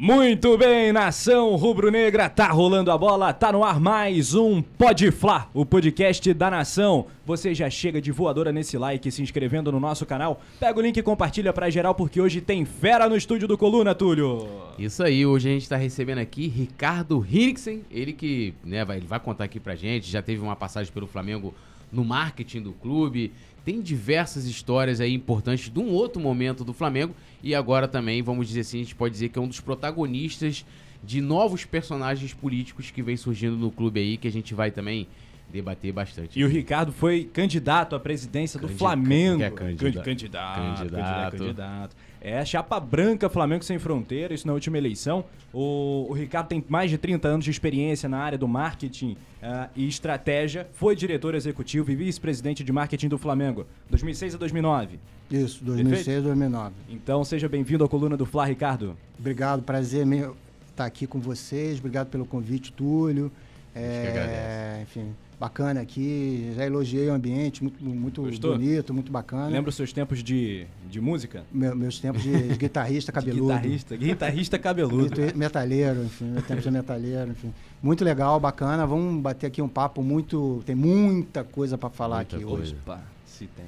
[0.00, 5.50] Muito bem, nação rubro-negra, tá rolando a bola, tá no ar mais um Pode Fla,
[5.52, 7.06] o podcast da nação.
[7.26, 10.40] Você já chega de voadora nesse like, se inscrevendo no nosso canal.
[10.60, 13.92] Pega o link e compartilha pra geral, porque hoje tem fera no estúdio do Coluna,
[13.92, 14.46] Túlio.
[14.78, 19.06] Isso aí, hoje a gente tá recebendo aqui Ricardo Hinrichsen, ele que né, vai, ele
[19.08, 21.52] vai contar aqui pra gente, já teve uma passagem pelo Flamengo
[21.90, 23.32] no marketing do clube,
[23.68, 28.48] tem diversas histórias aí importantes de um outro momento do Flamengo e agora também, vamos
[28.48, 30.64] dizer assim, a gente pode dizer que é um dos protagonistas
[31.04, 35.06] de novos personagens políticos que vem surgindo no clube aí, que a gente vai também
[35.52, 36.40] debater bastante.
[36.40, 39.42] E o Ricardo foi candidato à presidência do Flamengo.
[39.42, 40.02] É candidato.
[40.02, 41.36] Candidato, Candidato.
[41.36, 41.96] candidato.
[42.20, 45.24] É a chapa branca Flamengo Sem Fronteira, isso na última eleição.
[45.52, 49.68] O, o Ricardo tem mais de 30 anos de experiência na área do marketing ah,
[49.76, 50.68] e estratégia.
[50.72, 54.98] Foi diretor executivo e vice-presidente de marketing do Flamengo, 2006 a 2009.
[55.30, 56.74] Isso, 2006, 2009.
[56.88, 58.96] Então seja bem-vindo à coluna do Fla, Ricardo.
[59.18, 60.36] Obrigado, prazer meu
[60.70, 61.78] estar aqui com vocês.
[61.78, 63.30] Obrigado pelo convite, Túlio.
[63.74, 66.52] É, enfim, bacana aqui.
[66.56, 68.52] Já elogiei o ambiente, muito, muito Gostou?
[68.52, 69.46] bonito, muito bacana.
[69.48, 71.44] Lembra os seus tempos de, de música?
[71.52, 73.54] Meu- meus tempos de guitarrista cabeludo.
[73.54, 75.20] Guitarrista, guitarrista cabeludo.
[75.20, 77.52] Meta- Metalheiro, enfim, meu tempo de metalheiro, enfim.
[77.82, 78.86] Muito legal, bacana.
[78.86, 80.62] Vamos bater aqui um papo muito.
[80.66, 82.62] Tem muita coisa para falar Muita aqui coisa.
[82.62, 82.76] hoje.
[82.84, 83.66] Opa, se tem.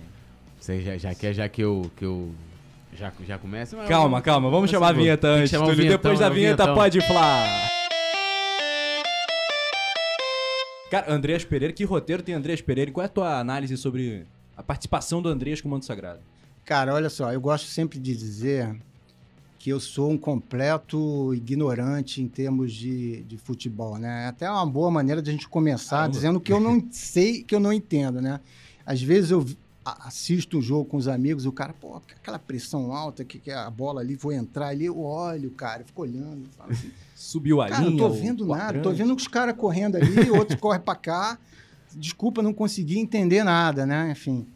[0.59, 2.31] Você já, já quer já que eu que eu
[2.99, 3.77] já já começa?
[3.87, 5.89] Calma, calma, vamos chamar a vinheta antes, Túlio.
[5.89, 6.75] Depois da o vinheta vinhetão.
[6.75, 7.71] pode falar.
[10.91, 12.91] Cara, Andreas Pereira, que roteiro tem Andreas Pereira?
[12.91, 16.19] E qual é a tua análise sobre a participação do Andreas com o Manto Sagrado?
[16.65, 18.77] Cara, olha só, eu gosto sempre de dizer
[19.57, 24.25] que eu sou um completo ignorante em termos de, de futebol, né?
[24.25, 26.13] É Até uma boa maneira de a gente começar Caramba.
[26.13, 28.41] dizendo que eu não sei, que eu não entendo, né?
[28.85, 29.47] Às vezes eu
[29.85, 33.71] assisto um jogo com os amigos, o cara, pô, aquela pressão alta que, que a
[33.71, 36.91] bola ali foi entrar ali, eu olho, cara, eu fico olhando, falo assim,
[37.23, 37.91] Subiu a Cara, linha?
[37.91, 38.73] não tô vendo nada.
[38.79, 38.97] Tô quadrante?
[38.99, 41.39] vendo os caras correndo ali, outros correm pra cá.
[41.95, 44.11] Desculpa, não consegui entender nada, né?
[44.13, 44.47] Enfim.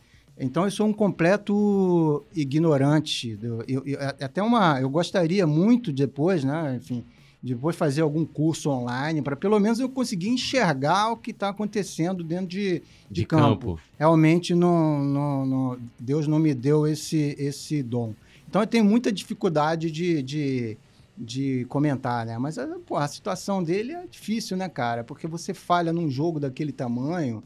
[0.40, 3.36] Então eu sou um completo ignorante.
[3.36, 6.76] do- Eu, eu- é até uma, eu gostaria muito depois, né?
[6.80, 7.04] Enfim,
[7.42, 12.24] depois fazer algum curso online para pelo menos eu conseguir enxergar o que está acontecendo
[12.24, 13.80] dentro de, de, de campo campo.
[13.98, 18.14] realmente não, não- não- Deus não me deu esse, esse dom.
[18.48, 20.76] Então eu tenho muita dificuldade de, de,
[21.16, 22.36] de comentar, né?
[22.38, 25.04] Mas ah, pô, a situação dele é difícil, né, cara?
[25.04, 27.42] Porque você falha num jogo daquele tamanho,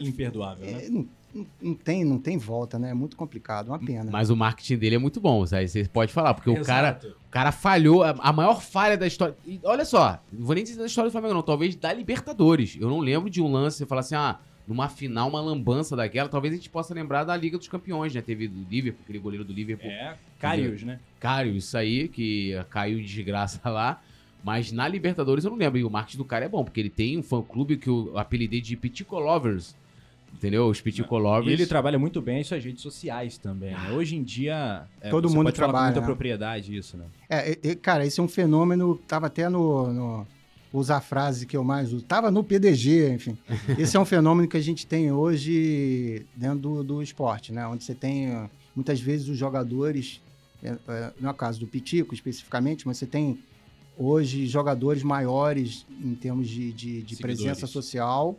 [0.00, 0.84] Imperdoável, né?
[0.84, 2.90] é, não, não- não tem, não tem volta, né?
[2.90, 4.10] É muito complicado, uma pena.
[4.10, 5.66] Mas o marketing dele é muito bom, Zé.
[5.66, 7.08] Você pode falar, porque o cara, Exato.
[7.26, 9.36] o cara falhou, a, a maior falha da história.
[9.46, 11.42] e olha só, não vou nem dizer da história do Flamengo, não.
[11.42, 12.76] Talvez da Libertadores.
[12.80, 14.38] Eu não lembro de um lance, você falar assim, ah,
[14.68, 16.28] numa final, uma lambança daquela.
[16.28, 18.20] Talvez a gente possa lembrar da Liga dos Campeões, né?
[18.20, 19.90] Teve do Liverpool, aquele goleiro do Liverpool.
[19.90, 21.00] É, Carius, né?
[21.18, 24.00] Caio, isso aí, que caiu de desgraça lá.
[24.44, 25.78] Mas na Libertadores eu não lembro.
[25.78, 28.60] E o marketing do cara é bom, porque ele tem um fã-clube que eu apelidei
[28.60, 29.74] de Pitico Lovers.
[30.32, 30.68] Entendeu?
[30.68, 31.52] Os Pitico E Lovers.
[31.60, 33.90] ele trabalha muito bem as suas redes sociais também, né?
[33.92, 36.06] Hoje em dia, é, Todo você mundo pode falar com trabalha, muita né?
[36.06, 37.04] propriedade isso, né?
[37.28, 40.26] É, cara, esse é um fenômeno, tava até no, no-
[40.72, 43.38] usar a frase que eu mais uso, tava no PDG, enfim.
[43.78, 47.66] Esse é um fenômeno que a gente tem hoje dentro do, do esporte, né?
[47.66, 50.20] Onde você tem, muitas vezes, os jogadores,
[50.62, 53.38] é, é, não é o caso do Pitico especificamente, mas você tem
[53.96, 58.38] hoje jogadores maiores em termos de, de- de presença social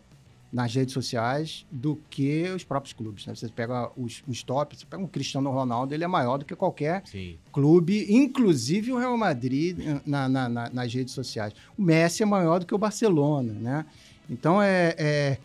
[0.52, 3.26] nas redes sociais do que os próprios clubes.
[3.28, 3.36] Né?
[3.36, 6.56] Você pega os, os tops, você pega um Cristiano Ronaldo, ele é maior do que
[6.56, 7.36] qualquer Sim.
[7.52, 11.54] clube, inclusive o Real Madrid na- na- na- nas redes sociais.
[11.78, 13.86] O Messi é maior do que o Barcelona, né?
[14.28, 15.38] Então é, é,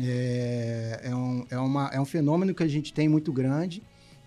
[0.00, 3.82] é, é um, é, uma, é um fenômeno que a gente tem muito grande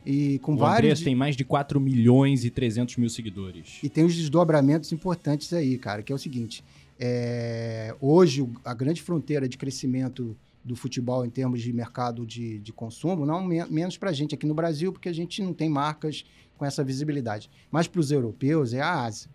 [0.06, 3.78] e com O vários Andreas tem mais de 4 milhões e 300 mil seguidores.
[3.84, 6.64] e tem os desdobramentos importantes aí, cara, que é o seguinte:
[7.04, 12.72] é, hoje a grande fronteira de crescimento do futebol em termos de mercado de, de
[12.72, 15.68] consumo, não men- menos para a gente aqui no Brasil, porque a gente não tem
[15.68, 16.24] marcas
[16.56, 17.50] com essa visibilidade.
[17.72, 19.28] Mas para os europeus é a Ásia.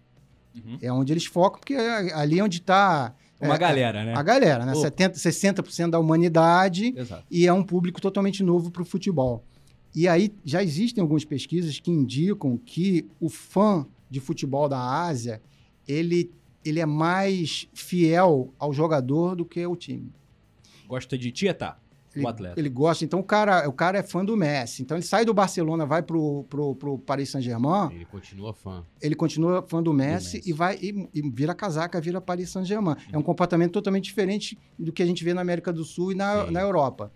[0.55, 0.79] Uhum.
[0.81, 4.15] É onde eles focam, porque é ali onde está Uma galera, né?
[4.17, 4.73] a galera, né?
[4.73, 4.81] Pô.
[4.81, 7.25] 70, 60% da humanidade Exato.
[7.29, 9.43] e é um público totalmente novo para o futebol.
[9.93, 15.43] E aí já existem algumas pesquisas que indicam que o fã de futebol da Ásia
[15.89, 16.31] ele,
[16.69, 20.13] ele é mais fiel ao jogador do que o time.
[20.89, 21.79] Gosta de Tietá,
[22.15, 22.61] Ele, o atleta.
[22.61, 24.83] ele gosta, então o cara, o cara é fã do Messi.
[24.83, 28.85] Então ele sai do Barcelona, vai pro, pro, pro Paris Saint-Germain, Ele continua fã.
[29.03, 30.49] ele continua fã do Messi, Messi.
[30.51, 32.97] e vai e, e vira casaca, vira Paris Saint-Germain.
[33.13, 36.15] É um comportamento totalmente diferente do que a gente vê na América do Sul e
[36.15, 36.53] na, Sim.
[36.53, 37.13] na Europa.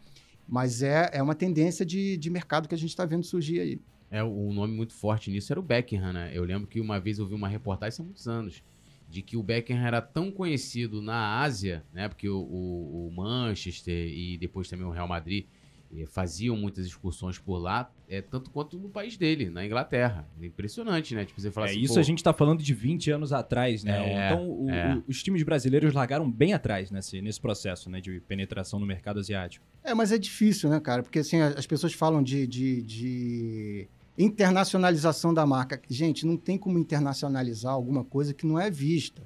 [0.49, 3.81] Mas é, é uma tendência de, de mercado que a gente está vendo surgir aí.
[4.11, 6.33] É, um nome muito forte nisso era o Beckham, né?
[6.35, 8.61] Eu lembro que uma vez eu vi uma reportagem há muitos anos
[9.11, 12.09] de que o Beckham era tão conhecido na Ásia, né?
[12.09, 15.47] Porque o, o, o Manchester e depois também o Real Madrid
[15.93, 20.29] eh, faziam muitas excursões por lá, é tanto quanto no país dele, na Inglaterra.
[20.41, 21.25] É impressionante, né?
[21.25, 23.83] Tipo, você fala É, assim, isso pô, a gente tá falando de 20 anos atrás,
[23.83, 23.99] né?
[23.99, 24.95] É, então o- é.
[24.97, 29.19] o- os times brasileiros largaram bem atrás nesse, nesse processo né, de penetração no mercado
[29.19, 29.67] asiático.
[29.83, 31.03] É, mas é difícil, né, cara?
[31.03, 33.89] Porque assim, as pessoas falam de, de, de
[34.25, 35.81] internacionalização da marca.
[35.89, 39.23] Gente, não tem como internacionalizar alguma coisa que não é vista.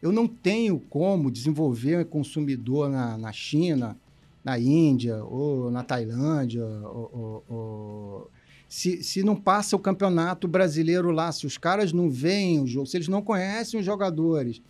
[0.00, 3.96] Eu não tenho como desenvolver consumidor na, na China,
[4.42, 8.30] na Índia, ou na Tailândia, ou, ou- ou-
[8.66, 12.86] se, se não passa o campeonato brasileiro lá, se os caras não veem o jogo,
[12.86, 14.62] se eles não conhecem os jogadores.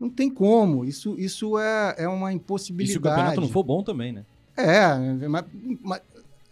[0.00, 0.84] Não tem como.
[0.84, 2.92] Isso, isso é, é uma E impossibilidade.
[2.92, 4.24] se o campeonato não for bom também, né?
[4.56, 5.44] É, mas,
[5.80, 6.00] mas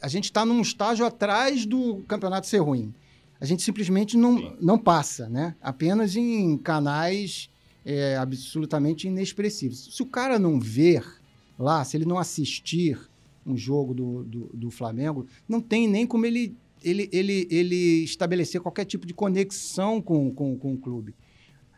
[0.01, 2.95] a gente está num estágio atrás do campeonato ser ruim.
[3.41, 4.19] A gente simplesmente Sim.
[4.19, 5.55] não, não passa, né?
[5.61, 7.51] Apenas em canais
[7.85, 9.95] é, absolutamente inexpressivos.
[9.95, 11.05] Se o cara não ver
[11.59, 12.99] lá, se ele não assistir
[13.47, 18.61] um jogo do, do, do Flamengo, não tem nem como ele, ele, ele, ele estabelecer
[18.61, 21.15] qualquer tipo de conexão com, com, com o clube.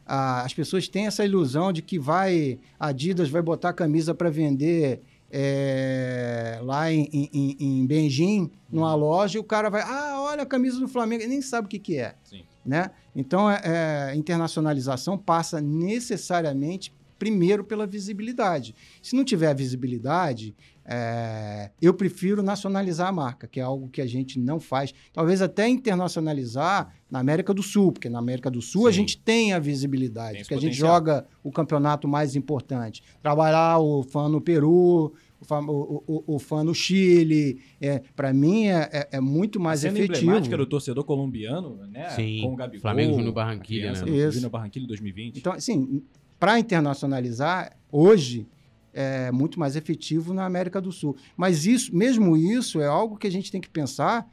[0.05, 4.13] Ah, as pessoas têm essa ilusão de que vai a Adidas vai botar a camisa
[4.13, 5.01] para vender
[5.33, 10.43] é, lá em, em, em- em Beijing, numa loja, e o cara vai, ah, olha
[10.43, 12.15] a camisa do Flamengo, ele nem sabe o que, que é.
[12.23, 12.43] Sim.
[12.65, 12.91] Né?
[13.17, 18.75] Então, é, é, internacionalização passa necessariamente primeiro pela visibilidade.
[19.03, 24.07] Se não tiver visibilidade, é, eu prefiro nacionalizar a marca, que é algo que a
[24.07, 24.93] gente não faz.
[25.13, 28.99] Talvez até internacionalizar na América do Sul, porque na América do Sul a Sim.
[29.01, 30.95] gente tem a visibilidade, Tem porque a gente potencial.
[30.97, 33.03] joga o campeonato mais importante.
[33.23, 38.33] Trabalhar o fã no Peru, o fã, o, o- o fã no Chile, é, para
[38.33, 40.23] mim é, é- é muito mais a cena efetivo.
[40.27, 42.11] emblemática do torcedor colombiano, né?
[42.11, 42.81] Sim, Com o Gabigol.
[42.83, 44.01] Flamengo Júnior a Barranquilla, né?
[44.01, 44.33] do Isso.
[44.33, 45.39] Júnior Barranquilla em 2020.
[45.39, 46.03] Então, assim,
[46.39, 48.47] para internacionalizar, hoje
[48.93, 51.17] é muito mais efetivo na América do Sul.
[51.37, 54.29] Mas isso, mesmo isso, é algo que a gente tem que pensar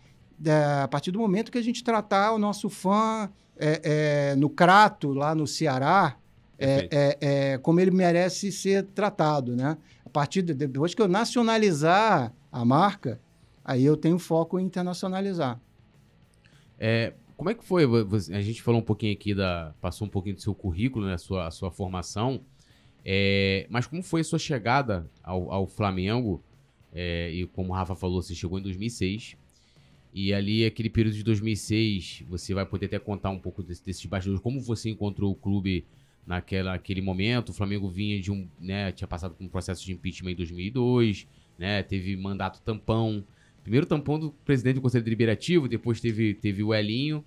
[0.46, 3.82] é, a partir do momento que a gente tratar o nosso fã é,
[4.32, 6.18] é, no Crato, lá no Ceará,
[6.58, 9.78] é, é, como ele merece ser tratado, né?
[10.06, 13.20] A partir de, depois que eu nacionalizar a marca,
[13.64, 15.60] aí eu tenho foco em internacionalizar.
[16.78, 17.86] É, como é que foi?
[17.86, 19.74] A gente falou um pouquinho aqui da.
[19.80, 21.14] Passou um pouquinho do seu currículo, né?
[21.14, 22.42] A sua, a sua formação.
[23.06, 26.44] É, mas como foi a sua chegada ao, ao Flamengo?
[26.94, 29.38] É, e como o Rafa falou, você chegou em 2006.
[30.14, 34.06] E ali, aquele período de 2006, você vai poder até contar um pouco desse, desses
[34.06, 34.42] bastidores.
[34.42, 35.86] Como você encontrou o clube
[36.26, 37.50] naquela, naquele momento?
[37.50, 38.48] O Flamengo vinha de um.
[38.60, 41.84] Né, tinha passado por um processo de impeachment em 2002, né?
[41.84, 43.24] Teve mandato tampão.
[43.62, 47.24] Primeiro tampão do presidente do Conselho Deliberativo, depois teve, teve o Elinho,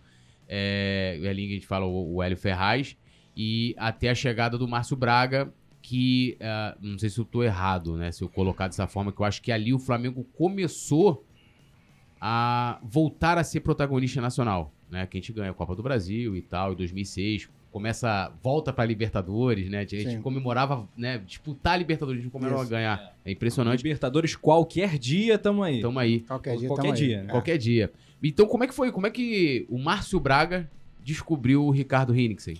[0.48, 2.96] é, o Elinho que a gente fala, o, o Hélio Ferraz,
[3.36, 5.52] e até a chegada do Márcio Braga,
[5.82, 8.12] que ah, não sei se eu tô errado, né?
[8.12, 11.24] Se eu colocar dessa forma, que eu acho que ali o Flamengo começou
[12.20, 15.06] a voltar a ser protagonista nacional, né?
[15.06, 17.48] Que a gente ganha a Copa do Brasil e tal, em 2006.
[17.72, 19.78] Começa, volta pra Libertadores, né?
[19.78, 20.20] A gente Sim.
[20.20, 21.18] comemorava, comemorava, né?
[21.18, 22.70] Disputar a Libertadores, a gente comemorava Isso.
[22.70, 23.16] ganhar.
[23.24, 23.82] É impressionante.
[23.82, 25.80] Libertadores qualquer dia, tamo aí.
[25.80, 26.20] Tamo aí.
[26.20, 26.98] Qualquer dia, qualquer tamo aí.
[26.98, 27.28] dia, né?
[27.28, 27.30] É.
[27.30, 27.92] Qualquer dia.
[28.22, 28.92] Então, como é que foi?
[28.92, 30.70] Como é que o Márcio Braga
[31.02, 32.56] descobriu o Ricardo Hinnicksen?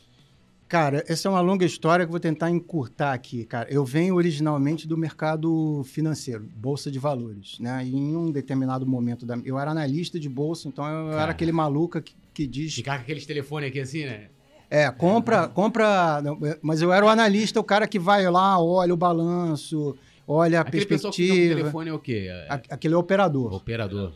[0.73, 3.71] Cara, essa é uma longa história que eu vou tentar encurtar aqui, cara.
[3.71, 7.85] Eu venho originalmente do mercado financeiro, bolsa de valores, né?
[7.85, 11.23] E em um determinado momento da eu era analista de bolsa, então eu Cara.
[11.25, 14.29] era aquele maluco que, que diz, Ficar com aqueles telefones aqui assim, né?
[14.71, 18.95] é, compra, compra, é, mas eu era o analista, o cara que vai lá, olha
[18.95, 19.95] o balanço,
[20.27, 22.31] olha a Aquele perspectiva, telefone é o quê?
[22.49, 23.53] A- aquele operador.
[23.53, 24.15] Operador.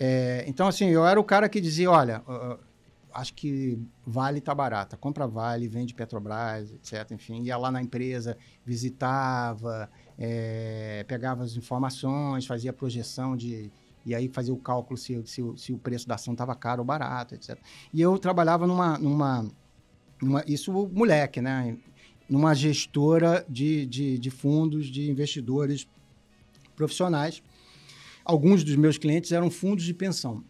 [0.00, 2.22] É, então, assim, eu era o cara que dizia, olha,
[3.14, 7.10] acho que Vale tá barata, compra Vale, vende Petrobras, etc.
[7.12, 13.70] Enfim, ia lá na empresa, visitava, é, pegava as informações, fazia projeção de...
[14.04, 16.80] E aí fazia o cálculo se, se, o- se o preço da ação estava caro
[16.80, 17.58] ou barato, etc.
[17.92, 18.98] E eu trabalhava numa...
[18.98, 19.46] numa,
[20.20, 21.76] numa isso moleque, né?
[22.28, 25.86] Numa gestora de, de, de fundos de investidores
[26.74, 27.42] profissionais
[28.24, 30.44] alguns dos meus clientes eram fundos de pensão.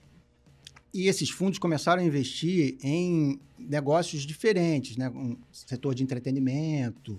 [0.94, 5.08] E esses fundos começaram a investir em negócios diferentes, né?
[5.08, 7.18] Um setor de entretenimento.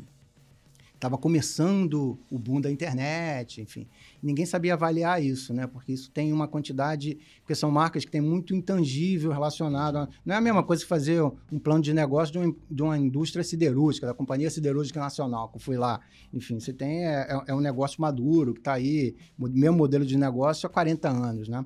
[0.93, 3.87] Estava começando o boom da internet, enfim.
[4.21, 5.67] Ninguém sabia avaliar isso, né?
[5.67, 9.97] Porque isso tem uma quantidade, porque são marcas que têm muito intangível relacionado.
[9.97, 12.83] A, não é a mesma coisa que fazer um plano de negócio de uma, de
[12.83, 15.99] uma indústria siderúrgica, da Companhia Siderúrgica Nacional, que eu fui lá.
[16.31, 20.15] Enfim, você tem é, é- um negócio maduro que está aí, o mesmo modelo de
[20.17, 21.65] negócio há 40 anos, né?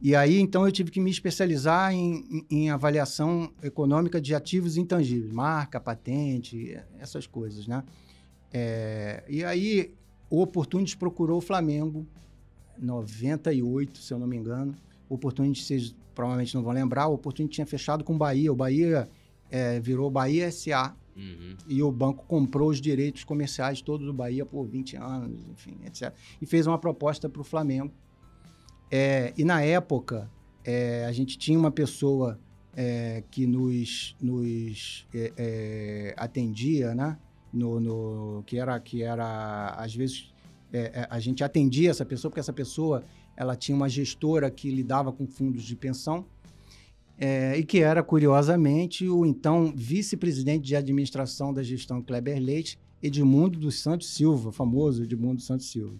[0.00, 4.76] E aí, então, eu tive que me especializar em, em, em avaliação econômica de ativos
[4.76, 7.82] intangíveis, marca, patente, essas coisas, né?
[8.52, 9.94] É, e aí,
[10.28, 12.06] o Opportunities procurou o Flamengo,
[12.78, 14.74] 98, se eu não me engano.
[15.08, 18.52] O Opportunities, vocês provavelmente não vão lembrar, o Opportunities tinha fechado com o Bahia.
[18.52, 19.08] O Bahia
[19.50, 20.94] é, virou Bahia SA.
[21.16, 21.56] Uhum.
[21.66, 26.12] E o banco comprou os direitos comerciais todos do Bahia por 20 anos, enfim, etc.
[26.42, 27.90] E fez uma proposta para o Flamengo
[28.90, 30.30] é, e na época,
[30.64, 32.38] é, a gente tinha uma pessoa
[32.76, 37.16] é, que nos, nos é, é, atendia, né?
[37.52, 40.32] No, no, que era, que era às vezes,
[40.72, 43.02] é, a gente atendia essa pessoa, porque essa pessoa
[43.36, 46.26] ela tinha uma gestora que lidava com fundos de pensão,
[47.18, 53.58] é, e que era, curiosamente, o então vice-presidente de administração da gestão Kleber Leite, Edmundo
[53.58, 55.96] dos Santos Silva, famoso Edmundo dos Santos Silva.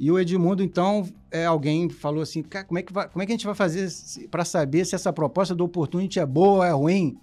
[0.00, 3.32] E o Edmundo, então, é, alguém falou assim: como é, que vai, como é que
[3.32, 3.86] a gente vai fazer
[4.30, 7.18] para saber se essa proposta do Opportunity é boa ou é ruim?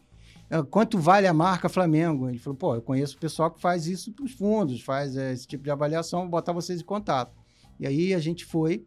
[0.47, 2.29] É, quanto vale a marca Flamengo?
[2.29, 5.33] Ele falou: pô, eu conheço o pessoal que faz isso para os fundos, faz é,
[5.33, 7.35] esse tipo de avaliação, vou botar vocês em contato.
[7.79, 8.85] E aí a gente foi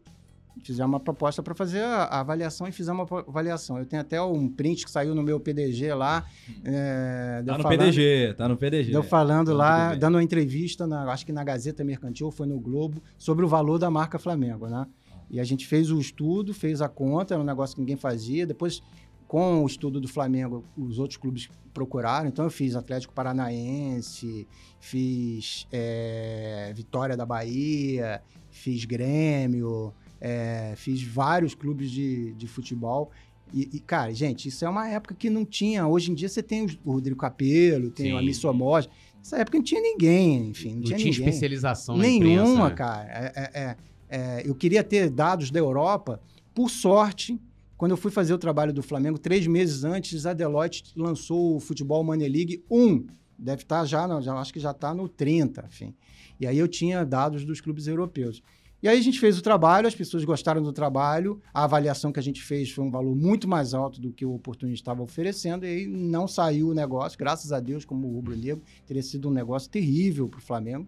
[0.63, 3.77] fizemos uma proposta para fazer a, avaliação e fizemos uma avaliação.
[3.77, 6.25] Eu tenho até um print que saiu no meu PDG lá.
[6.63, 8.91] É, tá no falando, PDG, tá no PDG.
[8.91, 12.59] Deu falando tá lá, dando uma entrevista, na, acho que na Gazeta Mercantil, foi no
[12.59, 14.85] Globo, sobre o valor da marca Flamengo, né?
[15.29, 18.45] E a gente fez o estudo, fez a conta, era um negócio que ninguém fazia.
[18.45, 18.81] Depois,
[19.27, 22.27] com o estudo do Flamengo, os outros clubes procuraram.
[22.27, 24.45] Então, eu fiz Atlético Paranaense,
[24.77, 33.11] fiz é, Vitória da Bahia, fiz Grêmio, é, fiz vários clubes de, de futebol.
[33.53, 35.85] E, e, cara, gente, isso é uma época que não tinha.
[35.87, 38.13] Hoje em dia você tem o Rodrigo Capello, tem Sim.
[38.13, 38.87] o Ami Somoza.
[39.17, 40.69] Nessa época não tinha ninguém, enfim.
[40.69, 41.27] Não, não tinha, tinha ninguém.
[41.27, 42.75] especialização Nenhuma, imprensa, né?
[42.75, 43.07] cara.
[43.09, 43.77] É, é, é,
[44.09, 46.21] é, eu queria ter dados da Europa.
[46.53, 47.39] Por sorte,
[47.77, 51.59] quando eu fui fazer o trabalho do Flamengo, três meses antes, a Deloitte lançou o
[51.59, 53.05] Futebol Money League 1.
[53.37, 55.93] Deve estar já, já acho que já está no 30, enfim.
[56.39, 58.41] E aí eu tinha dados dos clubes europeus.
[58.81, 62.19] E aí a gente fez o trabalho, as pessoas gostaram do trabalho, a avaliação que
[62.19, 65.65] a gente fez foi um valor muito mais alto do que o oportunista estava oferecendo,
[65.65, 69.29] e aí não saiu o negócio, graças a Deus, como o Rubro Negro, teria sido
[69.29, 70.87] um negócio terrível para o Flamengo.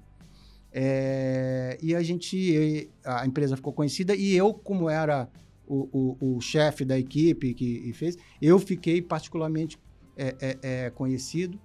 [0.71, 5.29] É, e a gente, a empresa ficou conhecida, e eu, como era
[5.67, 9.77] o, o, o chefe da equipe que fez, eu fiquei particularmente
[10.17, 11.59] é, é, conhecido,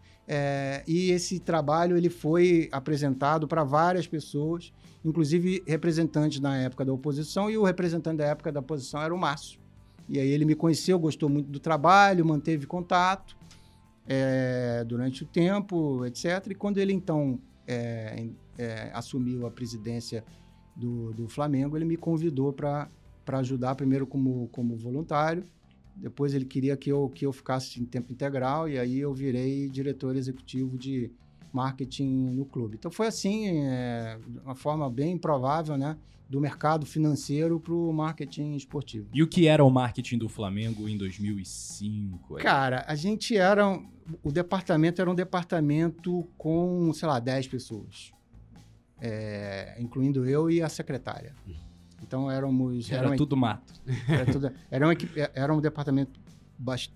[0.87, 4.75] e esse trabalho ele foi apresentado para várias pessoas,
[5.05, 9.19] inclusive representantes na época da oposição, e o representante da época da oposição era o
[9.19, 9.61] Márcio.
[10.09, 13.37] E aí ele me conheceu, gostou muito do trabalho, manteve contato
[14.07, 16.47] é, durante o tempo, etc.
[16.50, 18.26] E quando ele então é,
[18.57, 20.25] é, assumiu a presidência
[20.75, 22.88] do, do Flamengo, ele me convidou para
[23.26, 25.45] ajudar, primeiro como, como voluntário,
[25.95, 29.69] depois ele queria que eu, que eu ficasse em tempo integral, e aí eu virei
[29.69, 31.11] diretor executivo de
[31.52, 32.76] marketing no clube.
[32.78, 35.97] Então foi assim, é, uma forma bem improvável, né?
[36.28, 39.09] Do mercado financeiro para o marketing esportivo.
[39.14, 42.37] E o que era o marketing do Flamengo em 2005?
[42.37, 42.43] Aí?
[42.43, 43.81] Cara, a gente era.
[44.23, 48.12] O departamento era um departamento com, sei lá, 10 pessoas.
[49.00, 51.35] É, incluindo eu e a secretária.
[52.02, 52.90] Então éramos.
[52.90, 53.73] Era, era tudo mato.
[54.09, 54.93] Era, tudo, era, um,
[55.35, 56.21] era um departamento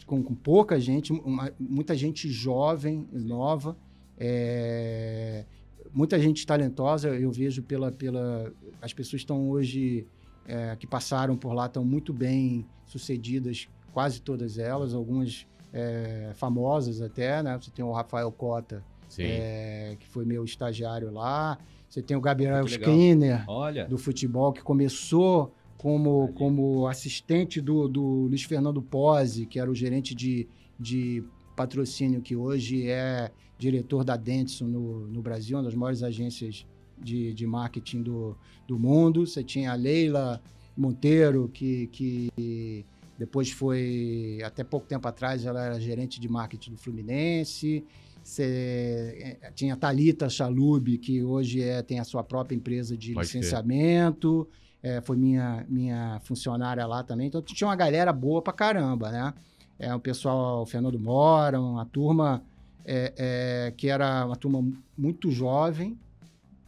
[0.06, 3.76] com, com pouca gente, uma, muita gente jovem, nova.
[4.24, 5.44] É,
[5.92, 7.90] muita gente talentosa, eu vejo pela.
[7.90, 10.06] pela as pessoas estão hoje,
[10.46, 17.02] é, que passaram por lá, estão muito bem sucedidas, quase todas elas, algumas é, famosas
[17.02, 17.58] até, né?
[17.60, 18.84] Você tem o Rafael Cota,
[19.18, 21.58] é, que foi meu estagiário lá.
[21.88, 23.44] Você tem o Gabriel Skinner,
[23.88, 29.74] do futebol, que começou como, como assistente do, do Luiz Fernando Pose, que era o
[29.74, 30.48] gerente de,
[30.78, 31.24] de
[31.62, 36.66] patrocínio, que hoje é diretor da Dentsu no, no Brasil, uma das maiores agências
[36.98, 39.26] de, de marketing do, do mundo.
[39.26, 40.42] Você tinha a Leila
[40.76, 42.84] Monteiro, que, que
[43.16, 47.84] depois foi, até pouco tempo atrás, ela era gerente de marketing do Fluminense.
[48.22, 53.14] Você é, tinha a Thalita Chalub, que hoje é, tem a sua própria empresa de
[53.14, 54.48] Pode licenciamento.
[54.82, 57.28] É, foi minha, minha funcionária lá também.
[57.28, 59.32] Então, tinha uma galera boa pra caramba, né?
[59.78, 62.42] É, o pessoal, o Fernando Mora, uma turma
[62.84, 64.62] é, é, que era uma turma
[64.96, 65.98] muito jovem,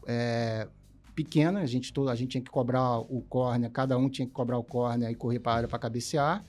[0.07, 0.69] é,
[1.15, 4.33] pequena, a gente, todo, a gente tinha que cobrar o córnea, cada um tinha que
[4.33, 6.45] cobrar o córnea e correr para a área para cabecear.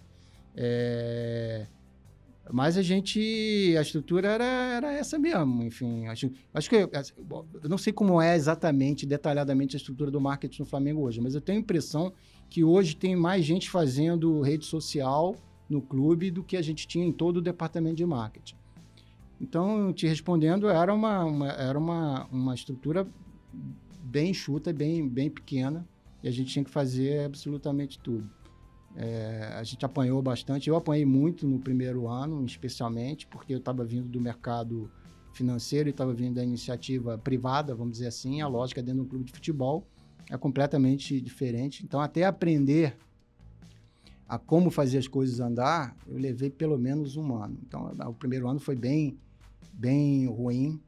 [0.55, 1.67] É,
[2.51, 6.07] mas a gente, a estrutura era, era essa mesmo, enfim.
[6.07, 10.67] Acho, acho que, eu não sei como é exatamente, detalhadamente, a estrutura do marketing no
[10.67, 12.13] Flamengo hoje, mas eu tenho a impressão
[12.49, 15.35] que hoje tem mais gente fazendo rede social
[15.69, 18.55] no clube do que a gente tinha em todo o departamento de marketing.
[19.39, 23.07] Então, te respondendo, era uma, uma era uma, uma estrutura
[24.03, 25.85] bem enxuta, bem, bem pequena,
[26.23, 28.29] e a gente tinha que fazer absolutamente tudo.
[28.95, 33.83] É, a gente apanhou bastante, eu apanhei muito no primeiro ano, especialmente, porque eu estava
[33.83, 34.89] vindo do mercado
[35.33, 39.25] financeiro e estava vindo da iniciativa privada, vamos dizer assim, a lógica dentro do clube
[39.25, 39.85] de futebol
[40.29, 41.83] é completamente diferente.
[41.83, 42.97] Então, até aprender
[44.27, 47.57] a como fazer as coisas andar, eu levei pelo menos um ano.
[47.65, 49.17] Então, o primeiro ano foi bem,
[49.73, 50.81] bem ruim,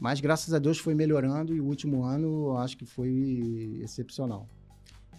[0.00, 4.48] mas graças a Deus foi melhorando e o último ano acho que foi excepcional.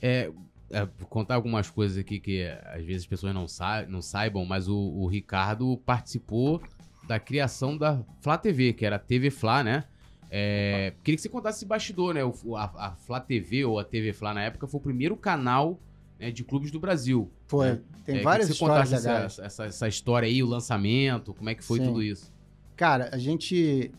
[0.02, 0.32] É,
[0.72, 4.68] é, contar algumas coisas aqui que às vezes as pessoas não, sa não saibam, mas
[4.68, 6.62] o, o, Ricardo participou
[7.08, 9.86] da criação da Flá TV, que era a TV Flá, né?
[10.30, 12.24] É, queria que você contasse esse bastidor, né?
[12.24, 15.80] O, a, a Flá TV ou a TV Flá na época foi o primeiro canal
[16.22, 17.30] né, de clubes do Brasil.
[17.48, 17.72] Foi.
[17.72, 17.82] Né?
[18.06, 21.56] Tem é, várias que você histórias essa, essa, essa, história aí, o lançamento, como é
[21.56, 21.86] que foi Sim.
[21.86, 22.32] tudo isso?
[22.76, 23.92] Cara, a gente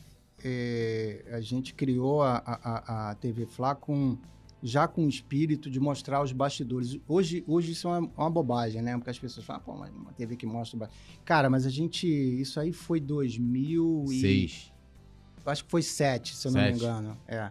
[0.45, 4.17] é, a gente criou a, a, a TV Flá com
[4.63, 6.97] já com o espírito de mostrar os bastidores.
[7.09, 8.97] Hoje, hoje isso é uma, uma bobagem, né?
[8.97, 10.89] Porque as pessoas falam, pô, mas uma TV que mostra...
[11.25, 12.07] Cara, mas a gente...
[12.07, 14.73] Isso aí foi 2006.
[14.73, 15.51] E...
[15.51, 17.19] Acho que foi 7, se eu não me engano.
[17.27, 17.51] É.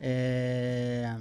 [0.00, 1.16] é...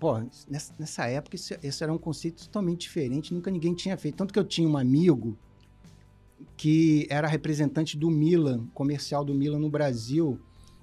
[0.00, 3.34] Pô, nessa, nessa época, isso, esse era um conceito totalmente diferente.
[3.34, 4.16] Nunca ninguém tinha feito.
[4.16, 5.38] Tanto que eu tinha um amigo
[6.56, 10.40] que era representante do Milan, comercial do Milan no Brasil,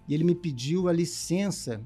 [0.08, 1.82] e ele me pediu a licença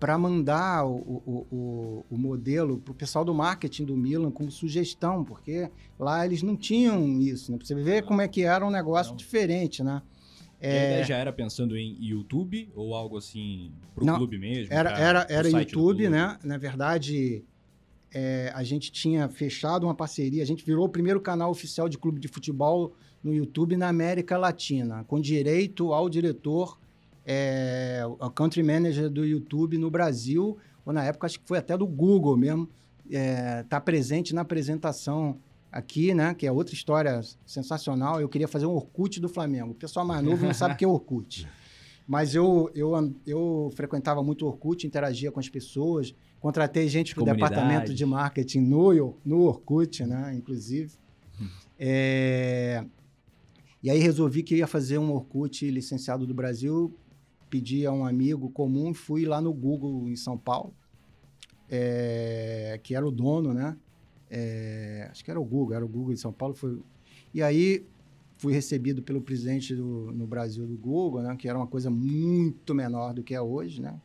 [0.00, 4.50] para mandar o, o, o, o modelo para o pessoal do marketing do Milan como
[4.50, 7.58] sugestão, porque lá eles não tinham isso, né?
[7.58, 9.16] Pra você ver como é que era um negócio não.
[9.16, 10.02] diferente, né?
[10.60, 10.70] É...
[10.70, 14.72] a ideia já era pensando em YouTube ou algo assim para o clube mesmo?
[14.72, 16.38] Era, pra, era, era YouTube, né?
[16.42, 17.44] Na verdade,
[18.12, 21.98] é, a gente tinha fechado uma parceria, a gente virou o primeiro canal oficial de
[21.98, 26.78] clube de futebol no YouTube na América Latina, com direito ao diretor
[27.26, 31.76] é, o country manager do YouTube no Brasil, ou na época acho que foi até
[31.76, 32.68] do Google mesmo,
[33.10, 35.36] é, tá presente na apresentação
[35.76, 36.34] aqui, né?
[36.34, 38.20] Que é outra história sensacional.
[38.20, 39.72] Eu queria fazer um Orkut do Flamengo.
[39.72, 41.48] O pessoal mais novo não sabe o que é Orkut.
[42.06, 47.92] Mas eu, eu, eu frequentava muito Orkut, interagia com as pessoas, contratei gente do departamento
[47.92, 50.32] de marketing no, no Orkut, né?
[50.36, 50.92] Inclusive.
[51.40, 51.48] Hum.
[51.78, 52.84] É...
[53.82, 56.96] E aí resolvi que ia fazer um Orkut licenciado do Brasil
[57.48, 60.74] pedi a um amigo comum, fui lá no Google em São Paulo,
[61.68, 63.76] é, que era o dono, né?
[64.30, 66.54] É, acho que era o Google, era o Google em São Paulo.
[66.54, 66.78] Foi...
[67.32, 67.86] E aí
[68.38, 71.36] fui recebido pelo presidente do, no Brasil do Google, né?
[71.36, 74.00] Que era uma coisa muito menor do que é hoje, né?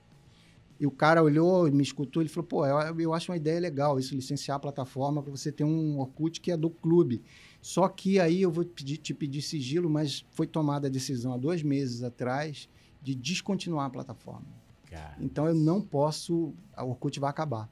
[0.79, 3.99] E o cara olhou, me escutou, ele falou: pô, eu, eu acho uma ideia legal
[3.99, 7.21] isso, licenciar a plataforma para você ter um Orkut que é do clube.
[7.61, 11.37] Só que aí eu vou pedir, te pedir sigilo, mas foi tomada a decisão há
[11.37, 12.67] dois meses atrás
[12.99, 14.47] de descontinuar a plataforma.
[14.89, 15.15] Cara.
[15.19, 16.51] Então eu não posso.
[16.75, 17.69] A Orkut vai acabar.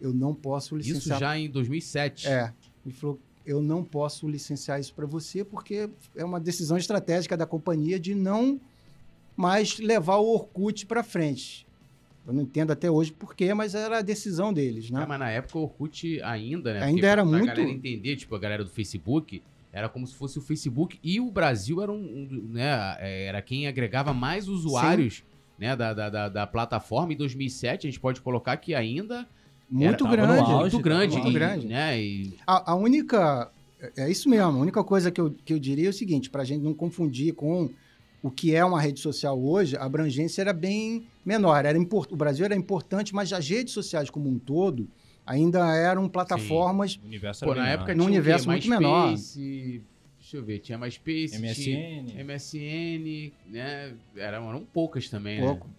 [0.00, 1.16] Eu não posso licenciar.
[1.16, 2.26] Isso já em 2007.
[2.26, 2.52] É.
[2.84, 7.46] Ele falou: eu não posso licenciar isso para você porque é uma decisão estratégica da
[7.46, 8.60] companhia de não
[9.36, 11.66] mais levar o Orkut para frente.
[12.26, 15.02] Eu não entendo até hoje porquê, mas era a decisão deles, né?
[15.02, 16.80] É, mas na época o Orkut ainda, né?
[16.80, 17.50] Ainda porque era muito.
[17.50, 21.20] A galera entender, tipo, a galera do Facebook era como se fosse o Facebook e
[21.20, 25.24] o Brasil era um, um né, é, era quem agregava mais usuários,
[25.58, 27.12] né, da, da, da, da, plataforma.
[27.12, 29.28] Em 2007 a gente pode colocar que ainda
[29.70, 32.02] muito era, grande, auge, muito grande, muito e, grande, né?
[32.02, 32.34] E...
[32.46, 33.50] A, a, única
[33.96, 34.46] é isso mesmo.
[34.46, 36.74] A única coisa que eu, que eu diria é o seguinte, para a gente não
[36.74, 37.70] confundir com
[38.22, 41.64] o que é uma rede social hoje, a abrangência era bem menor.
[41.64, 42.10] Era import...
[42.12, 44.88] O Brasil era importante, mas as redes sociais como um todo
[45.24, 46.92] ainda eram plataformas.
[46.92, 47.74] Sim, universo Pô, na menor.
[47.74, 49.14] época no universo muito menor.
[50.20, 53.94] Deixa eu ver, tinha mais Space, MSN, MSN, né?
[54.14, 55.66] Eram, eram poucas também, Pouco.
[55.66, 55.72] né?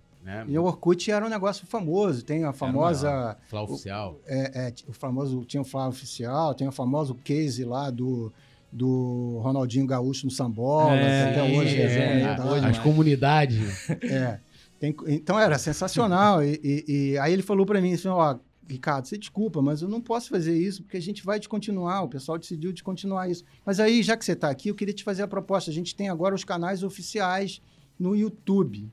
[0.47, 3.37] E o Orkut era um negócio famoso, tem a famosa.
[3.47, 4.19] Flá oficial.
[4.23, 5.43] O, é, é, o famoso.
[5.45, 8.31] Tinha o Flá oficial, tem o famoso case lá do
[8.71, 13.89] do Ronaldinho Gaúcho no Sambola, é, até hoje é, é, é as comunidades.
[14.01, 14.39] É.
[14.79, 16.43] Tem, então era sensacional.
[16.43, 19.89] e, e, e, aí ele falou para mim assim: ó, Ricardo, você desculpa, mas eu
[19.89, 22.03] não posso fazer isso porque a gente vai descontinuar.
[22.03, 23.43] O pessoal decidiu descontinuar isso.
[23.65, 25.69] Mas aí, já que você está aqui, eu queria te fazer a proposta.
[25.69, 27.61] A gente tem agora os canais oficiais
[27.99, 28.89] no YouTube,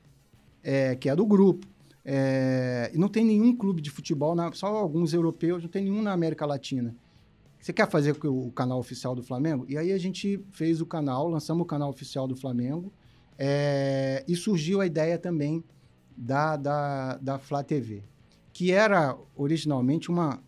[0.63, 1.67] é, que é do grupo.
[2.03, 6.11] É, não tem nenhum clube de futebol, na, só alguns europeus, não tem nenhum na
[6.11, 6.95] América Latina.
[7.59, 9.65] Você quer fazer o canal oficial do Flamengo?
[9.67, 12.91] E aí a gente fez o canal, lançamos o canal oficial do Flamengo
[13.37, 15.63] é, e surgiu a ideia também
[16.15, 18.03] da, da, da Flá TV
[18.59, 20.43] que era originalmente uma,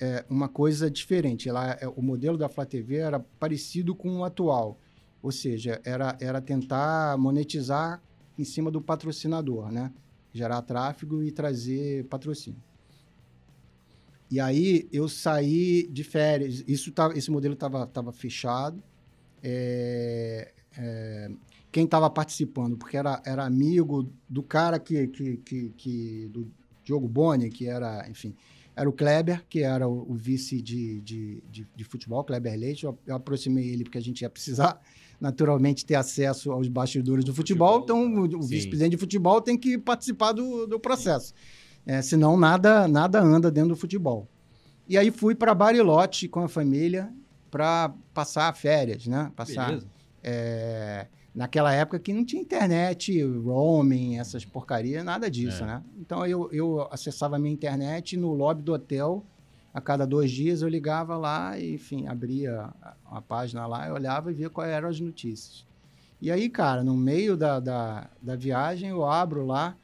[0.00, 1.48] é, uma coisa diferente.
[1.48, 4.78] Ela, é, o modelo da Flá TV era parecido com o atual,
[5.20, 8.00] ou seja, era, era tentar monetizar
[8.38, 9.92] em cima do patrocinador, né?
[10.32, 12.62] Gerar tráfego e trazer patrocínio.
[14.30, 16.62] E aí eu saí de férias.
[16.66, 18.82] Isso tava, esse modelo estava tava fechado.
[19.42, 21.30] É, é,
[21.72, 26.50] quem estava participando, porque era, era amigo do cara que, que, que, que, do
[26.84, 28.34] Diogo Boni, que era, enfim,
[28.74, 32.84] era o Kleber, que era o, o vice de, de, de, de, futebol, Kleber Leite.
[32.84, 34.80] Eu, eu, aproximei ele porque a gente ia precisar,
[35.20, 37.80] naturalmente, ter acesso aos bastidores do futebol.
[37.80, 41.34] futebol então, o, o vice-presidente de futebol tem que participar do, do processo.
[41.84, 44.28] É, senão, nada, nada anda dentro do futebol.
[44.88, 47.12] E aí fui para Barilote com a família
[47.50, 49.32] para passar férias, né?
[49.34, 49.78] Passar.
[50.22, 55.66] É, naquela época que não tinha internet, roaming, essas porcarias, nada disso, é.
[55.66, 55.82] né?
[55.98, 59.24] Então eu, eu acessava a minha internet no lobby do hotel.
[59.72, 62.70] A cada dois dias eu ligava lá e, enfim, abria
[63.06, 65.66] a, página lá, eu olhava e via quais eram as notícias.
[66.20, 69.76] E aí, cara, no meio da, da, da viagem, eu abro lá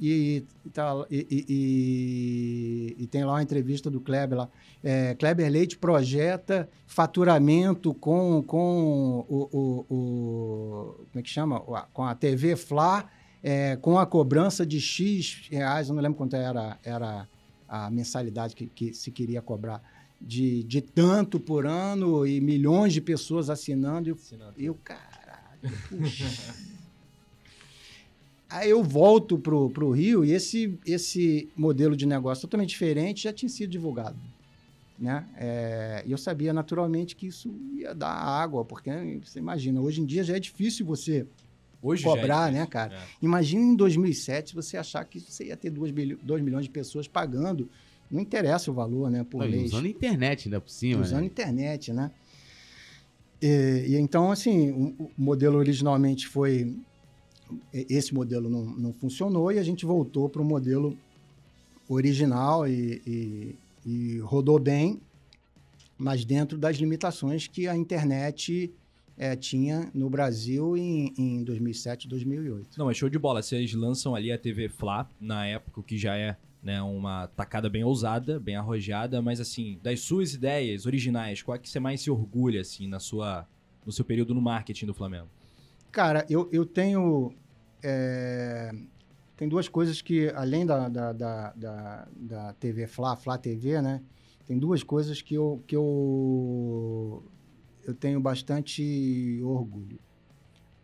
[0.00, 4.48] e, tá, e, e, e, tem lá uma entrevista do Kleber lá.
[4.82, 11.60] É, Kleber Leite projeta faturamento com, com o, o, o como é que chama?
[11.92, 13.04] Com a TV Fla,
[13.42, 17.28] é, com a cobrança de X reais, eu não lembro quanto era, era
[17.70, 19.80] a mensalidade que, que se queria cobrar.
[20.20, 24.14] De, de tanto por ano e milhões de pessoas assinando.
[24.58, 26.26] E eu, caralho, puxa.
[28.50, 33.32] Aí eu volto para o Rio e esse, esse modelo de negócio totalmente diferente já
[33.32, 34.18] tinha sido divulgado.
[34.98, 35.24] Né?
[35.36, 38.90] É, eu sabia naturalmente que isso ia dar água, porque
[39.24, 41.26] você imagina, hoje em dia já é difícil você
[41.82, 42.94] hoje é cobrar, né, cara?
[42.94, 42.98] É.
[43.22, 45.92] Imagina em 2007 você achar que você ia ter 2
[46.42, 47.68] milhões de pessoas pagando,
[48.10, 49.72] não interessa o valor, né, por mês.
[49.72, 51.02] Usando internet ainda por cima.
[51.02, 51.26] Usando né?
[51.26, 52.10] internet, né?
[53.40, 56.76] E, e, então, assim, o, o modelo originalmente foi
[57.72, 60.96] esse modelo não, não funcionou e a gente voltou para o modelo
[61.88, 65.00] original e, e, e, rodou bem,
[65.98, 68.72] mas dentro das limitações que a internet
[69.20, 72.78] é, tinha no Brasil em, em 2007, 2008.
[72.78, 73.42] Não, é show de bola.
[73.42, 77.84] Vocês lançam ali a TV Fla, na época, que já é né, uma tacada bem
[77.84, 82.10] ousada, bem arrojada, mas assim, das suas ideias originais, qual é que você mais se
[82.10, 83.46] orgulha, assim, na sua,
[83.84, 85.28] no seu período no marketing do Flamengo?
[85.92, 87.34] Cara, eu, eu tenho.
[87.82, 88.72] É,
[89.36, 94.00] tem duas coisas que, além da, da, da, da, da TV Fla, Fla TV, né?
[94.46, 97.22] Tem duas coisas que eu, que eu,
[97.84, 99.98] eu tenho bastante orgulho.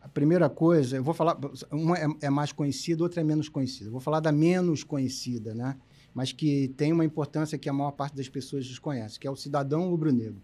[0.01, 1.39] A primeira coisa, eu vou falar,
[1.71, 3.89] uma é, é mais conhecida, outra é menos conhecida.
[3.89, 5.77] Eu vou falar da menos conhecida, né?
[6.15, 9.37] Mas que tem uma importância que a maior parte das pessoas desconhece, que é o
[9.37, 10.41] cidadão rubro-negro.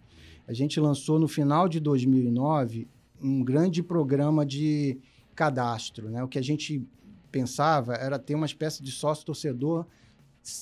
[0.46, 2.88] A gente lançou no final de 2009
[3.22, 4.98] um grande programa de
[5.34, 6.10] cadastro.
[6.10, 6.22] Né?
[6.22, 6.84] O que a gente
[7.30, 9.86] pensava era ter uma espécie de sócio torcedor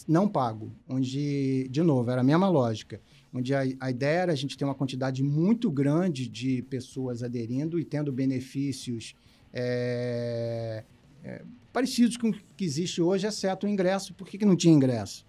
[0.07, 3.00] não pago, onde, de novo, era a mesma lógica,
[3.33, 7.79] onde a, a ideia era a gente ter uma quantidade muito grande de pessoas aderindo
[7.79, 9.14] e tendo benefícios
[9.53, 10.85] é,
[11.25, 14.14] é, parecidos com o que existe hoje, exceto o ingresso.
[14.14, 15.27] Por que, que não tinha ingresso?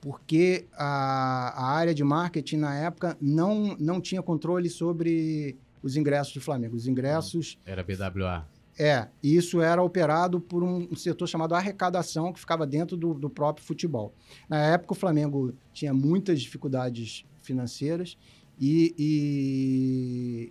[0.00, 6.32] Porque a, a área de marketing, na época, não, não tinha controle sobre os ingressos
[6.32, 6.76] de Flamengo.
[6.76, 7.58] Os ingressos.
[7.64, 8.46] Era BWA.
[8.78, 13.64] É, isso era operado por um, setor chamado arrecadação, que ficava dentro do, do próprio
[13.64, 14.14] futebol.
[14.48, 18.18] Na época, o Flamengo tinha muitas dificuldades financeiras
[18.58, 18.94] e,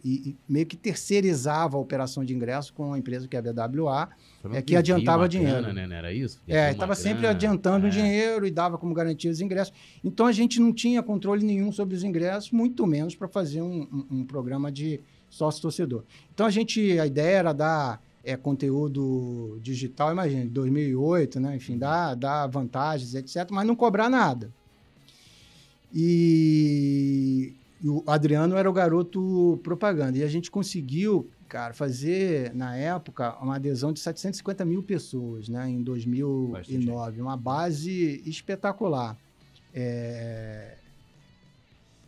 [0.03, 3.41] e, e, meio que terceirizava a operação de ingresso com a empresa que é a
[3.41, 4.09] BWA,
[4.53, 5.63] é, que adiantava dinheiro.
[5.63, 5.87] Grana, né?
[5.87, 6.39] Não era isso?
[6.47, 7.89] é, estava sempre adiantando é.
[7.89, 9.73] dinheiro e dava como garantia os ingressos.
[10.03, 13.87] Então a gente não tinha controle nenhum sobre os ingressos, muito menos para fazer um,
[13.91, 16.03] um, um, programa de sócio-torcedor.
[16.31, 21.55] Então a gente, a ideia era dar é, conteúdo digital, imagina, 2008, né?
[21.55, 24.53] Enfim, dá, dá vantagens, etc., mas não cobrar nada.
[25.93, 30.17] E, o Adriano era o garoto propaganda.
[30.17, 35.69] E a gente conseguiu, cara, fazer, na época, uma adesão de 750 mil pessoas, né?
[35.69, 37.21] Em 2009.
[37.21, 39.17] Uma base espetacular.
[39.73, 40.77] É,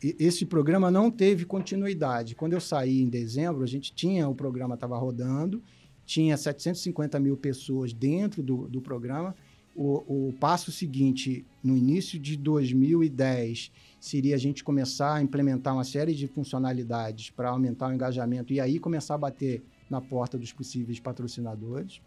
[0.01, 2.35] esse programa não teve continuidade.
[2.35, 5.61] Quando eu saí em dezembro, a gente tinha, o programa estava rodando,
[6.05, 9.35] tinha 750 mil pessoas dentro do, do programa.
[9.79, 15.83] O, o, passo seguinte, no início de 2010, seria a gente começar a implementar uma
[15.83, 20.51] série de funcionalidades para aumentar o engajamento e aí começar a bater na porta dos
[20.51, 22.01] possíveis patrocinadores.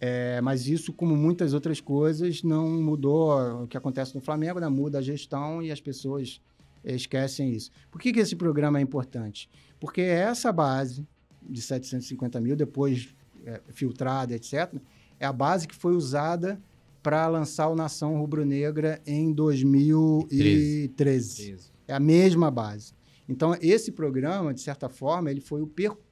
[0.00, 4.68] É, mas isso, como muitas outras coisas, não mudou o que acontece no Flamengo, né?
[4.68, 6.40] muda a gestão e as pessoas
[6.84, 7.72] esquecem isso.
[7.90, 9.50] Por que, que esse programa é importante?
[9.80, 11.04] Porque essa base
[11.42, 13.12] de 750 mil, depois
[13.44, 14.80] é, filtrada, etc.,
[15.20, 16.60] é a base que foi usada
[17.02, 21.56] para lançar o Nação Rubro-Negra em 2013.
[21.86, 22.92] É a mesma base.
[23.28, 25.70] Então, esse programa, de certa forma, ele foi o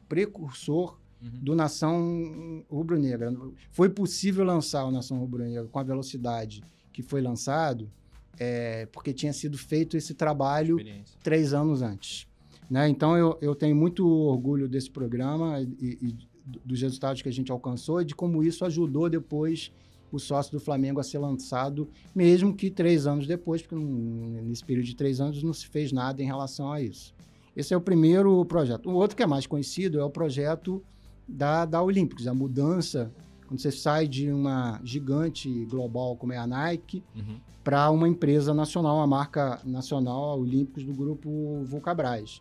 [0.08, 1.30] precursor uhum.
[1.40, 3.34] do Nação Rubro-Negra.
[3.70, 7.90] Foi possível lançar o Nação Rubro-Negra com a velocidade que foi lançado,
[8.38, 10.78] é, porque tinha sido feito esse trabalho
[11.22, 12.28] três anos antes.
[12.70, 12.88] Né?
[12.88, 16.27] Então, eu, eu tenho muito orgulho desse programa e, e
[16.64, 19.70] dos resultados que a gente alcançou e de como isso ajudou depois
[20.10, 24.86] o sócio do Flamengo a ser lançado, mesmo que três anos depois, porque nesse período
[24.86, 27.14] de três anos não se fez nada em relação a isso.
[27.54, 28.88] Esse é o primeiro projeto.
[28.88, 30.82] O outro que é mais conhecido é o projeto
[31.26, 33.12] da, da Olímpicos, a mudança,
[33.46, 37.36] quando você sai de uma gigante global como é a Nike, uhum.
[37.62, 42.40] para uma empresa nacional, a marca nacional a Olímpicos do grupo Vulcabras.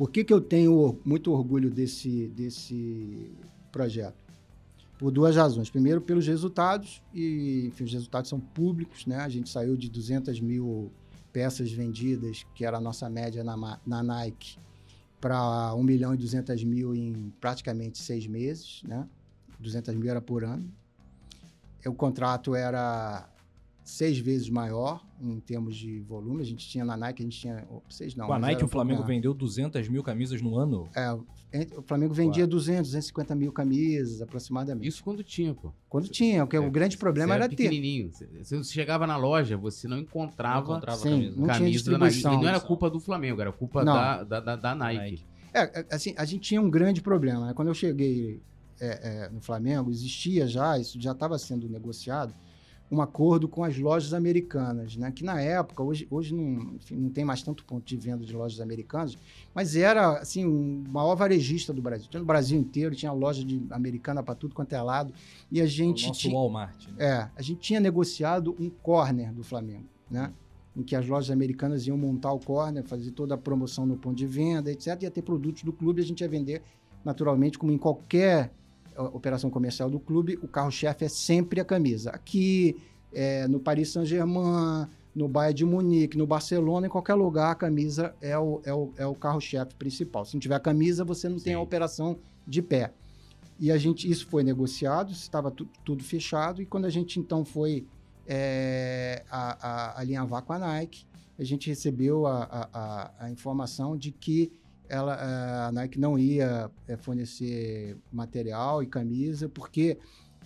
[0.00, 3.30] Por que, que eu tenho muito orgulho desse, desse
[3.70, 4.24] projeto?
[4.98, 5.68] Por duas razões.
[5.68, 9.18] Primeiro, pelos resultados, e enfim, os resultados são públicos, né?
[9.18, 10.90] A gente saiu de 200 mil
[11.30, 14.56] peças vendidas, que era a nossa média na, na Nike,
[15.20, 19.06] para 1 milhão e 200 mil em praticamente seis meses, né?
[19.58, 20.66] 200 mil era por ano.
[21.84, 23.29] O contrato era
[23.90, 26.42] seis vezes maior em termos de volume.
[26.42, 27.66] A gente tinha na Nike, a gente tinha.
[27.88, 28.26] Seis não.
[28.26, 30.88] Com a Nike, o Flamengo vendeu 200 mil camisas no ano?
[30.94, 31.12] É,
[31.76, 32.48] o Flamengo vendia Ué.
[32.48, 34.88] 200, 250 mil camisas aproximadamente.
[34.88, 35.72] Isso quando tinha, pô.
[35.88, 37.56] Quando tinha, porque é, o grande problema era, era ter.
[37.56, 38.10] pequenininho.
[38.42, 41.40] Você chegava na loja, você não encontrava, não encontrava Sim, camisa.
[41.40, 42.18] Não camisa da Nike.
[42.20, 44.98] E não era culpa do Flamengo, era culpa da, da, da, da, Nike.
[44.98, 45.26] Nike.
[45.52, 47.48] É, é, assim, a gente tinha um grande problema.
[47.48, 47.54] Né?
[47.54, 48.40] Quando eu cheguei
[48.80, 52.32] é, é, no Flamengo, existia já, isso já estava sendo negociado
[52.90, 55.12] um acordo com as lojas americanas, né?
[55.12, 58.32] Que na época, hoje, hoje não, enfim, não tem mais tanto ponto de venda de
[58.32, 59.16] lojas americanas,
[59.54, 62.08] mas era assim o maior varejista do Brasil.
[62.10, 65.14] Tinha no Brasil inteiro, tinha loja de americana para tudo quanto é lado.
[65.52, 66.88] E a gente o nosso tinha, Walmart.
[66.88, 66.94] Né?
[66.98, 70.32] É, a gente tinha negociado um corner do Flamengo, né?
[70.76, 74.16] Em que as lojas americanas iam montar o corner, fazer toda a promoção no ponto
[74.16, 75.02] de venda, etc.
[75.02, 76.62] Ia ter produtos do clube, a gente ia vender
[77.04, 78.52] naturalmente como em qualquer
[79.02, 82.10] operação comercial do clube, o carro-chefe é sempre a camisa.
[82.10, 82.76] Aqui,
[83.12, 88.14] é, no Paris Saint-Germain, no Bayern de Munique, no Barcelona, em qualquer lugar, a camisa
[88.20, 90.24] é o, é o, é o carro-chefe principal.
[90.24, 91.44] Se não tiver a camisa, você não Sim.
[91.44, 92.92] tem a operação de pé.
[93.58, 97.44] E a gente, isso foi negociado, estava tu, tudo fechado, e quando a gente então
[97.44, 97.86] foi
[98.26, 101.04] é, a, a, alinhavar com a Nike,
[101.38, 104.52] a gente recebeu a, a, a informação de que
[104.90, 109.98] ela, a Nike não ia eh, fornecer material e camisa, porque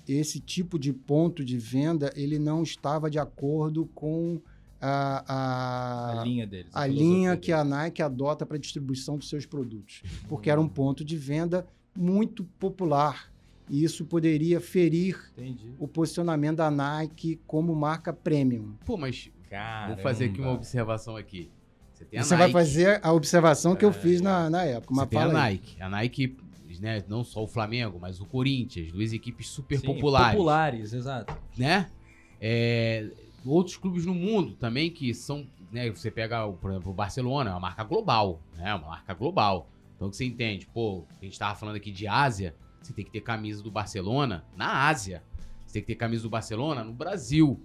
[0.07, 4.41] esse tipo de ponto de venda ele não estava de acordo com
[4.81, 6.71] a, a, a linha deles.
[6.75, 10.03] A, a linha que a Nike adota para distribuição dos seus produtos.
[10.29, 13.33] Porque era um ponto de venda muito popular.
[13.69, 15.73] E isso poderia ferir Entendi.
[15.79, 18.75] o posicionamento da Nike como marca premium.
[18.85, 19.95] Pô, mas Caramba.
[19.95, 21.51] vou fazer aqui uma observação aqui.
[22.11, 24.95] Você, Você vai fazer a observação que eu fiz na, na época.
[24.95, 25.83] Mas Você tem a Nike.
[25.83, 26.37] A Nike,
[26.81, 30.33] né, não só o Flamengo, mas o Corinthians, duas equipes super Sim, populares.
[30.33, 31.37] Populares, exato.
[31.57, 31.91] Né?
[32.41, 33.09] É,
[33.45, 37.53] outros clubes no mundo também que são, né, você pega, por exemplo, o Barcelona, é
[37.53, 39.69] uma marca global, né, uma marca global.
[39.97, 43.11] Então que você entende, pô, a gente tava falando aqui de Ásia, você tem que
[43.11, 45.23] ter camisa do Barcelona na Ásia.
[45.65, 47.61] Você tem que ter camisa do Barcelona no Brasil.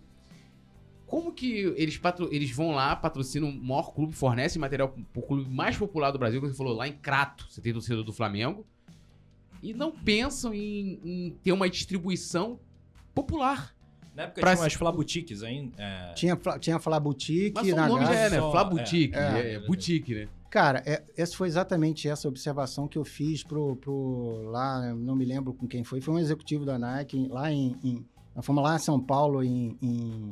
[1.10, 2.30] Como que eles, patro...
[2.32, 6.40] eles vão lá, patrocinam o maior clube, fornecem material pro clube mais popular do Brasil,
[6.40, 8.64] como você falou, lá em Crato, você tem torcedor do Flamengo,
[9.62, 12.60] e não pensam em, em ter uma distribuição
[13.14, 13.76] popular.
[14.16, 14.52] Na época pra...
[14.52, 15.74] tinha umas Flaboutiques ainda.
[15.82, 16.14] É...
[16.14, 17.54] Tinha, tinha Flaboutique.
[17.56, 18.38] Mas o nome já é, né?
[18.38, 18.52] Só...
[18.52, 19.16] Flaboutique.
[19.16, 20.28] É, é, é, boutique, né?
[20.50, 25.26] Cara, é, essa foi exatamente essa observação que eu fiz pro, pro lá, não me
[25.26, 28.76] lembro com quem foi, foi um executivo da Nike lá em, em nós fomos lá
[28.76, 30.32] em São Paulo em, em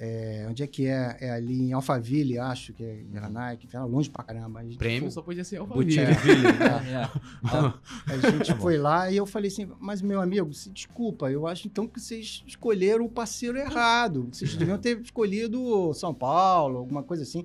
[0.00, 1.16] é, onde é que é?
[1.20, 4.62] É ali em Alphaville, acho, que é na Nike, era longe pra caramba.
[4.78, 5.10] Prêmio foi...
[5.10, 5.98] só podia ser Alphaville.
[5.98, 6.04] É,
[6.94, 8.14] é.
[8.14, 11.66] A gente foi lá e eu falei assim, mas meu amigo, se desculpa, eu acho
[11.66, 14.28] então que vocês escolheram o parceiro errado.
[14.30, 17.44] Vocês deviam ter escolhido São Paulo, alguma coisa assim.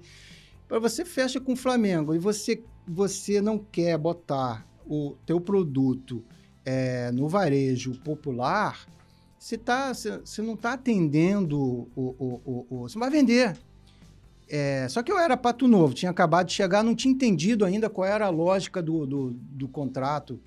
[0.67, 6.23] Para você fecha com o Flamengo e você, você não quer botar o teu produto
[6.63, 8.85] é, no varejo popular,
[9.43, 13.57] você, tá, você, não está atendendo o, o, o, o, Você vai vender.
[14.47, 17.89] É, só que eu era pato novo, tinha acabado de chegar, não tinha entendido ainda
[17.89, 20.39] qual era a lógica do, do, do contrato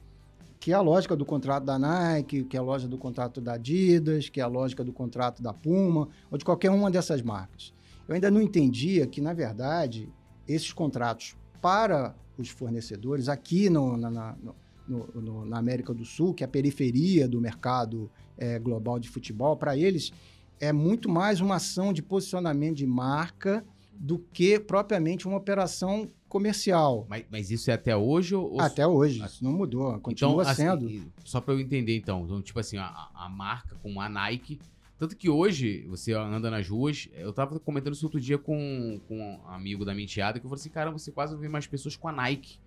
[0.59, 3.53] que é a lógica do contrato da Nike, que é a lógica do contrato da
[3.53, 7.75] Adidas, que é a lógica do contrato da Puma, ou de qualquer uma dessas marcas.
[8.09, 10.09] Eu ainda não entendia que, na verdade,
[10.49, 14.37] esses contratos para os fornecedores aqui no, na, na,
[14.89, 19.09] no, no, na América do Sul, que é a periferia do mercado é, global de
[19.09, 20.13] futebol, para eles
[20.61, 27.07] é muito mais uma ação de posicionamento de marca do que propriamente uma operação comercial.
[27.09, 28.35] Mas, mas isso é até hoje?
[28.35, 28.61] Ou...
[28.61, 30.87] Até hoje, isso não mudou, continua então, sendo.
[30.87, 34.59] Assim, só para eu entender, então, então, tipo assim, a, a marca como a Nike,
[34.99, 39.19] tanto que hoje, você anda nas ruas, eu tava comentando isso outro dia com, com
[39.19, 41.97] um amigo da menteada, que eu falei assim, cara, você quase não vê mais pessoas
[41.97, 42.59] com a Nike.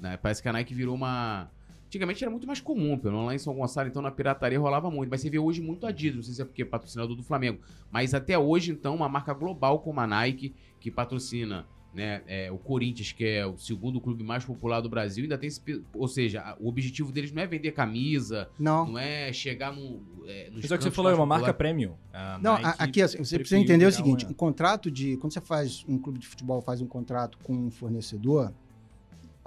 [0.00, 0.16] Né?
[0.16, 1.50] Parece que a Nike virou uma
[1.96, 5.10] Antigamente era muito mais comum, pelo lá em São Gonçalo, então na pirataria rolava muito.
[5.10, 7.60] Mas você vê hoje muito Adidas, não sei se é porque é patrocinador do Flamengo.
[7.90, 12.58] Mas até hoje, então, uma marca global como a Nike, que patrocina né, é, o
[12.58, 15.62] Corinthians, que é o segundo clube mais popular do Brasil, ainda tem esse.
[15.94, 20.02] Ou seja, o objetivo deles não é vender camisa, não, não é chegar no.
[20.26, 21.94] É, é que você falou, é uma marca premium.
[22.42, 25.16] não, Nike aqui assim, você precisa entender o seguinte: um contrato de.
[25.16, 28.52] Quando você faz um clube de futebol, faz um contrato com um fornecedor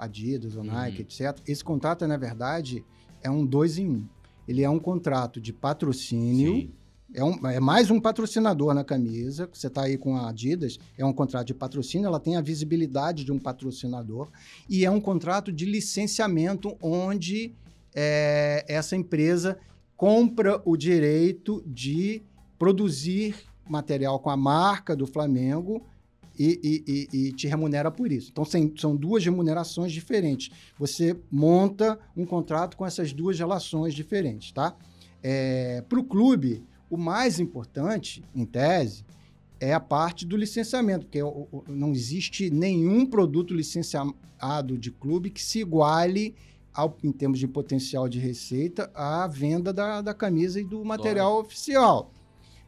[0.04, 1.02] Adidas ou Nike, uhum.
[1.02, 1.42] etc.
[1.46, 2.84] Esse contrato, na verdade,
[3.22, 4.08] é um dois em um.
[4.46, 6.72] Ele é um contrato de patrocínio.
[7.12, 9.48] É, um, é, mais um patrocinador na camisa.
[9.52, 13.24] Você está aí com a Adidas, é um contrato de patrocínio, ela tem a visibilidade
[13.24, 14.28] de um patrocinador.
[14.68, 17.52] E é um contrato de licenciamento, onde
[17.94, 19.58] é, essa empresa
[19.96, 22.22] compra o direito de
[22.58, 23.36] produzir
[23.68, 25.84] material com a marca do Flamengo
[26.42, 28.30] e, e, e, te remunera por isso.
[28.32, 28.44] Então,
[28.76, 30.50] são duas remunerações diferentes.
[30.78, 34.74] Você monta um contrato com essas duas relações diferentes, tá?
[35.22, 39.04] É, Para o clube, o mais importante, em tese,
[39.60, 41.20] é a parte do licenciamento, porque
[41.68, 46.34] não existe nenhum produto licenciado de clube que se iguale
[46.72, 51.38] ao, em termos de potencial de receita à venda da, da camisa e do material
[51.38, 52.10] oficial.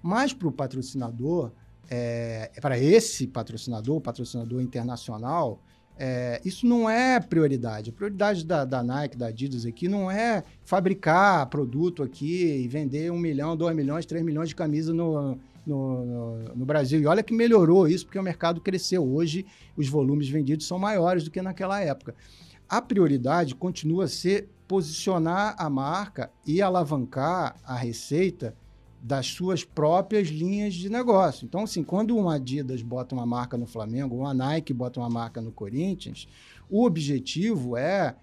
[0.02, 1.52] Mas para o patrocinador,
[1.94, 5.60] é, para esse patrocinador, patrocinador internacional,
[5.98, 7.90] é, isso não é prioridade.
[7.90, 13.12] A prioridade da, da, Nike, da Adidas aqui, não é fabricar produto aqui e vender
[13.12, 16.98] um milhão, dois milhões, três milhões de camisas no, no, no, no, Brasil.
[16.98, 19.06] E olha que melhorou isso, porque o mercado cresceu.
[19.06, 19.44] Hoje,
[19.76, 22.14] os volumes vendidos são maiores do que naquela época.
[22.66, 28.56] A prioridade continua a ser posicionar a marca e alavancar a receita
[29.02, 31.44] das suas próprias linhas de negócio.
[31.44, 35.40] Então, assim, quando uma Adidas bota uma marca no Flamengo, uma Nike bota uma marca
[35.40, 36.28] no Corinthians,
[36.70, 38.14] o objetivo é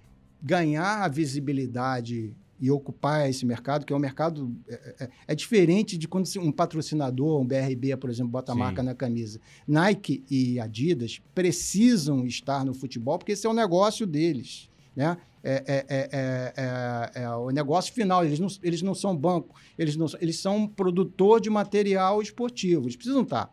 [0.41, 4.53] ganhar a visibilidade e ocupar esse mercado, que é um mercado.
[4.67, 8.59] É, é, é diferente de quando um patrocinador, um BRB, por exemplo, bota a Sim.
[8.59, 9.39] marca na camisa.
[9.67, 14.69] Nike e Adidas precisam estar no futebol, porque esse é o negócio deles.
[14.95, 15.17] Né?
[15.43, 18.25] É é, é, é, é, o negócio final.
[18.25, 22.83] Eles não, eles não são banco, eles, não, eles são produtor de material esportivo.
[22.83, 23.51] Eles precisam estar.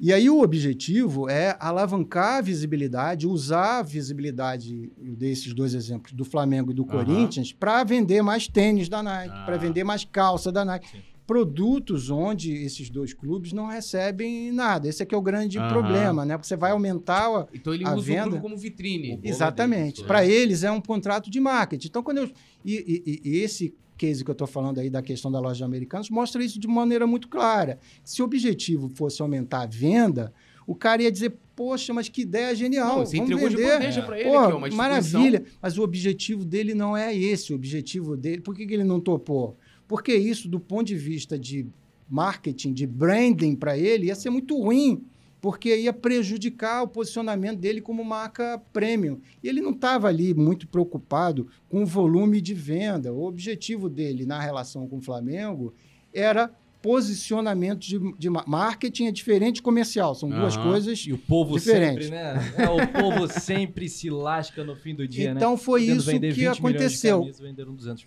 [0.00, 6.24] E aí o objetivo é alavancar a visibilidade, usar a visibilidade desses dois exemplos, do
[6.24, 6.88] Flamengo e do uhum.
[6.88, 9.44] Corinthians, para vender mais tênis da Nike, ah.
[9.44, 10.88] para vender mais calça da Nike.
[10.88, 14.88] Sim produtos onde esses dois clubes não recebem nada.
[14.88, 15.68] Esse aqui é o grande uhum.
[15.68, 16.38] problema, né?
[16.38, 18.28] Porque você vai aumentar a, então ele a usa venda.
[18.28, 19.20] o clube como vitrine.
[19.22, 20.02] Exatamente.
[20.04, 21.88] Para eles é um contrato de marketing.
[21.88, 22.30] Então quando eu
[22.64, 25.64] e, e, e esse case que eu estou falando aí da questão da loja de
[25.64, 27.78] americanos mostra isso de maneira muito clara.
[28.02, 30.32] Se o objetivo fosse aumentar a venda,
[30.66, 33.00] o cara ia dizer, poxa, mas que ideia genial.
[33.00, 33.66] Não, você Vamos entregou vender.
[33.66, 35.44] de bandeja para ele, Pô, aqui, ó, Maravilha.
[35.60, 37.52] Mas o objetivo dele não é esse.
[37.52, 38.40] O objetivo dele.
[38.40, 39.58] Por que, que ele não topou?
[39.88, 41.66] Porque isso, do ponto de vista de
[42.08, 45.02] marketing, de branding para ele, ia ser muito ruim,
[45.40, 49.18] porque ia prejudicar o posicionamento dele como marca premium.
[49.42, 53.12] E ele não estava ali muito preocupado com o volume de venda.
[53.12, 55.72] O objetivo dele na relação com o Flamengo
[56.12, 56.52] era
[56.88, 62.06] posicionamento de, de marketing é diferente de comercial, são duas coisas E o povo diferentes.
[62.06, 62.54] sempre, né?
[62.56, 65.56] É, o povo sempre se lasca no fim do dia, então, né?
[65.58, 67.20] foi isso que aconteceu.
[67.20, 67.44] Camisa,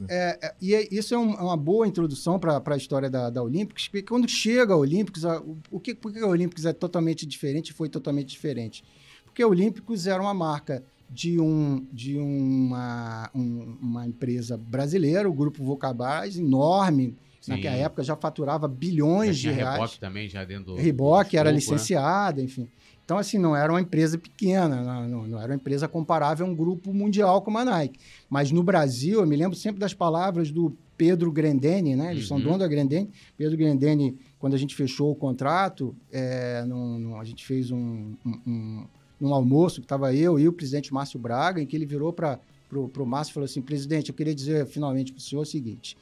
[0.09, 3.43] é, é, e é, isso é um, uma boa introdução para a história da, da
[3.43, 7.23] Olympics, porque quando chega a Olympics, a, o que, por que a Olympics é totalmente
[7.23, 8.83] diferente foi totalmente diferente?
[9.25, 15.33] Porque a Olympics era uma marca de, um, de uma, um, uma empresa brasileira, o
[15.33, 17.51] Grupo Vocabás, enorme, Sim.
[17.51, 19.79] Naquela época já faturava bilhões já de reais.
[19.79, 20.75] Reebok também, já dentro do.
[20.75, 21.55] Reebok era né?
[21.55, 22.43] licenciada, né?
[22.43, 22.69] enfim.
[23.03, 26.55] Então, assim, não era uma empresa pequena, não, não, era uma empresa comparável a um
[26.55, 27.99] grupo mundial como a Nike.
[28.29, 32.11] Mas no Brasil, eu me lembro sempre das palavras do Pedro Grendene, né?
[32.11, 32.37] Eles uhum.
[32.37, 33.09] são donos da Grendene.
[33.35, 38.13] Pedro Grendene, quando a gente fechou o contrato, é, num, num, a gente fez um,
[38.23, 38.85] um,
[39.19, 42.39] um, almoço que estava eu e o presidente Márcio Braga, em que ele virou para
[42.69, 45.97] pro Márcio e falou assim: presidente, eu queria dizer finalmente para o senhor o seguinte.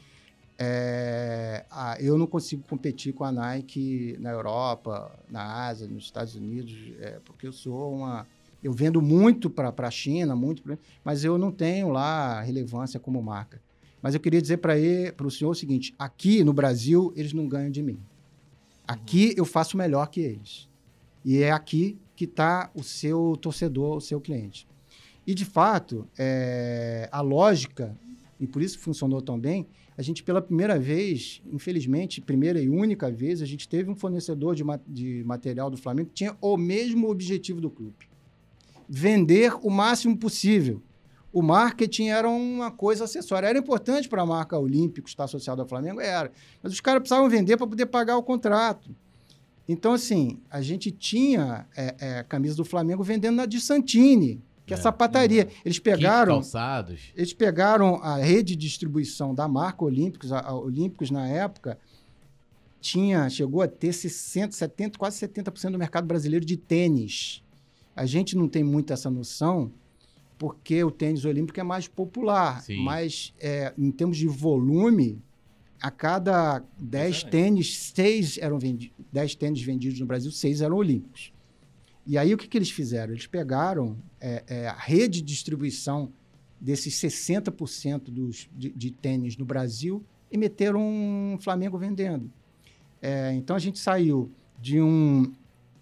[0.62, 6.36] É, ah, eu não consigo competir com a Nike na Europa, na Ásia, nos Estados
[6.36, 8.28] Unidos, é, porque eu sou uma.
[8.62, 13.24] Eu vendo muito para a China, muito, pra, mas eu não tenho lá relevância como
[13.24, 13.62] marca.
[14.02, 14.76] Mas eu queria dizer para
[15.26, 17.98] o senhor o seguinte: aqui no Brasil, eles não ganham de mim.
[18.86, 20.68] Aqui eu faço melhor que eles.
[21.24, 24.68] E é aqui que está o seu torcedor, o seu cliente.
[25.26, 27.96] E, de fato, é, a lógica,
[28.40, 29.68] e por isso funcionou tão bem,
[30.00, 34.56] a gente, pela primeira vez, infelizmente, primeira e única vez, a gente teve um fornecedor
[34.56, 38.08] de, ma de material do Flamengo que tinha o mesmo objetivo do clube:
[38.88, 40.82] vender o máximo possível.
[41.34, 43.48] O marketing era uma coisa acessória.
[43.48, 46.00] Era importante para a marca Olímpico estar associada ao Flamengo?
[46.00, 46.32] Era.
[46.64, 48.96] Mas os caras precisavam vender para poder pagar o contrato.
[49.68, 54.74] Então, assim, a gente tinha é, é, camisa do Flamengo vendendo na de Santini, que
[54.74, 55.44] é, é sapataria.
[55.44, 55.48] É.
[55.66, 56.36] Eles pegaram.
[56.36, 57.12] Calçados.
[57.16, 61.78] Eles pegaram a rede de distribuição da marca Olímpicos, a, a Olímpicos na época,
[62.80, 67.44] tinha, chegou a ter 60, 70, quase 70% do mercado brasileiro de tênis.
[67.96, 69.72] A gente não tem muito essa noção,
[70.38, 72.62] porque o tênis olímpico é mais popular.
[72.62, 72.82] Sim.
[72.84, 75.22] Mas é, em termos de volume,
[75.82, 78.96] a cada 10 tênis, 6 eram vendidos.
[79.12, 81.34] 10 tênis vendidos no Brasil, 6 eram olímpicos.
[82.06, 83.14] E aí o que, que eles fizeram?
[83.14, 86.12] Eles pegaram é, é, a rede de distribuição
[86.60, 92.32] desses 60% dos, de, de tênis no Brasil e meteram um Flamengo vendendo.
[93.02, 95.32] É, então a gente saiu de um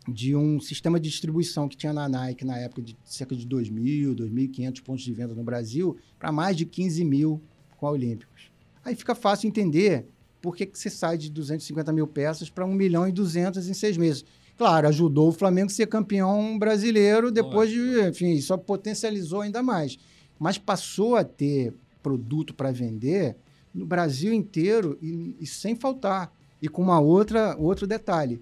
[0.07, 4.15] de um sistema de distribuição que tinha na Nike na época de cerca de 2.000,
[4.15, 7.41] 2.500 pontos de venda no Brasil, para mais de 15 mil
[7.75, 8.49] com a Olímpicos.
[8.85, 10.07] Aí fica fácil entender
[10.41, 13.73] por que, que você sai de 250 mil peças para 1 milhão e 200 em
[13.73, 14.23] seis meses.
[14.57, 19.99] Claro, ajudou o Flamengo a ser campeão brasileiro depois de, enfim, isso potencializou ainda mais.
[20.39, 23.35] Mas passou a ter produto para vender
[23.73, 26.33] no Brasil inteiro e, e sem faltar.
[26.59, 28.41] E com uma outra, outro detalhe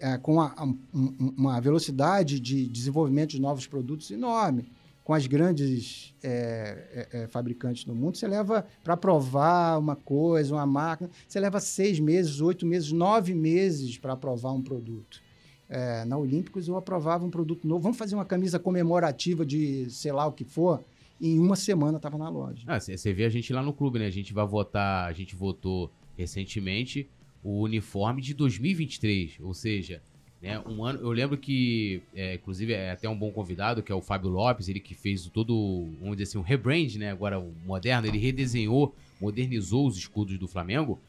[0.00, 4.70] é, com a, a, uma velocidade de desenvolvimento de novos produtos enorme.
[5.04, 10.54] Com as grandes é, é, é fabricantes do mundo, você leva para provar uma coisa,
[10.54, 15.22] uma máquina, você leva seis meses, oito meses, nove meses para aprovar um produto.
[15.68, 17.82] É, na Olímpicos eu aprovava um produto novo.
[17.82, 20.82] Vamos fazer uma camisa comemorativa de sei lá o que for.
[21.20, 22.64] Em uma semana estava na loja.
[22.78, 24.06] Você ah, vê a gente lá no clube, né?
[24.06, 27.08] A gente vai votar, a gente votou recentemente
[27.42, 30.00] o uniforme de 2023, ou seja,
[30.40, 31.00] né, um ano.
[31.00, 34.68] Eu lembro que, é, inclusive, é até um bom convidado, que é o Fábio Lopes,
[34.68, 37.10] ele que fez todo, vamos dizer assim, um rebrand, né?
[37.10, 41.00] Agora o moderno, ele redesenhou, modernizou os escudos do Flamengo.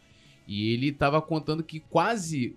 [0.50, 2.56] E ele estava contando que quase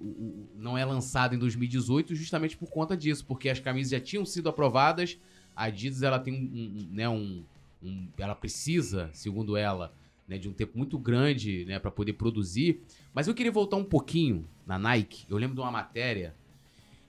[0.57, 4.49] não é lançado em 2018 justamente por conta disso, porque as camisas já tinham sido
[4.49, 5.19] aprovadas.
[5.55, 7.45] A Adidas ela tem um, um né, um,
[7.83, 9.95] um, ela precisa, segundo ela,
[10.27, 12.81] né, de um tempo muito grande né, para poder produzir.
[13.13, 15.27] Mas eu queria voltar um pouquinho na Nike.
[15.29, 16.35] Eu lembro de uma matéria,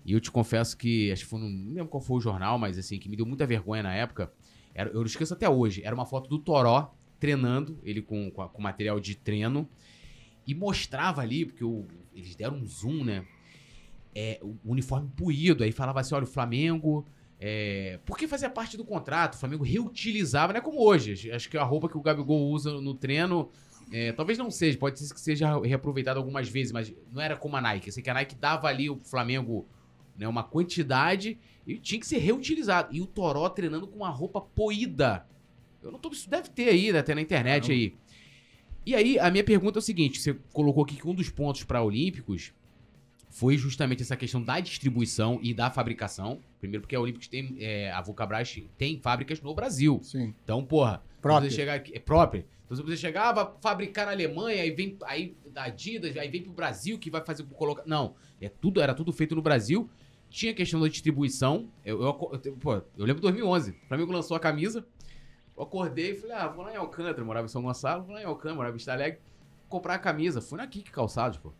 [0.03, 2.77] e eu te confesso que, acho que foi, não lembro qual foi o jornal, mas
[2.77, 4.33] assim, que me deu muita vergonha na época.
[4.75, 5.81] Era, eu não esqueço até hoje.
[5.81, 9.65] Era uma foto do Toró treinando, ele com, com, com material de treino,
[10.45, 13.25] e mostrava ali, porque o, eles deram um zoom, né?
[14.15, 15.63] É, o uniforme puído.
[15.63, 17.05] Aí falava assim: olha, o Flamengo
[17.45, 21.29] é, porque fazia parte do contrato, o Flamengo reutilizava, não é como hoje.
[21.29, 23.49] Acho que a roupa que o Gabigol usa no treino,
[23.91, 27.57] é, talvez não seja, pode ser que seja reaproveitado algumas vezes, mas não era como
[27.57, 27.87] a Nike.
[27.87, 29.67] Eu sei que a Nike dava ali o Flamengo
[30.17, 31.37] né, uma quantidade
[31.67, 32.95] e tinha que ser reutilizado.
[32.95, 35.27] E o Toró treinando com uma roupa poída.
[35.81, 36.09] Eu não tô.
[36.11, 37.93] Isso deve ter aí, até na internet aí.
[38.85, 41.63] E aí, a minha pergunta é o seguinte: você colocou aqui que um dos pontos
[41.63, 42.53] para Olímpicos
[43.29, 46.39] foi justamente essa questão da distribuição e da fabricação.
[46.59, 49.99] Primeiro porque a Olympics tem, é, a Vulcabras tem fábricas no Brasil.
[50.03, 50.35] Sim.
[50.43, 51.01] Então, porra,
[51.49, 52.45] você chegar aqui, é própria.
[52.63, 56.53] Então, se você chegava fabricar na Alemanha, aí vem aí da Adidas, aí vem pro
[56.53, 59.89] Brasil que vai fazer colocar, não, é tudo, era tudo feito no Brasil.
[60.29, 61.69] Tinha a questão da distribuição.
[61.85, 63.71] Eu, eu, eu, pô, eu lembro de 2011.
[63.71, 64.85] O Flamengo lançou a camisa.
[65.55, 68.21] Eu acordei e falei: "Ah, vou lá em Alcântara, morava em São Gonçalo, vou lá
[68.21, 69.19] em Alcântara, morava em Vista Alegre,
[69.69, 70.41] comprar a camisa".
[70.41, 71.53] Fui na Kik Calçados, pô.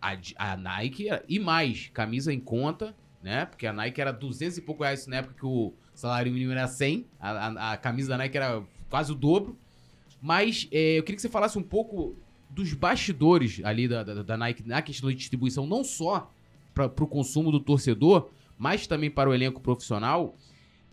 [0.00, 3.46] A, a Nike e mais, camisa em conta, né?
[3.46, 6.68] Porque a Nike era 200 e pouco reais na época que o salário mínimo era
[6.68, 7.06] 100.
[7.18, 9.58] A, a, a camisa da Nike era quase o dobro.
[10.20, 12.16] Mas é, eu queria que você falasse um pouco
[12.50, 16.30] dos bastidores ali da, da, da Nike na questão de distribuição, não só
[16.74, 20.36] para o consumo do torcedor, mas também para o elenco profissional.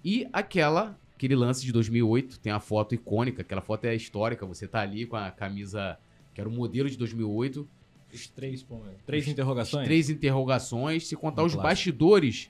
[0.03, 4.67] E aquela aquele lance de 2008, tem a foto icônica, aquela foto é histórica, você
[4.67, 5.99] tá ali com a camisa
[6.34, 7.67] que era o modelo de 2008,
[8.11, 8.65] os três,
[9.05, 9.86] três interrogações?
[9.86, 11.69] Três interrogações, se contar um os clássico.
[11.69, 12.49] bastidores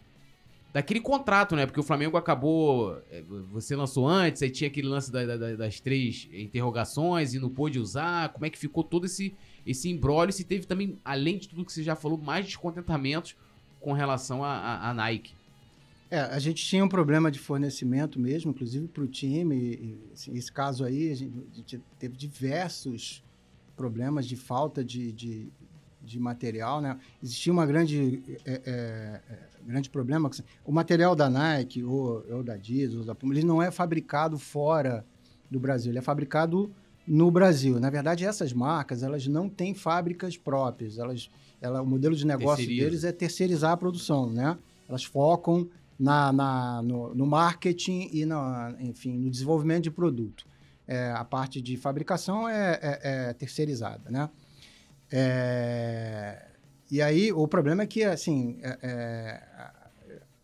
[0.74, 1.66] daquele contrato, né?
[1.66, 2.98] Porque o Flamengo acabou.
[3.12, 7.50] é, Você lançou antes, aí tinha aquele lance da- da- das três interrogações e não
[7.50, 8.30] pôde usar.
[8.30, 9.36] Como é que ficou todo esse,
[9.68, 10.32] esse embrólio?
[10.32, 13.36] Se teve também, além de tudo que você já falou, mais descontentamentos
[13.82, 15.34] com relação à Nike.
[16.12, 19.56] É, a gente tinha um problema de fornecimento mesmo, inclusive para o time.
[19.56, 23.24] e, assim, esse caso aí, a gente, a gente teve diversos
[23.78, 25.48] problemas de falta de, de,
[26.02, 27.00] de material, né?
[27.24, 30.28] Existia uma grande, é, é, é, grande problema.
[30.28, 33.72] assim, O material da Nike ou, ou da Adidas, ou da Puma, ele não é
[33.72, 35.06] fabricado fora
[35.50, 36.74] do Brasil, ele é fabricado
[37.08, 37.80] no Brasil.
[37.80, 40.98] Na verdade, essas marcas, elas não têm fábricas próprias.
[40.98, 41.32] Elas,
[41.62, 44.58] ela, o modelo de negócio deles é terceirizar a produção, né?
[44.90, 45.70] Elas focam
[46.02, 50.48] na, na- no, no marketing e, na, enfim, no desenvolvimento de produto.
[50.88, 53.00] É, a parte de fabricação é, é-
[53.30, 54.28] é terceirizada, né?
[55.12, 56.44] É,
[56.90, 59.42] e aí, o problema é que, assim, é- é,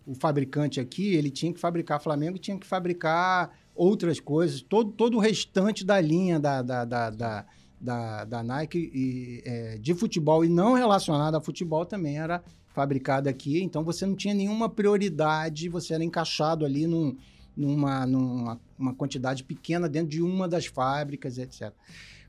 [0.05, 5.17] o fabricante aqui, ele tinha que fabricar Flamengo, tinha que fabricar outras coisas, todo, todo
[5.17, 7.45] o restante da linha da, da, da, da,
[7.81, 12.43] da- da Nike e, é, de futebol e não relacionado a futebol também era
[12.77, 17.15] fabricado aqui, então você não tinha nenhuma prioridade, você era encaixado ali num-
[17.55, 21.73] numa, numa uma quantidade pequena dentro de uma das fábricas, etc.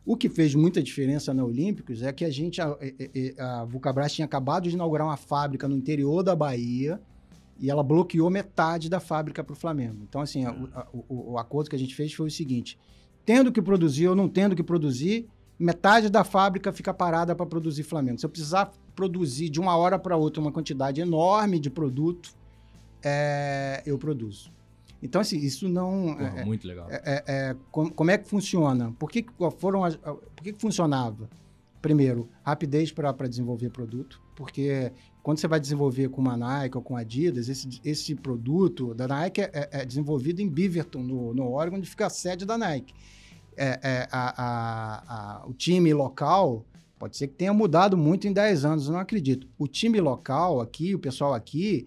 [0.06, 2.68] O que fez muita diferença na Olímpicos é que a gente, a,
[3.38, 6.98] a, a Vulcabras tinha acabado de inaugurar uma fábrica no interior da Bahia
[7.60, 9.98] e ela bloqueou metade da fábrica para o Flamengo.
[10.08, 12.78] Então, assim, a- a- o, o acordo que a gente fez foi o seguinte:
[13.26, 15.26] tendo que produzir ou não tendo que produzir,
[15.58, 18.18] metade da fábrica fica parada para produzir Flamengo.
[18.18, 18.72] Se eu precisar
[19.02, 22.34] produzir de uma hora para outra uma quantidade enorme de produto,
[23.00, 24.50] é, eu produzo.
[25.00, 26.16] Então, assim, isso não.
[26.16, 26.88] Porra, é- muito legal.
[26.90, 28.92] é- é- é, com- como é que funciona?
[28.98, 29.24] Por que,
[29.58, 31.30] foram as- por que, que funcionava?
[31.80, 34.90] Primeiro, rapidez para desenvolver produto, porque
[35.22, 39.06] quando você vai desenvolver com uma Nike ou com a Adidas, esse, esse produto da
[39.06, 42.58] Nike é, é- é desenvolvido em Beaverton, no, no Oregon, onde fica a sede da
[42.58, 42.92] Nike.
[43.56, 45.02] É- é, a- a-
[45.42, 46.64] a- o time local
[46.98, 49.46] pode ser que tenha mudado muito em 10 anos, não acredito.
[49.58, 51.86] O time local aqui, o pessoal aqui,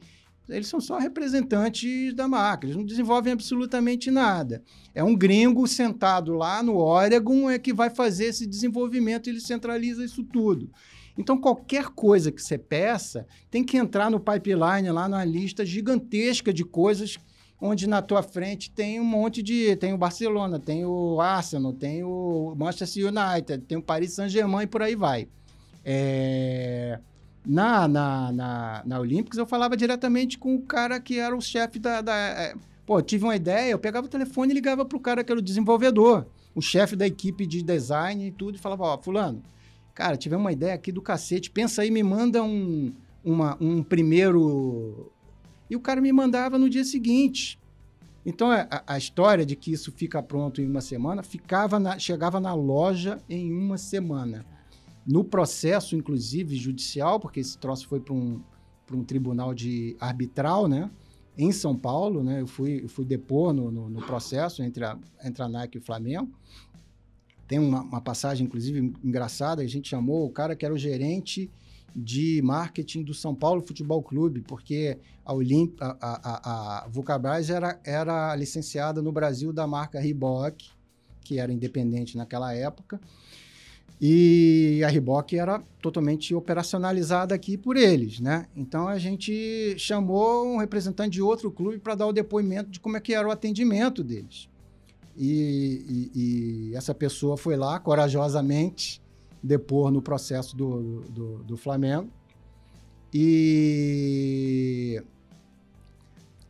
[0.49, 4.63] eles são só representantes da marca, eles não desenvolvem absolutamente nada.
[4.93, 10.03] É um gringo sentado lá no Oregon é que vai fazer esse desenvolvimento, ele centraliza
[10.03, 10.69] isso tudo.
[11.17, 16.53] Então, qualquer coisa que você peça tem que entrar no pipeline lá na lista gigantesca
[16.53, 17.17] de coisas
[17.61, 19.75] onde na tua frente tem um monte de...
[19.75, 24.67] Tem o Barcelona, tem o Arsenal, tem o Manchester United, tem o Paris Saint-Germain e
[24.67, 25.27] por aí vai.
[25.85, 26.99] É,
[27.45, 31.79] Na, na, na, na Olympics, eu falava diretamente com o cara que era o chefe
[31.79, 32.01] da...
[32.01, 32.53] da é,
[32.85, 35.43] pô, tive uma ideia, eu pegava o telefone e ligava pro cara que era o
[35.43, 39.41] desenvolvedor, o chefe da equipe de design e tudo, e falava, ó, fulano,
[39.93, 42.91] cara, tivemos uma ideia aqui do cacete, pensa aí, me manda um,
[43.23, 45.11] uma, um primeiro...
[45.71, 47.57] E o cara me mandava no dia seguinte.
[48.25, 52.41] Então, a, a história de que isso fica pronto em uma semana, ficava na- chegava
[52.41, 54.45] na loja em uma semana.
[55.07, 58.41] No processo, inclusive, judicial, porque esse troço foi para um,
[58.91, 60.91] um tribunal de arbitral, né?
[61.37, 62.41] Em São Paulo, né?
[62.41, 65.79] Eu fui, eu fui depor no, no, no processo entre a, entre a Nike e
[65.81, 66.29] o Flamengo.
[67.47, 69.61] Tem uma, uma passagem, inclusive, engraçada.
[69.61, 71.49] A gente chamou o cara que era o gerente
[71.95, 77.79] de marketing do São Paulo Futebol Clube, porque a, Olimp, a, a, a, Vulcabras era,
[77.83, 80.69] era licenciada no Brasil da marca Reebok,
[81.21, 82.99] que era independente naquela época.
[84.03, 88.47] E a Reebok era totalmente operacionalizada aqui por eles, né?
[88.55, 92.97] Então a gente chamou um representante de outro clube para dar o depoimento de como
[92.97, 94.49] é que era o atendimento deles.
[95.15, 99.00] E, e- e essa pessoa foi lá corajosamente
[99.43, 102.09] depor no processo do, do, do Flamengo.
[103.13, 105.01] E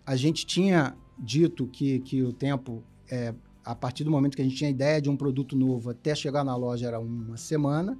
[0.05, 3.33] a gente tinha dito que, que o tempo, é,
[3.63, 6.43] a partir do momento que a gente tinha ideia de um produto novo até chegar
[6.43, 7.97] na loja era uma semana.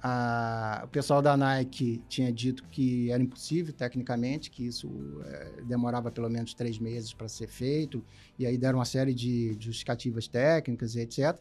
[0.00, 4.88] A- o pessoal da Nike tinha dito que era impossível tecnicamente, que isso
[5.24, 8.04] é, demorava pelo menos três meses para ser feito,
[8.38, 11.36] e aí deram uma série de justificativas técnicas e etc.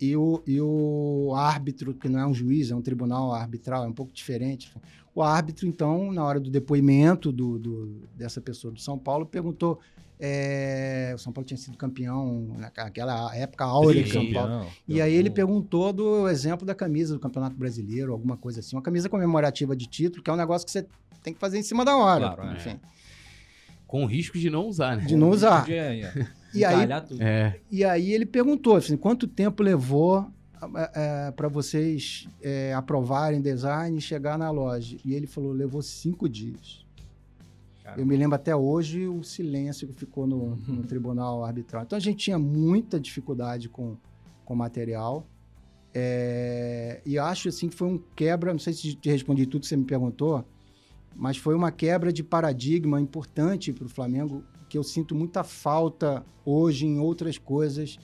[0.00, 3.86] E o, e o árbitro, que não é um juiz, é um tribunal arbitral, é
[3.88, 4.72] um pouco diferente.
[5.14, 9.78] O árbitro, então, na hora do depoimento do, do- dessa pessoa do São Paulo, perguntou.
[10.22, 14.66] é, o São Paulo tinha sido campeão naquela época áurea de São Paulo.
[14.86, 18.76] E aí ele perguntou do exemplo da camisa do Campeonato Brasileiro, alguma coisa assim.
[18.76, 20.86] Uma camisa comemorativa de título, que é um negócio que você
[21.22, 22.34] tem que fazer em cima da hora.
[22.34, 22.56] Claro, é.
[22.56, 22.80] enfim.
[23.86, 25.04] Com risco de não usar, né?
[25.04, 25.60] De não usar.
[25.62, 26.88] Podia, é, E aí.
[27.20, 27.60] É.
[27.70, 30.30] e aí ele perguntou, assim, quanto tempo levou
[31.36, 34.96] para vocês é, aprovarem design e chegar na loja?
[35.04, 36.84] E ele falou, levou cinco dias.
[37.96, 41.82] Eu me lembro até hoje o silêncio que ficou no, no tribunal arbitral.
[41.82, 43.96] Então a gente tinha muita dificuldade com,
[44.44, 45.26] com material.
[45.92, 49.66] É, e acho assim que foi um quebra, não sei se te respondi tudo que
[49.66, 50.44] você me perguntou,
[51.16, 56.24] mas foi uma quebra de paradigma importante para o Flamengo, que eu sinto muita falta
[56.44, 57.98] hoje em outras coisas,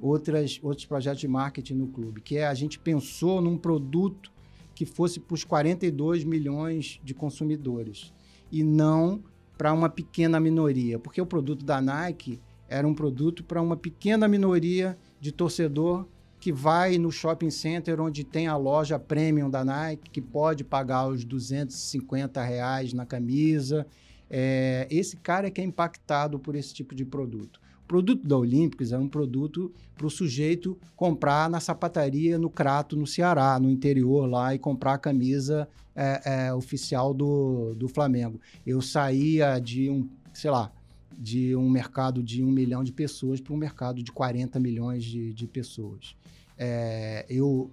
[0.00, 4.32] outras, outros projetos de marketing no clube, que é a gente pensou num produto
[4.74, 8.12] que fosse para os 42 milhões de consumidores
[8.50, 9.22] e não
[9.56, 14.26] para uma pequena minoria, porque o produto da Nike era um produto para uma pequena
[14.26, 16.04] minoria de torcedor
[16.40, 21.06] que vai no shopping center onde tem a loja premium da Nike, que pode pagar
[21.06, 23.86] os 250 reais na camisa.
[24.30, 27.60] É, esse cara é que é impactado por esse tipo de produto.
[27.84, 32.96] O produto da Olímpicos é um produto para o sujeito comprar na sapataria, no Crato,
[32.96, 35.66] no Ceará, no interior lá, e comprar a camisa
[35.96, 38.40] é, é, oficial do, do Flamengo.
[38.66, 40.70] Eu saía de um, sei lá,
[41.18, 45.32] de um mercado de um milhão de pessoas para um mercado de 40 milhões de,
[45.32, 46.14] de pessoas.
[46.56, 47.70] É, eu,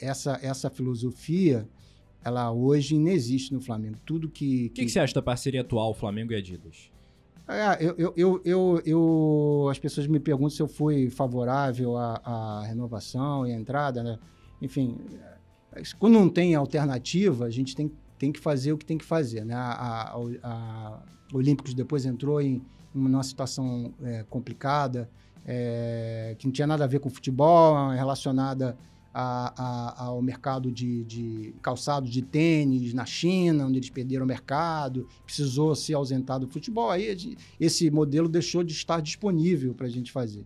[0.00, 1.68] essa, essa filosofia,
[2.26, 3.98] ela hoje não existe no Flamengo.
[4.04, 4.66] Tudo que.
[4.66, 6.90] O que, que, você acha da parceria atual Flamengo e Adidas?
[7.48, 12.20] É, eu, eu, eu, eu, eu, as pessoas me perguntam se eu fui favorável à,
[12.24, 14.18] à renovação e à entrada, né?
[14.60, 14.98] Enfim,
[16.00, 19.44] quando não tem alternativa, a gente tem, tem que fazer o que tem que fazer,
[19.44, 19.54] né?
[19.54, 21.02] A, a, a
[21.32, 22.60] Olímpicos depois entrou em
[22.92, 25.08] uma situação é, complicada,
[25.44, 28.76] é, que não tinha nada a ver com futebol, relacionada
[29.18, 34.28] a, a, ao mercado de, de calçados de tênis na China, onde eles perderam o
[34.28, 36.90] mercado, precisou se ausentar do futebol.
[36.90, 40.44] Aí esse modelo deixou de estar disponível para a gente fazer.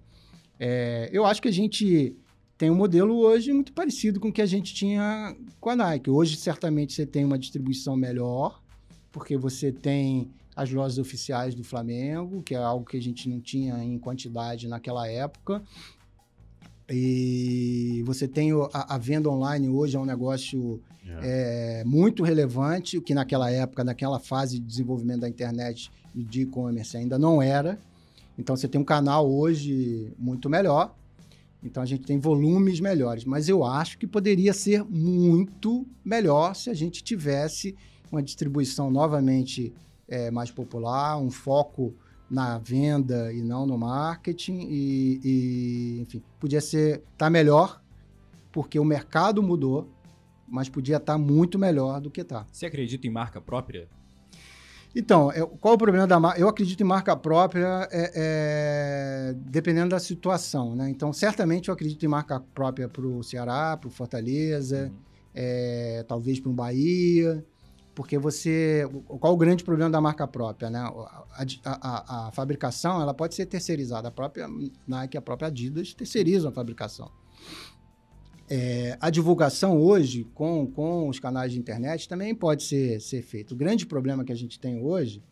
[0.56, 2.14] É, eu acho que a gente
[2.56, 6.08] tem um modelo hoje muito parecido com o que a gente tinha com a Nike.
[6.08, 8.62] Hoje, certamente, você tem uma distribuição melhor,
[9.10, 13.40] porque você tem as lojas oficiais do Flamengo, que é algo que a gente não
[13.40, 15.60] tinha em quantidade naquela época.
[16.91, 21.82] E você tem a, a venda online hoje, é um negócio é.
[21.82, 26.43] É, muito relevante, o que naquela época, naquela fase de desenvolvimento da internet e de
[26.43, 27.78] e-commerce ainda não era.
[28.36, 30.95] Então você tem um canal hoje muito melhor.
[31.62, 33.24] Então a gente tem volumes melhores.
[33.24, 37.76] Mas eu acho que poderia ser muito melhor se a gente tivesse
[38.11, 39.72] uma distribuição novamente
[40.09, 41.95] é, mais popular, um foco
[42.31, 47.83] na venda e não no marketing e, e enfim, podia ser tá melhor
[48.53, 49.89] porque o mercado mudou,
[50.47, 52.47] mas podia estar tá muito melhor do que está.
[52.51, 53.89] Você acredita em marca própria?
[54.95, 56.41] Então, eu, qual o problema da marca?
[56.41, 60.91] Eu acredito em marca própria é, é, dependendo da situação, né?
[60.91, 64.99] Então, certamente eu acredito em marca própria para o Ceará, para o Fortaleza, uhum.
[65.33, 67.45] é, talvez para o Bahia.
[67.95, 68.88] Porque você.
[69.07, 70.70] Qual o grande problema da marca própria?
[70.70, 70.78] Né?
[70.78, 71.24] A,
[71.64, 74.09] a, a, fabricação ela pode ser terceirizada.
[74.09, 74.49] A própria
[74.86, 77.11] Nike, a própria Adidas terceirizam a fabricação.
[78.49, 83.55] É, a divulgação hoje, com, com os canais de internet, também pode ser, ser feita.
[83.55, 85.22] O grande problema que a gente tem hoje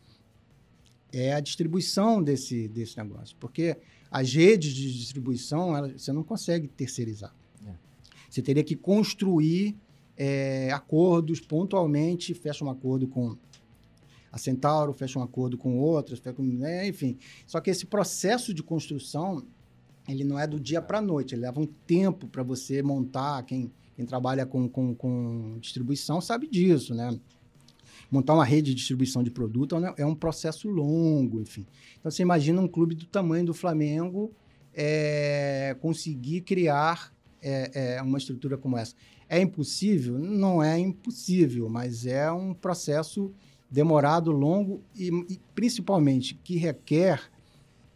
[1.11, 3.35] é a distribuição desse, desse negócio.
[3.39, 3.77] Porque
[4.09, 7.35] as redes de distribuição, ela, você não consegue terceirizar.
[7.65, 7.73] É.
[8.29, 9.75] Você teria que construir
[10.19, 13.37] é, acordos pontualmente, fecha um acordo com
[14.29, 17.17] a Centauro, fecha um acordo com outras, né, enfim.
[17.47, 19.41] Só que esse processo de construção,
[20.09, 23.43] ele não é do dia para a noite, ele leva um tempo para você montar.
[23.43, 27.17] Quem, quem trabalha com, com, com, distribuição sabe disso, né?
[28.11, 31.65] Montar uma rede de distribuição de produto é um processo longo, enfim.
[31.99, 34.33] Então, você imagina um clube do tamanho do Flamengo
[34.73, 38.95] é, conseguir criar é, é, uma estrutura como essa.
[39.27, 40.17] É impossível?
[40.17, 43.31] Não é impossível, mas é um processo
[43.69, 47.21] demorado, longo e, e principalmente que requer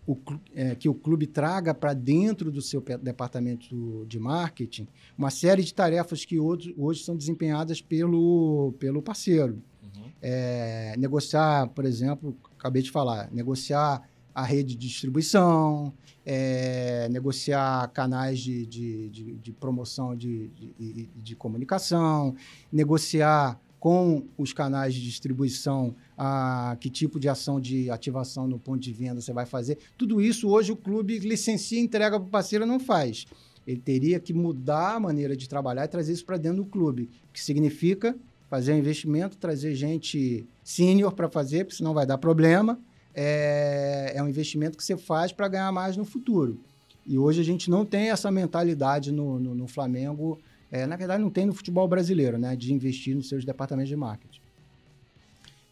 [0.05, 0.17] o,
[0.53, 4.87] é, que o clube traga para dentro do seu departamento de marketing
[5.17, 9.61] uma série de tarefas que hoje, hoje são desempenhadas pelo, pelo parceiro.
[9.81, 10.11] Uhum.
[10.21, 14.01] É, negociar, por exemplo, acabei de falar, negociar
[14.33, 15.93] a rede de distribuição,
[16.25, 20.47] é, negociar canais de, de, de, de promoção de,
[20.79, 22.35] de, de, comunicação,
[22.71, 28.79] negociar com os canais de distribuição a, que tipo de ação de ativação no ponto
[28.79, 29.77] de venda você vai fazer.
[29.97, 33.25] Tudo isso hoje o clube licencia e entrega para o parceiro não faz.
[33.67, 37.09] Ele teria que mudar a maneira de trabalhar e trazer isso para dentro do clube,
[37.31, 38.15] que significa
[38.49, 42.79] fazer um investimento, trazer gente sênior para fazer, porque senão vai dar problema
[43.15, 46.59] é, é um investimento que você faz para ganhar mais no futuro.
[47.05, 50.39] E hoje a gente não tem essa mentalidade no, no, no Flamengo,
[50.71, 53.95] é, na verdade não tem no futebol brasileiro, né, de investir nos seus departamentos de
[53.95, 54.39] marketing.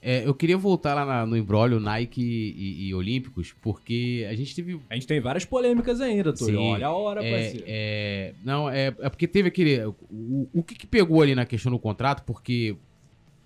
[0.04, 4.56] É, eu queria voltar lá na- no embrólio Nike e, e Olímpicos, porque a gente
[4.56, 6.58] teve A gente tem várias polêmicas ainda, Túlio.
[6.60, 6.72] Sim.
[6.72, 7.66] Olha a hora, É, parceiro.
[7.68, 9.86] é, não, é, é porque teve aquele.
[9.86, 12.24] O, o que, que pegou ali na questão do contrato?
[12.26, 12.76] Porque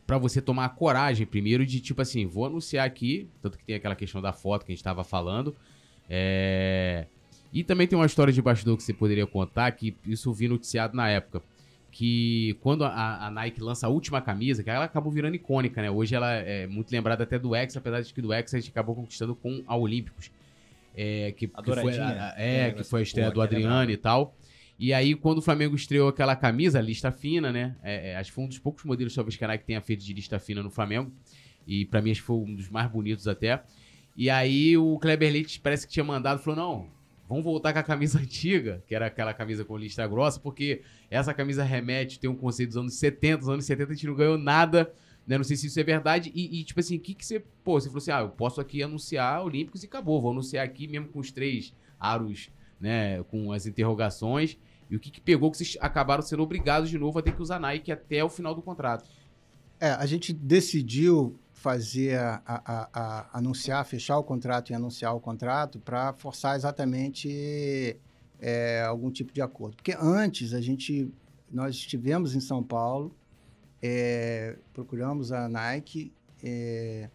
[0.05, 3.75] pra você tomar a coragem primeiro de, tipo assim, vou anunciar aqui, tanto que tem
[3.75, 5.55] aquela questão da foto que a gente tava falando.
[6.09, 7.05] é,
[7.53, 10.95] e também tem uma história de bastidor que você poderia contar, que isso vi noticiado
[10.95, 11.41] na época.
[11.89, 15.89] Que quando a, a Nike lança a última camisa, que ela acabou virando icônica, né?
[15.89, 18.69] Hoje ela é muito lembrada até do X, apesar de que do X a gente
[18.71, 20.29] acabou conquistando com a Olímpicos.
[20.97, 23.91] É, que, que foi, a- É, é, que foi a estreia do é Adriano brava.
[23.91, 24.35] e tal.
[24.77, 27.75] E aí, quando o Flamengo estreou aquela camisa, lista fina, né?
[27.81, 30.37] É, é, acho que foi um dos poucos modelos, talvez, que tenha feito de lista
[30.37, 31.11] fina no Flamengo.
[31.65, 33.63] E pra mim, acho que foi um dos mais bonitos até.
[34.17, 36.89] E aí, o Kleber Leite parece que tinha mandado, falou: não,
[37.27, 41.33] vamos voltar com a camisa antiga, que era aquela camisa com lista grossa, porque essa
[41.33, 44.37] camisa remete, tem um conceito dos anos 70, os anos 70 a gente não ganhou
[44.37, 44.93] nada.
[45.25, 45.37] Né?
[45.37, 46.31] Não sei se isso é verdade.
[46.35, 47.39] E, e, tipo assim, o que, que você.
[47.63, 50.21] Pô, você falou assim: ah, eu posso aqui anunciar Olímpicos e acabou.
[50.21, 53.23] Vou anunciar aqui mesmo com os três aros, né?
[53.23, 54.57] Com as interrogações.
[54.89, 57.41] E o que, que pegou que vocês acabaram sendo obrigados de novo a ter que
[57.41, 59.09] usar Nike até o final do contrato?
[59.79, 65.19] É, a gente decidiu fazer, a, a- a- anunciar, fechar o contrato e anunciar o
[65.19, 67.97] contrato para forçar exatamente
[68.39, 69.75] é, algum tipo de acordo.
[69.75, 71.11] Porque antes a gente,
[71.51, 73.13] nós estivemos em São Paulo,
[73.81, 76.11] é, procuramos a Nike,
[76.43, 77.09] é,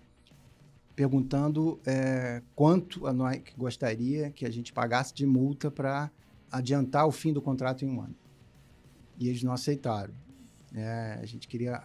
[1.01, 6.11] perguntando é, quanto a Nike gostaria que a gente pagasse de multa para
[6.53, 8.15] adiantar o fim do contrato em um ano.
[9.19, 10.13] E eles não aceitaram.
[10.71, 11.15] né?
[11.15, 11.83] a gente queria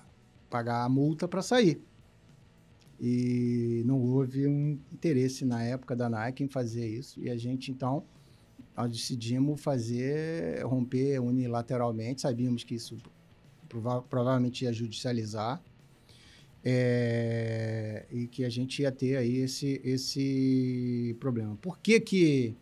[0.49, 1.81] pagar a multa para sair.
[2.99, 7.17] E não houve um interesse na época da Nike em fazer isso.
[7.21, 8.03] E a gente, então,
[8.75, 12.19] nós decidimos fazer, romper unilateralmente.
[12.19, 12.97] Sabíamos que isso
[13.69, 15.63] prova- provavelmente ia judicializar.
[16.65, 21.55] É, e que a gente ia ter aí esse, esse problema.
[21.61, 22.55] Por que que...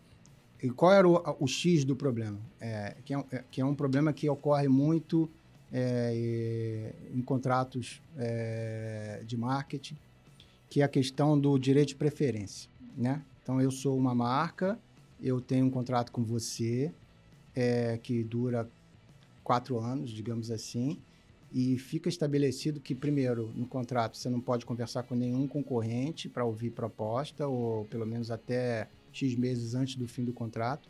[0.76, 2.38] Qual era o, o X do problema?
[2.60, 5.28] É, que, é, um- é- que é um problema que ocorre muito
[5.72, 9.96] é, em contratos é, de marketing,
[10.70, 13.22] que é a questão do direito de preferência, né?
[13.42, 14.78] Então, eu sou uma marca,
[15.20, 16.92] eu tenho um contrato com você,
[17.54, 18.68] é, que dura
[19.42, 20.98] quatro anos, digamos assim,
[21.54, 26.44] e fica estabelecido que, primeiro, no contrato, você não pode conversar com nenhum concorrente para
[26.44, 30.88] ouvir proposta, ou pelo menos até X meses antes do fim do contrato,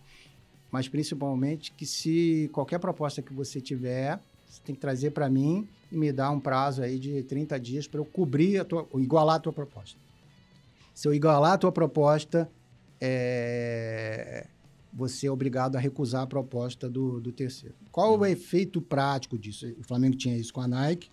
[0.71, 5.69] mas principalmente que se qualquer proposta que você tiver, você tem que trazer para mim
[5.93, 9.37] e me dar um prazo aí de 30 dias para eu cobrir, a tua, igualar
[9.37, 9.99] a tua proposta.
[10.95, 12.51] Se eu igualar a tua proposta,
[12.99, 14.47] é,
[14.95, 17.75] você é obrigado a recusar a proposta do, do terceiro.
[17.91, 19.67] Qual o efeito prático disso?
[19.79, 21.11] O Flamengo tinha isso com a Nike,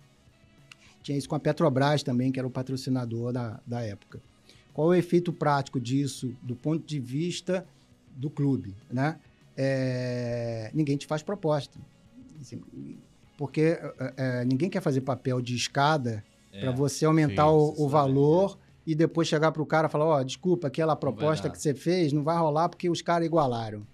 [1.02, 4.22] tinha isso com a Petrobras também, que era o patrocinador da, da época.
[4.72, 7.66] Qual o efeito prático disso do ponto de vista
[8.16, 9.20] do clube, né?
[9.58, 11.78] É, ninguém te faz proposta.
[12.40, 12.62] Assim,
[13.38, 17.88] porque é, é, ninguém quer fazer papel de escada para você aumentar sim, o, o
[17.88, 21.60] é valor e depois chegar para o cara e falar, ó, desculpa, aquela proposta que
[21.60, 23.86] você fez não vai rolar porque os caras igualaram.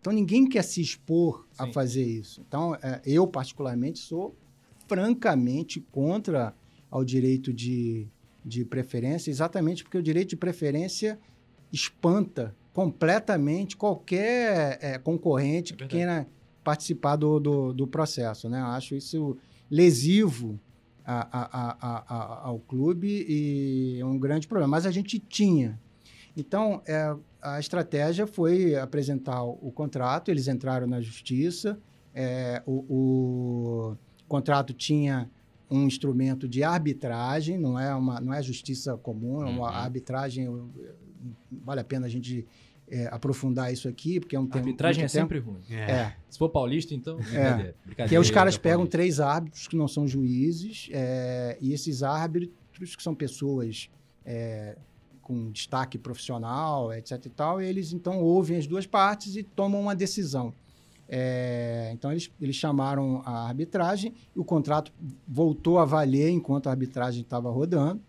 [0.00, 1.72] Então ninguém quer se expor a Sim.
[1.72, 2.42] fazer isso.
[2.46, 4.36] Então é, eu particularmente sou
[4.88, 6.54] francamente contra
[6.90, 8.08] ao direito de,
[8.44, 11.18] de preferência, exatamente porque o direito de preferência
[11.72, 16.26] espanta completamente qualquer é, concorrente É que queira
[16.64, 18.48] participar do, do, do processo.
[18.48, 18.60] Né?
[18.60, 19.36] Eu acho isso
[19.70, 20.58] lesivo
[21.04, 21.76] a-
[22.08, 24.70] a- ao clube e é um grande problema.
[24.70, 25.78] Mas a gente tinha.
[26.36, 31.78] Então, é, a estratégia foi apresentar o, o contrato, eles entraram na justiça,
[32.14, 32.84] é, o,
[33.92, 33.96] o
[34.28, 35.28] contrato tinha
[35.70, 39.76] um instrumento de arbitragem, não é uma não é justiça comum, é uma Uhum.
[39.76, 40.48] arbitragem.
[41.50, 42.46] Vale a pena a gente
[42.94, 44.58] é, aprofundar isso aqui, porque é um A tempo.
[44.58, 45.12] arbitragem é tempo.
[45.20, 45.60] sempre ruim.
[45.70, 47.74] É, Se for paulista, então, brincadeira.
[47.84, 48.08] brincadeira.
[48.08, 48.98] que aí os caras É pegam paulista.
[48.98, 53.88] três árbitros que não são juízes, é, e esses árbitros, que são pessoas
[54.26, 54.76] é,
[55.22, 59.94] com destaque profissional, etc e tal, eles então ouvem as duas partes e tomam uma
[59.94, 60.52] decisão.
[61.08, 64.92] É, então eles, eles chamaram a arbitragem e o contrato
[65.28, 68.00] voltou a valer enquanto a arbitragem estava rodando.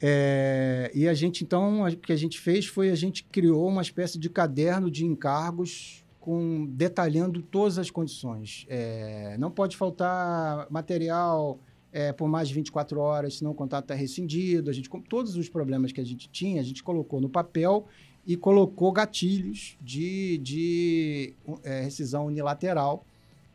[0.00, 3.82] É, e a gente, então, o que a gente fez foi a gente criou uma
[3.82, 8.66] espécie de caderno de encargos com detalhando todas as condições.
[8.68, 11.58] É, não pode faltar material
[11.92, 14.70] é, por mais de 24 horas, senão o contrato está rescindido.
[14.70, 17.86] A gente, com todos os problemas que a gente tinha, a gente colocou no papel
[18.26, 21.34] e colocou gatilhos de, de
[21.64, 23.06] é, rescisão unilateral.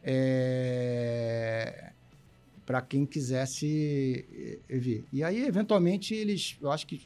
[0.01, 1.92] É,
[2.65, 4.25] para quem quisesse
[4.69, 5.05] eh, vir.
[5.11, 7.01] E aí, eventualmente, eles, eu acho que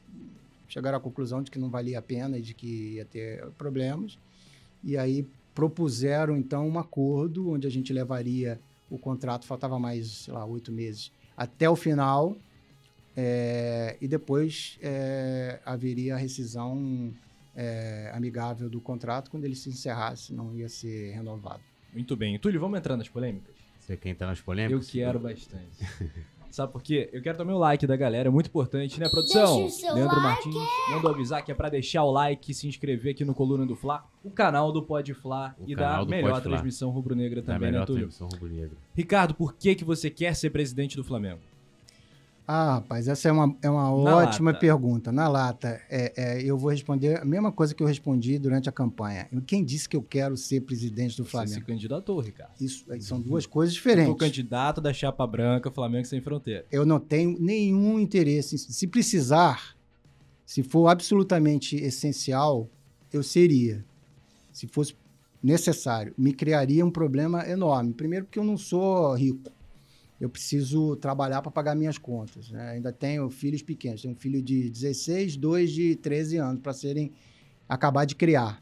[0.68, 4.18] chegaram à conclusão de que não valia a pena e de que ia ter problemas.
[4.84, 10.34] E aí propuseram, então, um acordo onde a gente levaria o contrato, faltava mais, sei
[10.34, 12.38] lá, oito meses, até o final,
[13.16, 17.12] é, e depois é, haveria a rescisão
[17.56, 21.64] é, amigável do contrato quando ele se encerrasse, não ia ser renovado.
[21.92, 22.38] Muito bem.
[22.38, 23.57] Túlio, vamos entrar nas polêmicas?
[23.88, 24.86] Você quer entrar nas polêmicas?
[24.86, 25.66] Eu quero bastante.
[26.52, 27.10] Sabe por quê?
[27.14, 29.60] Eu quero também o like da galera, é muito importante, né, produção?
[29.60, 30.50] Deixa o seu Leandro like.
[30.50, 33.66] Martins, manda avisar que é pra deixar o like e se inscrever aqui no Coluna
[33.66, 37.72] do Fla, o canal do Pode Fla O e da melhor transmissão rubro-negra também, né,
[37.72, 38.10] melhor Túlio?
[38.94, 41.40] Ricardo, por que que você quer ser presidente do Flamengo?
[42.50, 44.60] Ah, rapaz, essa é uma, é uma Na ótima lata.
[44.62, 45.12] pergunta.
[45.12, 48.72] Na lata, é, é, eu vou responder a mesma coisa que eu respondi durante a
[48.72, 49.28] campanha.
[49.46, 51.66] Quem disse que eu quero ser presidente do Você se Flamengo?
[51.66, 52.54] candidatou, Ricardo.
[52.62, 54.20] Isso aí são duas coisas Você foi o diferentes.
[54.26, 56.66] candidato da chapa branca, Flamengo Sem Fronteira.
[56.72, 58.58] Eu não tenho nenhum interesse.
[58.58, 59.76] Se precisar,
[60.46, 62.70] se for absolutamente essencial,
[63.12, 63.84] eu seria.
[64.54, 64.96] Se fosse
[65.44, 67.94] necessário, me criaria um problema enorme.
[67.94, 69.52] Primeiro, porque eu não sou rico.
[70.20, 72.50] Eu preciso trabalhar para pagar minhas contas.
[72.50, 72.72] né?
[72.72, 74.02] Ainda tenho filhos pequenos.
[74.02, 77.12] Tenho um filho de 16, dois de 13 anos para serem
[77.70, 78.62] acabar de criar.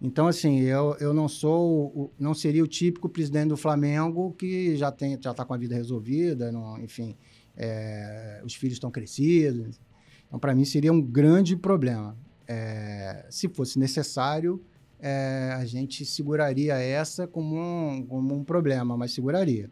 [0.00, 4.92] Então, assim, eu, eu não sou, não seria o típico presidente do Flamengo que já
[4.92, 7.16] tem, já está com a vida resolvida, não, enfim,
[7.56, 9.80] é, os filhos estão crescidos.
[10.26, 12.16] Então, para mim, seria um grande problema.
[12.46, 14.62] É, se fosse necessário,
[15.00, 19.70] é, a gente seguraria essa como um, como um problema, mas seguraria.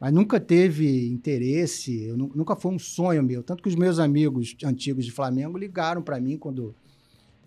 [0.00, 3.42] Mas nunca teve interesse, eu nu- nunca foi um sonho meu.
[3.42, 6.74] Tanto que os meus amigos antigos de Flamengo ligaram para mim quando.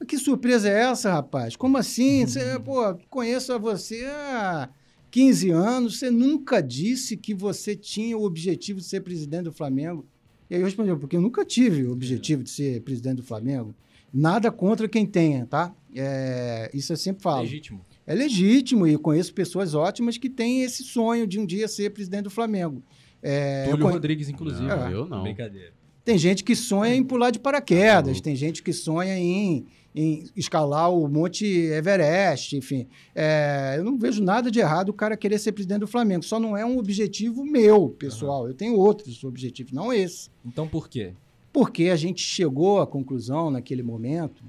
[0.07, 1.55] Que surpresa é essa, rapaz?
[1.55, 2.25] Como assim?
[2.27, 4.69] Você, pô, conheço você há
[5.09, 10.05] 15 anos, você nunca disse que você tinha o objetivo de ser presidente do Flamengo.
[10.49, 13.73] E aí eu respondi, porque eu nunca tive o objetivo de ser presidente do Flamengo.
[14.13, 15.73] Nada contra quem tenha, tá?
[15.95, 17.41] É, isso eu sempre falo.
[17.43, 17.83] Legítimo.
[18.05, 22.23] É legítimo e conheço pessoas ótimas que têm esse sonho de um dia ser presidente
[22.23, 22.83] do Flamengo.
[23.21, 24.67] É, Túlio conhe- Rodrigues, inclusive.
[24.67, 24.93] Não, É.
[24.93, 25.23] eu não.
[25.23, 25.71] Brincadeira.
[26.03, 28.21] Tem gente que sonha em pular de paraquedas, Maluco.
[28.23, 32.87] tem gente que sonha em, em escalar o Monte Everest, enfim.
[33.15, 36.25] É, eu não vejo nada de errado o cara querer ser presidente do Flamengo.
[36.25, 38.45] Só não é um objetivo meu, pessoal.
[38.49, 40.29] Eu tenho outros objetivos, não esse.
[40.45, 41.13] Então por quê?
[41.53, 44.43] Porque a gente chegou à conclusão naquele momento,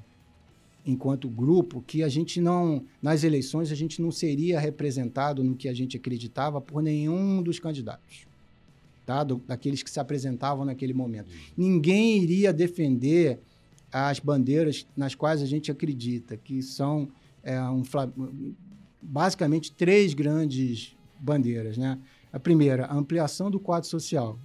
[0.87, 5.69] enquanto grupo, que a gente não, nas eleições, a gente não seria representado no que
[5.69, 8.27] a gente acreditava por nenhum dos candidatos,
[9.07, 9.25] tá?
[9.25, 11.31] Do- daqueles que se apresentavam naquele momento.
[11.57, 13.39] Ninguém iria defender
[13.91, 17.09] as bandeiras nas quais a gente acredita, que são
[17.43, 17.83] é, um,
[19.01, 21.99] basicamente três grandes bandeiras, né?
[22.33, 24.39] A primeira, a ampliação do quadro social.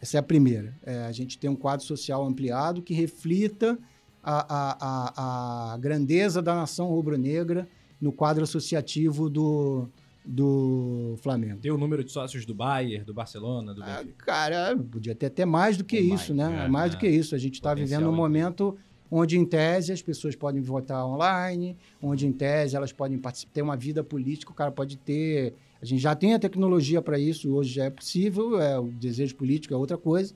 [0.00, 0.76] Essa é a primeira.
[0.84, 3.78] É, a gente tem um quadro social ampliado que reflita
[4.22, 4.46] a,
[4.80, 7.68] a, a, grandeza da nação rubro-negra
[8.00, 9.88] no quadro associativo do,
[10.24, 11.60] do Flamengo.
[11.60, 15.44] Tem o número de sócios do Bayern, do Barcelona, do Ah, cara, podia ter até
[15.44, 16.64] mais do que isso, mais, né?
[16.64, 16.96] é, mais é.
[16.96, 17.34] do que isso.
[17.34, 18.76] A gente está vivendo um momento
[19.10, 23.62] onde, em tese, as pessoas podem votar online, onde, em tese, elas podem participar, ter
[23.62, 25.54] uma vida política, o cara pode ter.
[25.82, 29.34] A gente já tem a tecnologia para isso, hoje já é possível, é, o desejo
[29.34, 30.32] político é outra coisa.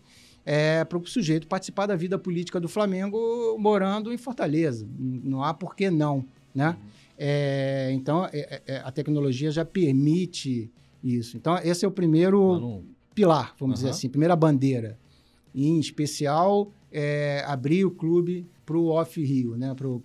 [0.48, 3.18] É para o sujeito participar da vida política do Flamengo
[3.58, 4.86] morando em Fortaleza.
[4.96, 6.24] Não há por que não,
[6.54, 6.76] né?
[7.18, 10.70] É, então, é- é- a tecnologia já permite
[11.02, 11.36] isso.
[11.36, 12.84] Então, esse é o primeiro
[13.14, 13.96] pilar, vamos dizer Aham.
[13.96, 14.96] assim, primeira bandeira.
[15.52, 19.74] E, em especial, é, abrir o clube para o off-Rio, né?
[19.74, 19.96] para o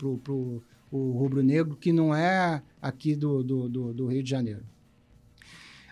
[0.92, 4.64] rubro-negro, que não é aqui do, do, do- do Rio de Janeiro.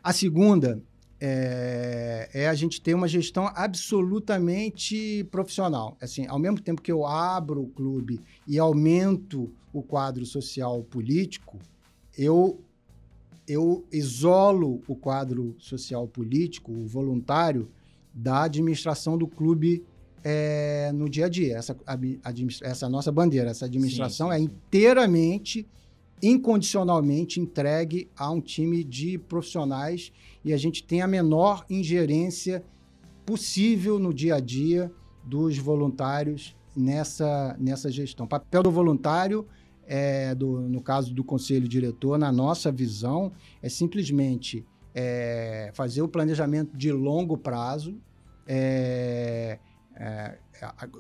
[0.04, 0.82] A segunda
[1.22, 5.98] é, é a gente ter uma gestão absolutamente profissional.
[6.02, 11.60] Assim, ao mesmo tempo que eu abro o clube e aumento o quadro social político,
[12.18, 12.62] eu
[13.48, 17.68] eu isolo o quadro social político, o voluntário,
[18.14, 19.84] da administração do clube
[20.24, 21.58] é, no dia a dia.
[21.58, 24.44] Essa, abi- administra- essa nossa bandeira, essa administração sim, é sim.
[24.44, 25.68] inteiramente,
[26.22, 30.12] incondicionalmente entregue a um time de profissionais
[30.44, 32.64] e a gente tem a menor ingerência
[33.26, 34.92] possível no dia a dia
[35.24, 38.26] dos voluntários nessa, nessa gestão.
[38.26, 39.46] O papel do voluntário
[39.86, 46.08] é, do- no caso do conselho diretor, na nossa visão, é simplesmente é, fazer o
[46.08, 47.98] planejamento de longo prazo,
[48.48, 49.58] é,
[49.96, 50.38] é,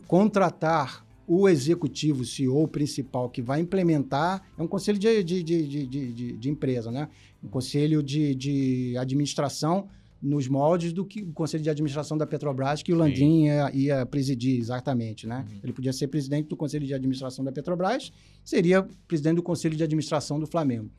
[0.07, 6.33] contratar o executivo, CEO principal que vai implementar, é um conselho de, de, de, de,
[6.33, 7.07] de- empresa, né?
[7.43, 9.87] Um conselho de, de administração
[10.19, 13.01] nos moldes do que o Conselho de Administração da Petrobras, que o Sim.
[13.01, 15.45] Landim ia, ia presidir, exatamente, né?
[15.63, 18.11] Ele podia ser presidente do Conselho de Administração da Petrobras,
[18.43, 20.89] seria presidente do Conselho de Administração do Flamengo,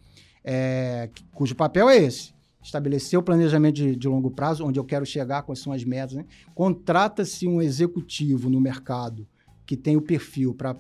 [0.44, 5.04] É, cujo papel é esse, estabelecer o planejamento de, de longo prazo, onde eu quero
[5.04, 6.24] chegar, quais são as metas, né?
[6.54, 9.26] Contrata-se um executivo no mercado
[9.70, 10.74] que tem o perfil para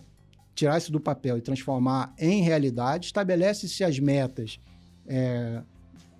[0.52, 4.58] tirar isso do papel e transformar em realidade, estabelece-se as metas
[5.06, 5.62] é,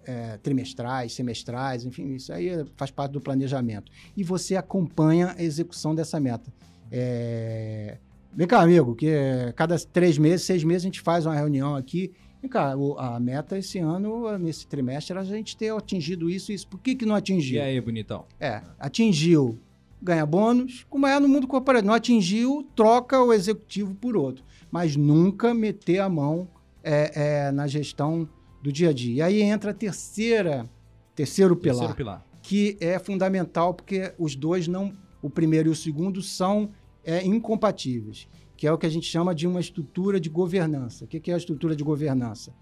[0.04, 3.90] é, trimestrais, semestrais, enfim, isso aí faz parte do planejamento.
[4.16, 6.52] E você acompanha a execução dessa meta.
[6.92, 7.98] É,
[8.32, 9.12] Vem cá, amigo, que
[9.56, 12.12] cada três meses, seis meses, a gente faz uma reunião aqui.
[12.40, 16.54] Vem cá, a meta esse ano, nesse trimestre, era a gente ter atingido isso e
[16.54, 16.68] isso.
[16.68, 17.56] Por que, que não atingiu?
[17.56, 18.26] E aí, bonitão?
[18.38, 19.58] É, atingiu,
[20.02, 21.88] ganha bônus, como é no mundo corporativo.
[21.88, 24.44] Não atingiu, troca o executivo por outro.
[24.70, 26.48] Mas nunca meter a mão
[26.82, 28.28] é, é, na gestão
[28.62, 29.14] do dia a dia.
[29.14, 30.68] E aí entra a terceira,
[31.14, 32.26] terceiro pilar, Terceiro pilar.
[32.42, 34.92] que é fundamental porque os dois não,
[35.22, 36.70] o primeiro e o segundo são
[37.04, 41.04] é, incompatíveis, que é o que a gente chama de uma estrutura de governança.
[41.04, 42.52] O que é a estrutura de governança?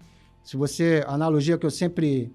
[0.43, 2.31] Se você, a analogia que eu sempre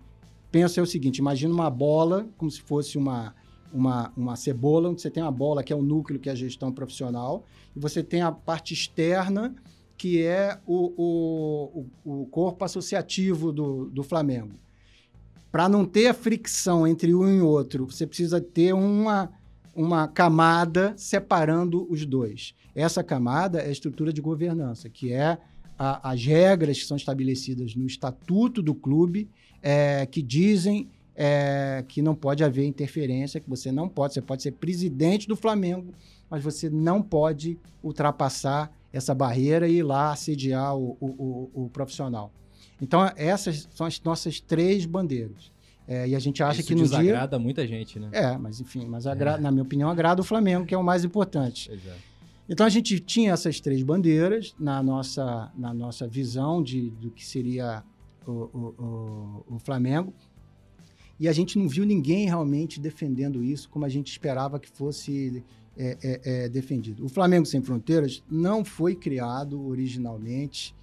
[0.50, 3.34] penso é o seguinte: imagina uma bola como se fosse uma
[3.74, 6.36] uma, uma cebola, onde você tem uma bola que é o núcleo, que é a
[6.36, 7.44] gestão profissional,
[7.74, 9.52] e você tem a parte externa,
[9.96, 14.54] que é o, o, o, corpo associativo do, do Flamengo.
[15.50, 19.30] Para não ter a fricção entre um e outro, você precisa ter uma,
[19.74, 22.54] uma camada separando os dois.
[22.74, 25.38] Essa camada é a estrutura de governança, que é
[25.78, 29.28] a- as regras que são estabelecidas no estatuto do clube,
[29.62, 34.42] é, que dizem é, que não pode haver interferência, que você não pode, você pode
[34.42, 35.92] ser presidente do Flamengo,
[36.30, 41.68] mas você não pode ultrapassar essa barreira e ir lá assediar o, o- o- o
[41.70, 42.32] profissional.
[42.80, 45.52] Então, essas são as nossas três bandeiras.
[45.86, 46.98] É, e a gente acha Isso que no dia.
[46.98, 48.08] desagrada muita gente, né?
[48.12, 51.04] É, mas enfim, mas agra- na minha opinião, agrada o Flamengo, que é o mais
[51.04, 51.70] importante.
[51.70, 51.94] É.
[52.48, 57.24] Então a gente tinha essas três bandeiras na nossa, na nossa visão de, do que
[57.24, 57.82] seria
[58.26, 60.12] o, o, o, o Flamengo.
[61.18, 65.44] E a gente não viu ninguém realmente defendendo isso como a gente esperava que fosse
[65.76, 67.04] é, é, é, defendido.
[67.04, 70.74] O Flamengo Sem Fronteiras não foi criado originalmente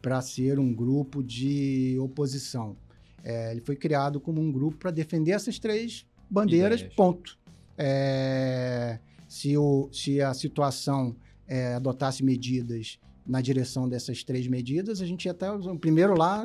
[0.00, 2.76] para ser um grupo de oposição.
[3.22, 6.94] É, ele foi criado como um grupo para defender essas três bandeiras, Ideias.
[6.94, 7.38] ponto.
[7.78, 11.14] É, se, o, se a situação
[11.46, 16.44] é, adotasse medidas na direção dessas três medidas, a gente ia até o primeiro lá,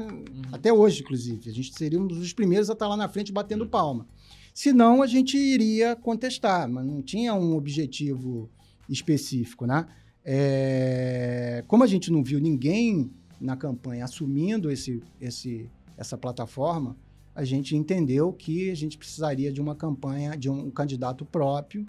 [0.51, 1.49] até hoje, inclusive.
[1.49, 4.07] A gente seria um dos primeiros a estar lá na frente batendo palma.
[4.53, 8.49] Senão, a gente iria contestar, mas não tinha um objetivo
[8.89, 9.85] específico, né?
[10.23, 16.97] É, como a gente não viu ninguém na campanha assumindo esse, esse, essa plataforma,
[17.33, 21.85] a gente entendeu que a gente precisaria de uma campanha, de um candidato próprio,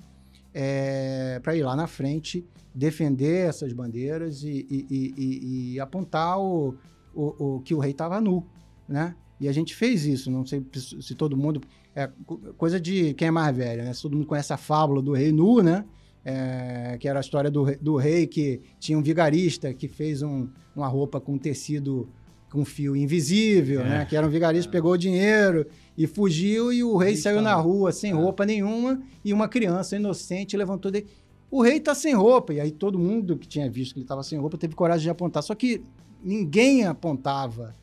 [1.42, 2.44] para ir lá na frente
[2.74, 6.74] defender essas bandeiras e, e- e- e- apontar o,
[7.14, 8.44] o- o que o rei estava nu,
[8.88, 9.14] né?
[9.40, 11.60] E a gente fez isso, não sei se todo mundo...
[11.94, 13.92] É co- coisa de quem é mais velho, né?
[13.92, 15.84] Se todo mundo conhece a fábula do rei nu, né?
[16.24, 20.22] É, que era a história do, rei- do rei que tinha um vigarista que fez
[20.22, 22.08] um- uma roupa com tecido
[22.50, 23.88] com fio invisível, É.
[23.88, 24.04] né?
[24.06, 27.54] Que era um vigarista, pegou o dinheiro e fugiu e o rei rei saiu na
[27.54, 28.14] rua sem É.
[28.14, 31.06] roupa nenhuma e uma criança inocente levantou dele.
[31.50, 32.52] O rei tá sem roupa.
[32.54, 35.10] E aí todo mundo que tinha visto que ele estava sem roupa teve coragem de
[35.10, 35.42] apontar.
[35.42, 35.82] Só que
[36.22, 37.74] ninguém apontava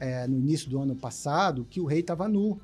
[0.00, 2.58] é, no início do ano passado que o rei estava nu.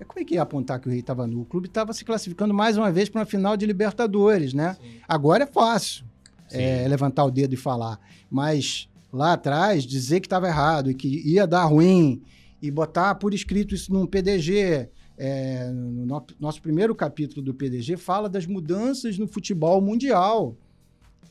[0.00, 1.40] É, Como é que ia apontar que o rei estava nu?
[1.40, 4.76] O clube estava se classificando mais uma vez para uma final de Libertadores, né?
[4.80, 4.88] Sim.
[5.08, 6.04] Agora é fácil
[6.50, 7.98] é, levantar o dedo e falar.
[8.30, 12.22] Mas lá atrás, dizer que estava errado e que ia dar ruim
[12.60, 14.88] e botar por escrito isso num PDG.
[15.20, 20.56] é, no no- nosso primeiro capítulo do PDG fala das mudanças no futebol mundial,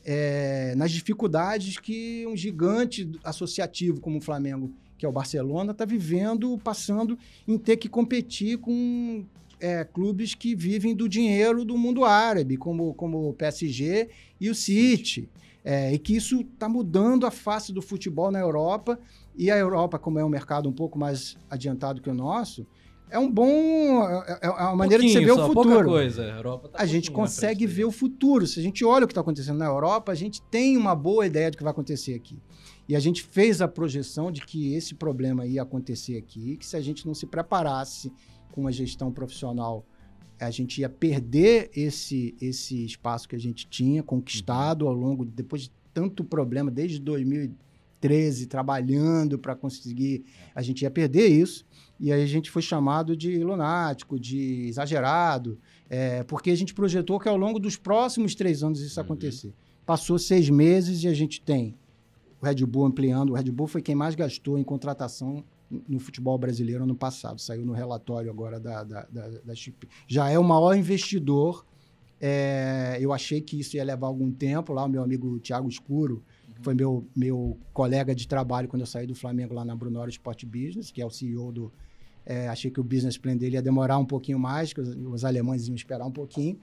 [0.04, 5.84] é, nas dificuldades que um gigante associativo como o Flamengo, que é o Barcelona, está
[5.84, 9.24] vivendo, passando em ter que competir com
[9.60, 14.08] é, clubes que vivem do dinheiro do mundo árabe, como, como o PSG
[14.40, 15.28] e o City.
[15.70, 18.98] É, e que isso está mudando a face do futebol na Europa.
[19.36, 22.66] E a Europa, como é um mercado um pouco mais adiantado que o nosso,
[23.10, 24.02] é um bom.
[24.26, 25.88] É, é uma maneira de você ver o só, pouca futuro.
[25.90, 26.22] coisa.
[26.22, 28.46] A, Europa tá A gente consegue ver o futuro.
[28.46, 31.26] Se a gente olha o que está acontecendo na Europa, a gente tem uma boa
[31.26, 32.38] ideia do que vai acontecer aqui.
[32.88, 36.78] E a gente fez a projeção de que esse problema ia acontecer aqui, que se
[36.78, 38.10] a gente não se preparasse
[38.52, 39.84] com uma gestão profissional,
[40.40, 45.62] a gente ia perder esse, esse espaço que a gente tinha conquistado ao longo, depois
[45.62, 47.00] de tanto problema, desde
[48.00, 50.24] 13 trabalhando para conseguir.
[50.54, 51.66] A gente ia perder isso.
[51.98, 55.58] E aí a gente foi chamado de lunático, de exagerado,
[55.90, 59.06] é, porque a gente projetou que ao longo dos próximos três anos isso Uhum.
[59.06, 59.52] acontecer.
[59.84, 61.74] Passou seis meses e a gente tem
[62.40, 63.30] o Red Bull ampliando.
[63.30, 67.40] O Red Bull foi quem mais gastou em contratação no futebol brasileiro ano passado.
[67.40, 69.88] Saiu no relatório agora da, da, da, da Chip.
[70.06, 71.64] Já é o maior investidor.
[72.20, 74.72] É, eu achei que isso ia levar algum tempo.
[74.72, 76.22] Lá o meu amigo Thiago Escuro,
[76.54, 80.10] que foi meu, meu colega de trabalho quando eu saí do Flamengo lá na Brunora
[80.10, 81.72] Sport Business, que é o CEO do...
[82.24, 85.24] é, achei que o business plan dele ia demorar um pouquinho mais, que os, os
[85.24, 86.58] alemães iam esperar um pouquinho.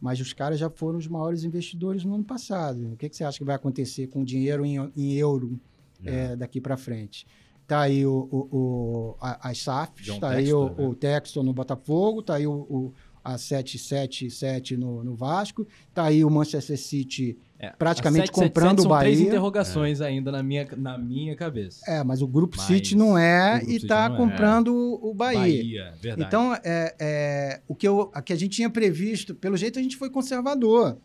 [0.00, 2.92] Mas os caras já foram os maiores investidores no ano passado.
[2.92, 5.58] O que, que você acha que vai acontecer com o dinheiro em, em euro
[6.04, 7.26] é, daqui para frente?
[7.66, 10.74] Tá aí o, o, o- a- as SAFs, John tá aí o, né?
[10.78, 12.94] o Textor no Botafogo, tá aí o, o-
[13.24, 18.78] a 777 no, no Vasco, tá aí o Manchester City É, praticamente a 777 comprando
[18.78, 19.28] o são três Bahia.
[19.28, 21.80] interrogações ainda na minha, na minha cabeça.
[21.90, 24.18] É, mas o Grupo Mas City não é e tá não é.
[24.18, 25.92] comprando o Bahia.
[26.00, 26.22] verdade.
[26.22, 29.82] Então, é, é, o que, eu, a que a gente tinha previsto, pelo jeito a
[29.82, 30.96] gente foi conservador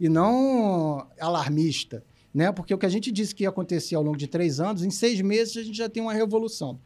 [0.00, 2.02] e não alarmista,
[2.32, 2.52] né?
[2.52, 4.90] Porque o que a gente disse que ia acontecer ao longo de três anos, em
[4.90, 6.78] seis meses a gente já tem uma revolução.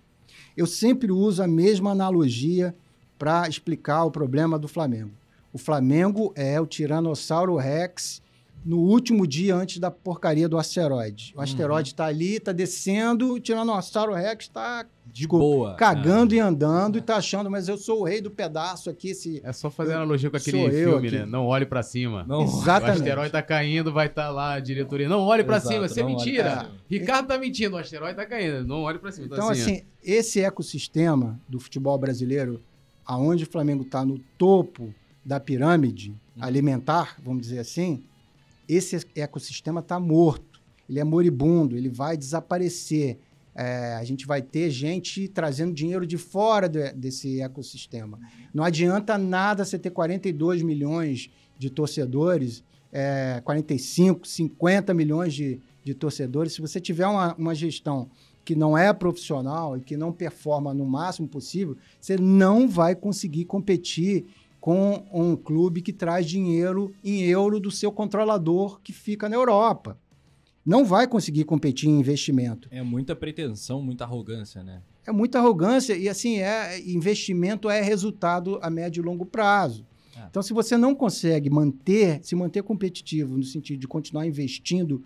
[0.56, 2.74] Eu sempre uso a mesma analogia
[3.18, 5.12] para explicar o problema do Flamengo.
[5.52, 8.22] O Flamengo é o Tiranossauro Rex
[8.64, 11.32] no último dia antes da porcaria do asteroide.
[11.34, 11.42] O Uhum.
[11.44, 15.74] asteroide está ali, está descendo, o Tiranossauro Rex está De boa.
[15.74, 19.40] cagando e andando e tá achando, mas eu sou o rei do pedaço aqui, esse...
[19.44, 21.18] É só fazer analogia com aquele eu filme, aqui.
[21.18, 21.26] né?
[21.26, 22.24] Não olhe pra cima.
[22.28, 22.98] Não, O Exatamente.
[22.98, 25.08] asteroide tá caindo, vai estar lá a diretoria.
[25.08, 26.70] Não olhe pra Exato, cima, isso é mentira.
[26.88, 28.64] Ricardo tá mentindo, o asteroide tá caindo.
[28.66, 29.26] Não olhe pra cima.
[29.26, 32.60] Então, assim, esse ecossistema do futebol brasileiro,
[33.04, 34.94] aonde o Flamengo está no topo
[35.24, 38.02] da pirâmide alimentar, vamos dizer assim,
[38.74, 40.60] esse ecossistema está morto.
[40.88, 43.18] Ele é moribundo, ele vai desaparecer.
[43.54, 48.18] É, a gente vai ter gente trazendo dinheiro de fora de- desse ecossistema.
[48.52, 55.94] Não adianta nada você ter 42 milhões de torcedores, é, 45, 50 milhões de, de
[55.94, 56.54] torcedores.
[56.54, 58.08] Se você tiver uma, uma gestão
[58.44, 63.44] que não é profissional e que não performa no máximo possível, você não vai conseguir
[63.44, 64.26] competir
[64.62, 69.98] com um clube que traz dinheiro em euro do seu controlador que fica na Europa.
[70.64, 72.68] Não vai conseguir competir em investimento.
[72.70, 74.80] É muita pretensão, muita arrogância, né?
[75.04, 79.84] É muita arrogância e assim é investimento é resultado a médio e longo prazo.
[80.16, 80.26] É.
[80.30, 85.02] Então, se você não consegue manter, se manter competitivo no sentido de continuar investindo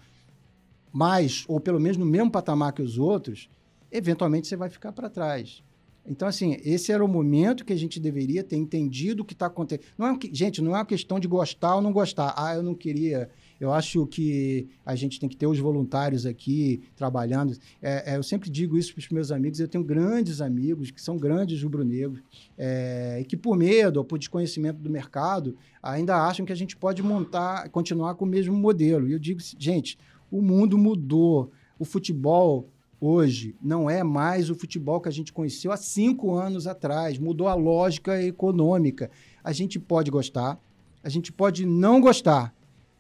[0.93, 3.49] mais ou pelo menos no mesmo patamar que os outros,
[3.91, 5.65] eventualmente você vai ficar para trás.
[6.09, 9.47] Então, assim, esse era o momento que a gente deveria ter entendido o que está
[9.47, 9.87] acontecendo.
[9.99, 12.33] Não é, gente, não é uma questão de gostar ou não gostar.
[12.37, 13.29] Ah, eu não queria.
[13.59, 17.57] Eu acho que a gente tem que ter os voluntários aqui trabalhando.
[17.83, 19.59] É, é, eu sempre digo isso para os meus amigos.
[19.59, 22.23] Eu tenho grandes amigos que são grandes rubro-negros
[22.57, 26.77] é, e que, por medo ou por desconhecimento do mercado, ainda acham que a gente
[26.77, 29.09] pode montar, continuar com o mesmo modelo.
[29.09, 29.99] E eu digo, gente,
[30.31, 31.51] o mundo mudou.
[31.79, 32.71] O futebol
[33.01, 37.19] hoje não é mais o futebol que a gente conheceu há cinco anos atrás.
[37.19, 39.11] Mudou a lógica econômica.
[39.43, 40.59] A gente pode gostar,
[41.03, 42.55] a gente pode não gostar.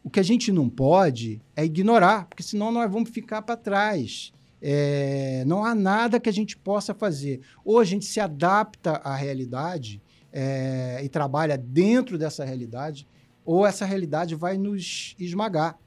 [0.04, 4.32] O que a gente não pode é ignorar, porque senão nós vamos ficar para trás.
[4.62, 7.40] É, não há nada que a gente possa fazer.
[7.64, 10.00] Ou a gente se adapta à realidade
[10.32, 13.06] é, e trabalha dentro dessa realidade,
[13.44, 15.78] ou essa realidade vai nos esmagar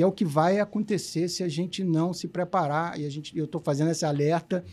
[0.00, 2.98] que é o que vai acontecer se a gente não se preparar.
[2.98, 4.64] E a gente, eu estou fazendo esse alerta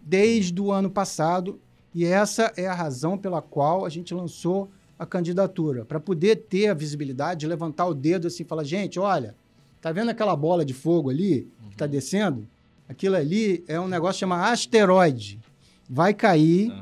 [0.00, 1.60] desde o ano passado,
[1.94, 6.68] e essa é a razão pela qual a gente lançou a candidatura, para poder ter
[6.68, 9.34] a visibilidade, levantar o dedo assim e falar: gente, olha,
[9.82, 12.48] tá vendo aquela bola de fogo ali que está descendo?
[12.88, 15.40] Aquilo ali é um negócio chamado asteroide.
[15.90, 16.72] Vai cair,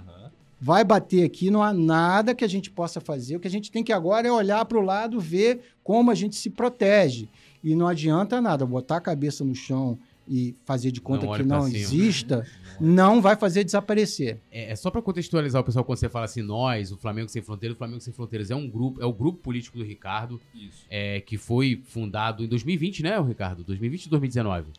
[0.61, 3.35] vai bater aqui, não há nada que a gente possa fazer.
[3.35, 6.15] O que a gente tem que agora é olhar para o lado, ver como a
[6.15, 7.29] gente se protege.
[7.63, 9.99] E não adianta nada botar a cabeça no chão
[10.29, 12.47] e fazer de conta Não que não exista,
[12.81, 14.41] não vai fazer desaparecer.
[14.51, 17.43] É, é só pra contextualizar o pessoal quando você fala assim, nós, o Flamengo Sem
[17.43, 20.87] Fronteiras, o Flamengo Sem Fronteiras é um grupo, é o grupo político do Ricardo, Isso.
[20.89, 23.65] é, que foi fundado em 2020, né, o Ricardo?
[23.65, 24.71] 2020 ou 2019?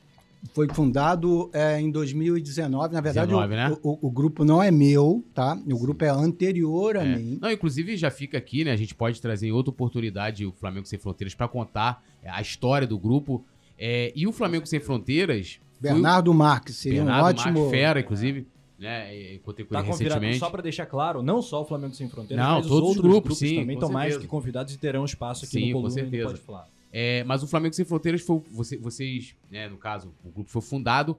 [0.53, 2.93] Foi fundado é, em 2019.
[2.93, 3.77] Na verdade, 19, o, né?
[3.81, 5.57] o- o grupo não é meu, tá?
[5.71, 7.15] O grupo é anterior a É.
[7.15, 7.37] mim.
[7.41, 8.71] Não, inclusive já fica aqui, né?
[8.71, 12.41] A gente pode trazer em outra oportunidade o Flamengo Sem Fronteiras pra contar é, a
[12.41, 13.43] história do grupo.
[13.77, 15.59] É, e o Flamengo Sem Fronteiras.
[15.81, 17.59] foi o Bernardo Marques seria Bernardo um ótimo.
[17.61, 18.47] Marques, fera, inclusive.
[18.79, 19.15] Né?
[19.15, 20.39] é, Encontrei com Tá ele recentemente.
[20.39, 22.95] só pra deixar claro, não só o Flamengo Sem Fronteiras, Não, mas todos os os
[22.97, 25.65] outros grupos, sim, também com estão mais que convidados e terão espaço aqui Sim, no
[25.67, 26.27] com Coluna no certeza.
[26.27, 26.67] Pode Falar.
[26.95, 28.39] É, mas o Flamengo Sem Fronteiras foi.
[28.51, 31.17] Você, vocês, né, no caso, o grupo foi fundado.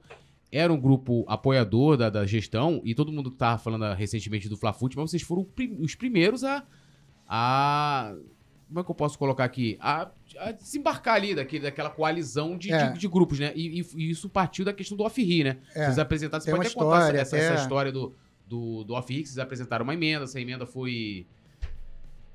[0.51, 4.55] Era um grupo apoiador da, da gestão, e todo mundo que tava falando recentemente do
[4.55, 5.45] Flafute, mas vocês foram
[5.79, 6.63] os primeiros a,
[7.27, 8.15] a.
[8.67, 9.77] Como é que eu posso colocar aqui?
[9.79, 12.91] A, a desembarcar ali daquele, daquela coalizão de, É.
[12.91, 13.51] de, de grupos, né?
[13.55, 15.57] E, e- e isso partiu da questão do off-ri, né?
[15.75, 16.41] É, Vocês apresentaram.
[16.41, 18.13] Você tem pode até contar história, essa, essa até- história do,
[18.47, 21.27] do, do off-ri, que vocês apresentaram uma emenda, essa emenda foi.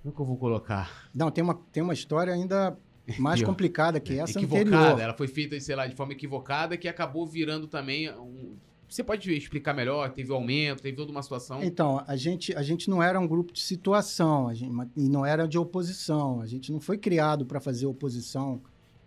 [0.02, 1.08] Como é que eu vou colocar?
[1.14, 2.76] Não, tem uma, tem uma história ainda
[3.19, 4.77] mais complicada que essa equivocada.
[4.77, 5.01] anterior.
[5.01, 8.57] Ela foi feita, sei lá, de forma equivocada, que acabou virando também um.
[8.89, 10.11] Você pode explicar melhor?
[10.11, 11.62] Teve aumento, teve toda uma situação.
[11.62, 15.24] Então, a gente, a gente não era um grupo de situação a gente, e não
[15.24, 16.41] era de oposição.
[16.41, 18.61] A gente não foi criado para fazer oposição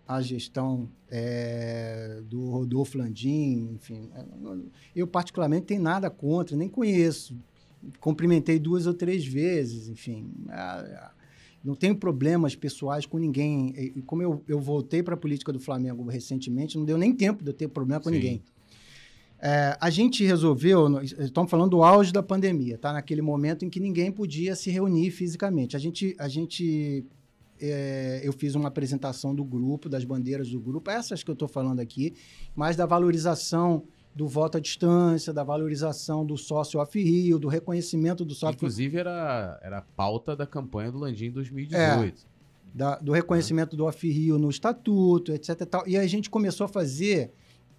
[0.08, 4.10] à gestão é, do Rodolfo Landim, enfim.
[4.96, 7.36] Eu, particularmente, tenho nada contra, nem conheço.
[8.00, 10.32] Cumprimentei duas ou três vezes, enfim.
[10.48, 11.12] Ah,
[11.64, 13.72] Não tenho problemas pessoais com ninguém.
[13.96, 17.42] E como eu, eu voltei para a política do Flamengo recentemente, não deu nem tempo
[17.42, 18.16] de eu ter problema com Sim.
[18.16, 18.42] ninguém.
[19.40, 22.92] É, a gente resolveu, estamos falando do auge da pandemia, tá?
[22.92, 25.74] Naquele momento em que ninguém podia se reunir fisicamente.
[25.74, 27.04] A gente, a gente
[27.60, 31.48] é, eu fiz uma apresentação do grupo, das bandeiras do grupo, essas que eu estou
[31.48, 32.14] falando aqui,
[32.54, 33.84] mas da valorização
[34.14, 39.58] do voto à distância, da valorização do sócio off-rio, do reconhecimento do sócio Inclusive, era,
[39.62, 42.26] era a pauta da campanha do Landim em 2018.
[42.72, 45.60] da- do reconhecimento do off-rio no estatuto, etc.
[45.60, 45.88] E, tal.
[45.88, 47.32] e a gente começou a fazer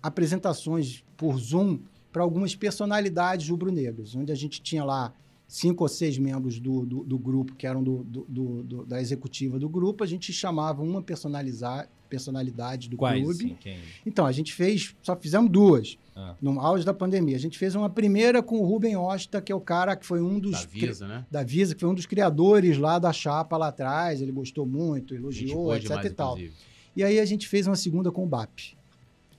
[0.10, 1.80] apresentações por Zoom
[2.12, 5.14] para algumas personalidades rubro-negras, onde a gente tinha lá
[5.48, 9.68] cinco ou seis membros do, do, do grupo, que eram do- do- da executiva do
[9.68, 13.24] grupo, a gente chamava uma personalizar, personalidade do Quais?
[13.24, 13.46] clube.
[13.46, 13.78] assim, quem?
[14.06, 16.36] Então, a gente fez, só fizemos duas, Ah.
[16.42, 17.36] no auge da pandemia.
[17.36, 20.22] A gente fez uma primeira com o Rubem Osta, que é o cara que foi
[20.22, 20.52] um dos...
[20.52, 21.26] Da Visa, né?
[21.30, 24.22] da Visa, que foi um dos criadores lá da chapa lá atrás.
[24.22, 26.32] Ele gostou muito, elogiou, etc demais, e tal.
[26.38, 26.56] inclusive.
[26.96, 28.78] E aí a gente fez uma segunda com o BAP,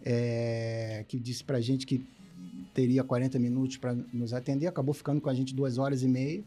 [0.04, 2.04] é, que disse pra gente que
[2.74, 6.44] teria 40 minutos para nos atender, acabou ficando com a gente duas horas e meia.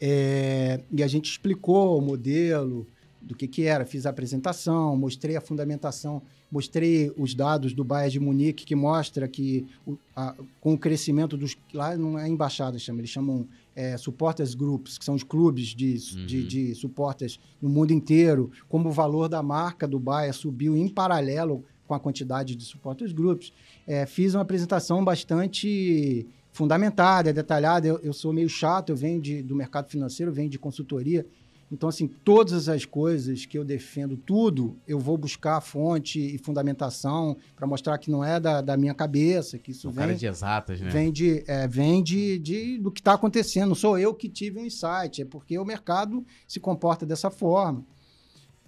[0.00, 2.86] É, e a gente explicou o modelo,
[3.20, 8.12] do que, que era, fiz a apresentação, mostrei a fundamentação, mostrei os dados do Bayern
[8.12, 11.56] de Munique, que mostra que o- a- com o crescimento dos...
[11.74, 13.46] Lá não é embaixada, chama, eles chamam
[13.76, 15.94] é, supporters groups, que são os clubes de,
[16.26, 16.46] de, Uhum.
[16.48, 21.64] de supporters no mundo inteiro, como o valor da marca do Bayern subiu em paralelo
[21.86, 23.52] com a quantidade de supporters groups.
[23.86, 27.86] É, fiz uma apresentação bastante fundamentada, detalhada.
[27.86, 31.24] Eu, eu sou meio chato, eu venho de- do mercado financeiro, venho de consultoria.
[31.70, 37.36] Então, assim, todas as coisas que eu defendo, tudo, eu vou buscar fonte e fundamentação
[37.54, 40.26] para mostrar que não é da, da minha cabeça, que isso São vem, cara de
[40.26, 40.88] exatas, né?
[40.88, 43.68] vem, de, é, vem de, de- do que está acontecendo.
[43.68, 47.84] Não sou eu que tive um insight, é porque o mercado se comporta dessa forma.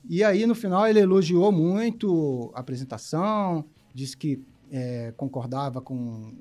[0.08, 3.64] E aí, no final, ele elogiou muito a apresentação,
[3.94, 4.40] disse que
[4.70, 6.32] é, concordava com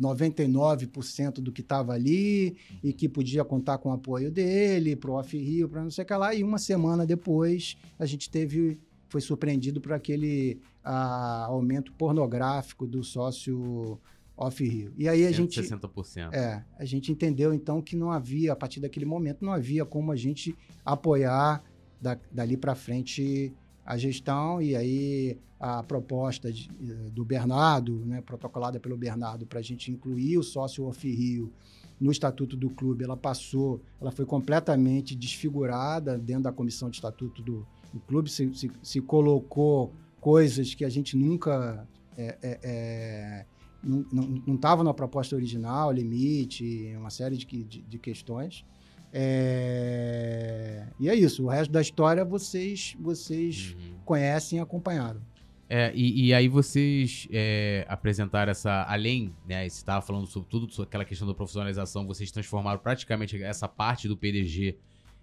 [0.00, 5.14] 99% do que estava ali e que podia contar com o apoio dele para o
[5.14, 6.34] Off-Rio, para não sei o que lá.
[6.34, 8.78] E uma semana depois, a gente teve,
[9.08, 13.98] foi surpreendido por aquele ah, aumento pornográfico do sócio
[14.36, 14.92] Off-Rio.
[14.96, 15.60] E aí a gente...
[15.60, 16.32] 160%.
[16.32, 20.10] É, a gente entendeu então que não havia, a partir daquele momento, não havia como
[20.10, 21.62] a gente apoiar
[22.00, 28.20] da- dali para frente a gestão e aí a proposta de- eh, do Bernardo, né,
[28.20, 31.52] protocolada pelo Bernardo, para a gente incluir o sócio Off-Rio
[32.00, 37.40] no estatuto do clube, ela passou, ela foi completamente desfigurada dentro da comissão de estatuto
[37.42, 41.86] do, do clube, se, se- se colocou coisas que a gente nunca
[42.16, 43.46] é, é, é,
[43.84, 48.64] não estava na proposta original, limite, uma série de, de, de questões.
[49.12, 51.44] É, E é isso.
[51.44, 53.94] O resto da história vocês, vocês Uhum.
[54.04, 55.20] conhecem e acompanharam.
[55.68, 60.70] É, e, e aí vocês é, apresentaram essa, além, né, você estava falando sobre tudo,
[60.70, 64.76] sobre aquela questão da profissionalização, vocês transformaram praticamente essa parte do PDG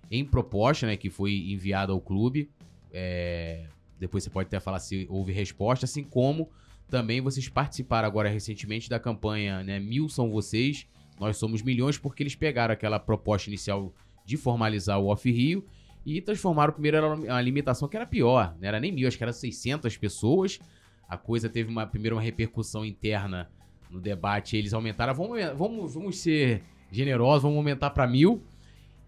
[0.10, 2.50] em proposta, né, que foi enviada ao clube.
[2.92, 3.68] É,
[4.00, 6.50] depois você pode até falar se houve resposta, assim como
[6.90, 10.88] também vocês participaram agora recentemente da campanha, né, Mil São Vocês,
[11.20, 13.94] Nós Somos Milhões, porque eles pegaram aquela proposta inicial
[14.26, 15.66] de formalizar o Off-Rio
[16.06, 19.34] e transformaram primeiro uma limitação que era pior, não era nem mil, acho que era
[19.34, 20.60] 600 pessoas.
[21.08, 23.50] A coisa teve uma primeiro uma repercussão interna
[23.90, 28.44] no debate, eles aumentaram, vamos, vamos, vamos ser generosos, vamos aumentar para mil.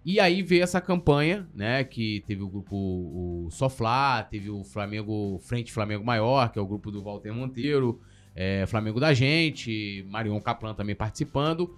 [0.03, 5.37] E aí veio essa campanha, né, que teve o grupo o Soflá, teve o Flamengo
[5.39, 8.01] Frente Flamengo Maior, que é o grupo do Walter Monteiro,
[8.35, 11.75] é, Flamengo da Gente, Marion Caplan também participando.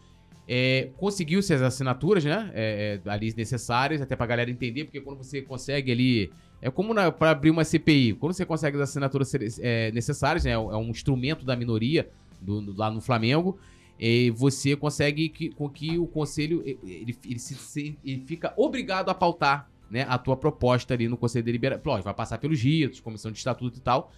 [0.47, 2.51] É, Conseguiu-se as assinaturas, né?
[2.53, 6.31] É, é, ali necessárias, até pra galera entender, porque quando você consegue ali.
[6.61, 8.13] É como para abrir uma CPI.
[8.13, 10.51] Quando você consegue as assinaturas é, necessárias, né?
[10.51, 12.09] É um instrumento da minoria
[12.41, 13.57] do, do, lá no Flamengo.
[13.99, 19.13] E você consegue que, com que o conselho ele, ele, se, ele fica obrigado a
[19.13, 21.87] pautar né, a tua proposta ali no conselho deliberativo.
[21.87, 24.11] Lógico, vai passar pelos ritos, comissão de estatuto e tal.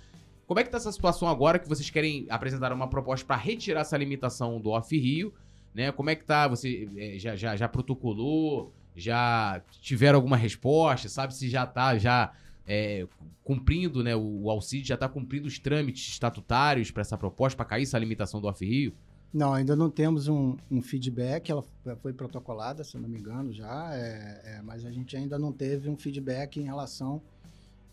[0.48, 3.82] Como é que tá essa situação agora que vocês querem apresentar uma proposta para retirar
[3.82, 5.34] essa limitação do off-rio?
[5.76, 5.92] Né?
[5.92, 6.48] Como é que tá?
[6.48, 8.74] Você é, já, já, já protocolou?
[8.96, 11.10] Já tiveram alguma resposta?
[11.10, 12.32] Sabe se já tá já
[12.66, 13.06] é,
[13.44, 14.16] cumprindo, né?
[14.16, 18.00] O, o Alcide já está cumprindo os trâmites estatutários para essa proposta, para cair essa
[18.00, 18.94] limitação do off-rio?
[19.34, 21.52] Não, ainda não temos um, um, feedback.
[21.52, 21.66] Ela
[22.02, 25.90] foi protocolada, se não me engano, já, é, é, mas a gente ainda não teve
[25.90, 27.22] um feedback em relação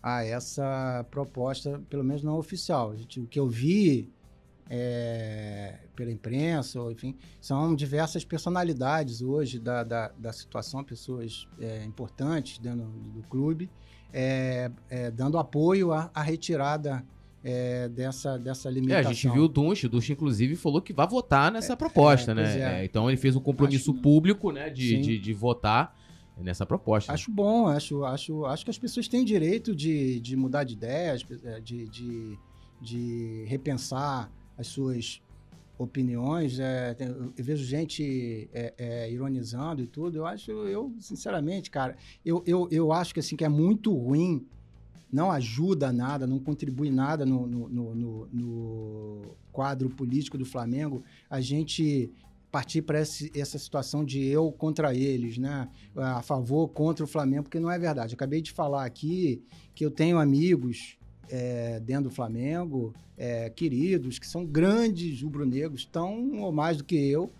[0.01, 2.95] a essa proposta, pelo menos não oficial.
[2.95, 4.09] Gente, o que eu vi
[4.69, 11.83] é, pela imprensa, ou, enfim, são diversas personalidades hoje da, da, da situação, pessoas é,
[11.83, 13.69] importantes dentro do, do clube,
[14.11, 17.03] é, é, dando apoio à, à retirada
[17.43, 19.03] é, dessa, dessa limitação.
[19.03, 21.75] É, a gente viu o Dunch, o Dunch inclusive falou que vai votar nessa é,
[21.75, 22.81] proposta, é, né?
[22.81, 22.85] É.
[22.85, 25.95] então ele fez um compromisso acho, público, né, de, de, de, votar
[26.37, 27.11] nessa proposta.
[27.11, 31.23] Acho bom, acho, acho, acho que as pessoas têm direito de, de mudar de ideias,
[31.61, 32.37] de, de,
[32.81, 35.21] de repensar as suas
[35.77, 36.59] opiniões.
[36.59, 36.95] É,
[37.37, 40.17] eu vejo gente é, é, ironizando e tudo.
[40.17, 44.45] Eu acho, eu, sinceramente, cara, eu, eu, eu acho que assim que é muito ruim
[45.11, 49.21] não ajuda nada, não contribui nada no, no, no, no
[49.51, 52.11] quadro político do Flamengo, a gente
[52.51, 55.67] partir para essa situação de eu contra eles, né?
[55.95, 58.13] A favor, contra o Flamengo, porque não é verdade.
[58.13, 59.43] Eu acabei de falar aqui
[59.75, 60.97] que eu tenho amigos
[61.29, 66.95] é, dentro do Flamengo, é, queridos, que são grandes rubro-negros, tão ou mais do que
[66.95, 67.31] eu,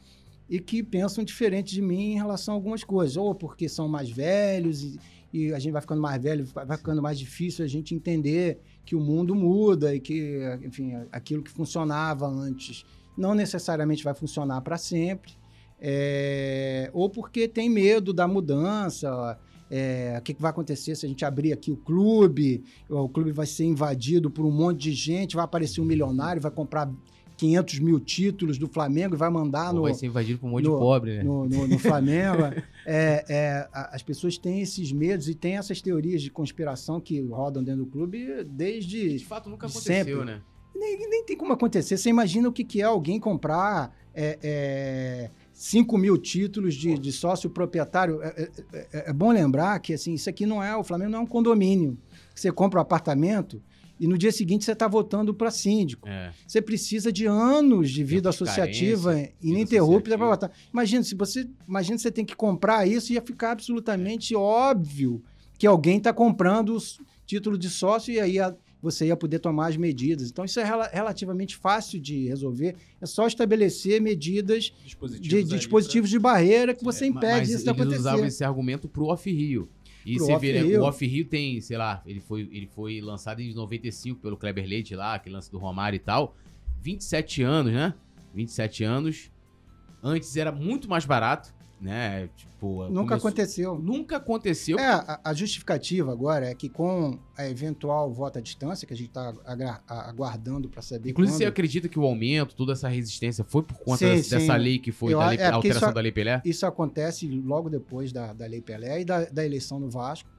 [0.49, 4.09] e que pensam diferente de mim em relação a algumas coisas, ou porque são mais
[4.09, 4.99] velhos e,
[5.31, 8.95] e a gente vai ficando mais velho, vai ficando mais difícil a gente entender que
[8.95, 12.85] o mundo muda e que, enfim, aquilo que funcionava antes
[13.17, 15.33] não necessariamente vai funcionar para sempre,
[15.79, 19.37] é, ou porque tem medo da mudança.
[19.75, 22.63] É, o que, que, vai acontecer se a gente abrir aqui o clube?
[22.87, 26.51] O clube vai ser invadido por um monte de gente, vai aparecer um milionário, vai
[26.51, 26.91] comprar
[27.37, 29.81] 500 mil títulos do Flamengo e vai mandar Pô, no.
[29.81, 31.23] Vai ser invadido por um monte no, de pobre, né?
[31.23, 32.43] No, no, no Flamengo.
[32.85, 37.63] é, é, as pessoas têm esses medos e têm essas teorias de conspiração que rodam
[37.63, 39.17] dentro do clube desde.
[39.17, 40.23] De fato, nunca aconteceu, sempre.
[40.23, 40.39] né?
[40.75, 41.97] Nem, nem tem como acontecer.
[41.97, 43.91] Você imagina o que, que é alguém comprar.
[44.13, 45.31] É, é,
[45.63, 48.21] 5 mil títulos de, de sócio proprietário.
[48.21, 51.19] É, é, é, é, bom lembrar que assim, isso aqui não é, o Flamengo não
[51.19, 51.97] é um condomínio.
[52.35, 53.63] Você compra um apartamento
[53.97, 56.05] e no dia seguinte você está votando para síndico.
[56.05, 56.33] É.
[56.45, 60.51] Você precisa de anos de vida associativa ininterrupta para votar.
[60.73, 65.23] Imagina, se você, imagina você tem que comprar isso, ia ficar absolutamente óbvio
[65.57, 66.79] que alguém está comprando o
[67.25, 68.53] título de sócio e aí a,
[68.83, 70.29] você ia poder tomar as medidas.
[70.29, 72.75] Então, isso é rel relativamente fácil de resolver.
[72.99, 77.63] É só estabelecer medidas dispositivos de, de dispositivos de barreira que você é, impede isso
[77.63, 77.91] de acontecer.
[77.91, 79.69] Eles usavam esse argumento para o off-rio.
[80.05, 83.39] E você vê, né, o Off Rio tem, sei lá, ele foi, ele foi lançado
[83.39, 86.35] em 95 pelo Kleber Leite lá, aquele lance do Romário e tal.
[86.81, 87.93] 27 anos, né?
[88.35, 89.31] 27 anos.
[90.03, 91.53] Antes era muito mais barato
[91.83, 92.29] né?
[92.37, 93.15] Tipo, nunca começou...
[93.15, 93.77] aconteceu.
[93.79, 94.79] Nunca aconteceu.
[94.79, 98.97] É, a, a, justificativa agora é que com a eventual voto à distância, que a
[98.97, 99.33] gente está
[99.85, 101.09] aguardando para saber.
[101.09, 101.39] Inclusive, quando...
[101.39, 104.57] você acredita que o aumento, toda essa resistência foi por conta sim, dessa, sim.
[104.57, 106.41] lei que foi, Eu, da lei, é, alteração isso, da Lei Pelé?
[106.45, 110.29] Isso acontece logo depois da, da Lei Pelé e da, da eleição no Vasco,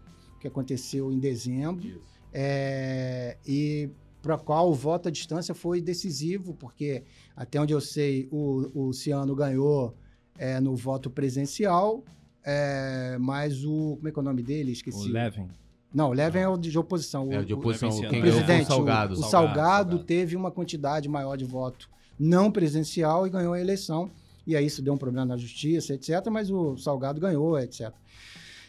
[0.41, 2.01] que aconteceu em dezembro.
[2.33, 3.91] É, e
[4.23, 7.05] para qual o voto à distância foi decisivo, porque
[7.37, 9.95] até onde eu sei, o, o Ciano ganhou
[10.39, 12.03] é, no voto presencial,
[12.45, 13.97] é, mas o.
[13.97, 14.73] Como é que é o nome dele?
[14.73, 15.09] Esqueci.
[15.09, 15.49] O Levin.
[15.93, 17.33] Não, o Levin é o de oposição.
[17.33, 17.89] É o de oposição.
[17.89, 19.15] O, quem o presidente, o Salgado.
[19.15, 21.89] O, o Salgado, Salgado, teve uma quantidade maior de voto
[22.19, 24.11] não presencial e ganhou a eleição.
[24.47, 26.27] E aí isso deu um problema na justiça, etc.
[26.31, 27.93] Mas o Salgado ganhou, etc.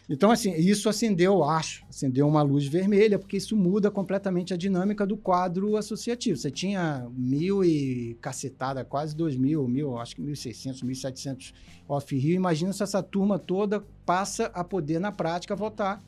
[0.08, 5.04] Então, assim, isso acendeu, acho, acendeu uma luz vermelha, porque isso muda completamente a dinâmica
[5.04, 6.38] do quadro associativo.
[6.38, 10.92] Você tinha mil e cacetada, quase dois mil, mil, acho que mil e seiscentos, mil
[10.92, 11.52] e setecentos
[11.88, 12.36] off-rio.
[12.36, 16.00] Imagina se essa turma toda passa a poder, na prática, votar.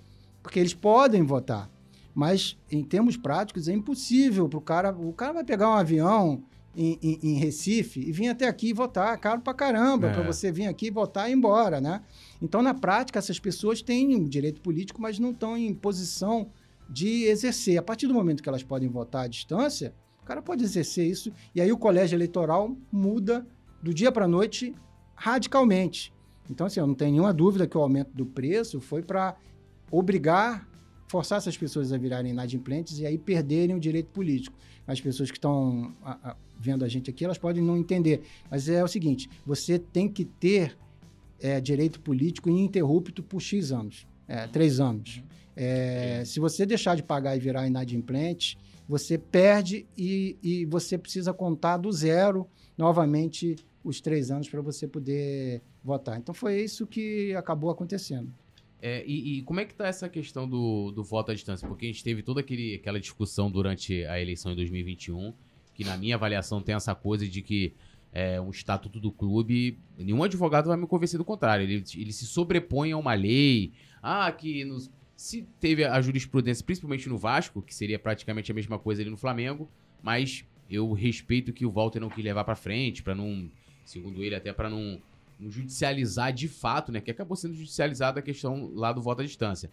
[0.43, 1.69] Porque eles podem votar.
[2.15, 4.93] Mas, em termos práticos, é impossível para o cara...
[4.93, 6.43] O cara vai pegar um avião
[6.77, 9.15] em, em, em, Recife e vir até aqui votar.
[9.15, 10.13] É caro pra caramba é.
[10.13, 12.03] para você vir aqui votar e ir embora, né?
[12.41, 16.51] Então, na prática, essas pessoas têm direito político, mas não estão em posição
[16.89, 17.79] de exercer.
[17.79, 21.33] A partir do momento que elas podem votar à distância, o cara pode exercer isso.
[21.55, 23.47] E aí o colégio eleitoral muda
[23.83, 24.75] do dia para a noite
[25.15, 26.13] radicalmente.
[26.51, 29.37] Então, assim, eu não tenho nenhuma dúvida que o aumento do preço foi para
[29.91, 30.67] obrigar,
[31.09, 34.57] forçar essas pessoas a virarem inadimplentes e aí perderem o direito político.
[34.87, 35.93] As pessoas que estão
[36.59, 38.23] vendo a gente aqui, elas podem não entender.
[38.51, 40.79] Mas é o seguinte: você tem que ter
[41.41, 45.23] é, direito político ininterrupto por X anos, é, três anos.
[45.57, 48.57] É, se você deixar de pagar e virar inadimplente,
[48.89, 52.47] você perde e, e você precisa contar do zero
[52.77, 56.19] novamente os três anos para você poder votar.
[56.19, 58.33] Então foi isso que acabou acontecendo.
[58.81, 61.67] É, e, e, como é que está essa questão do, do voto à distância?
[61.67, 65.35] Porque a gente teve toda aquele, aquela discussão durante a eleição em 2021,
[65.75, 67.75] que na minha avaliação tem essa coisa de que
[68.13, 71.65] é, um estatuto do clube, nenhum advogado vai me convencer do contrário.
[71.65, 73.73] Ele, ele se sobrepõe a uma lei.
[74.03, 78.79] Ah, que nos, se teve a jurisprudência, principalmente no Vasco, que seria praticamente a mesma
[78.79, 79.69] coisa ali no Flamengo,
[80.03, 83.51] mas eu respeito que o Walter não quis levar para frente, para não,
[83.85, 85.01] segundo ele, até para não
[85.41, 87.01] judicializar de fato, né?
[87.01, 89.71] Que acabou sendo judicializada a questão lá do voto à distância.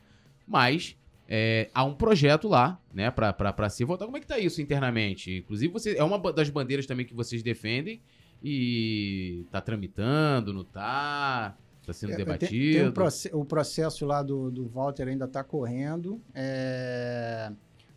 [0.47, 0.97] Mas
[1.27, 4.07] é, há um projeto lá, né, para ser votado.
[4.07, 5.37] Como é que tá isso internamente?
[5.37, 8.01] Inclusive, você, é uma das bandeiras também que vocês defendem
[8.47, 11.57] e tá tramitando, não tá?
[11.83, 12.51] Tá sendo é, debatido?
[12.51, 16.21] Tem, tem um proce o processo lá do, do Walter ainda está correndo.
[16.33, 17.51] É,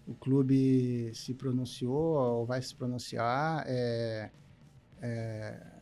[0.07, 3.65] o clube se pronunciou ou vai se pronunciar.
[3.67, 4.31] É,
[5.03, 5.79] é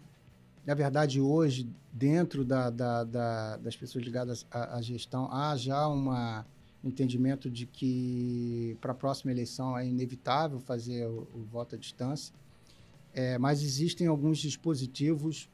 [0.66, 5.86] na verdade, hoje, dentro da, da, da, das pessoas ligadas à, à, gestão, há já
[5.86, 6.44] uma,
[6.82, 11.78] um entendimento de que para a próxima eleição é inevitável fazer o, o voto à
[11.78, 12.34] distância,
[13.16, 15.48] é, mas existem alguns dispositivos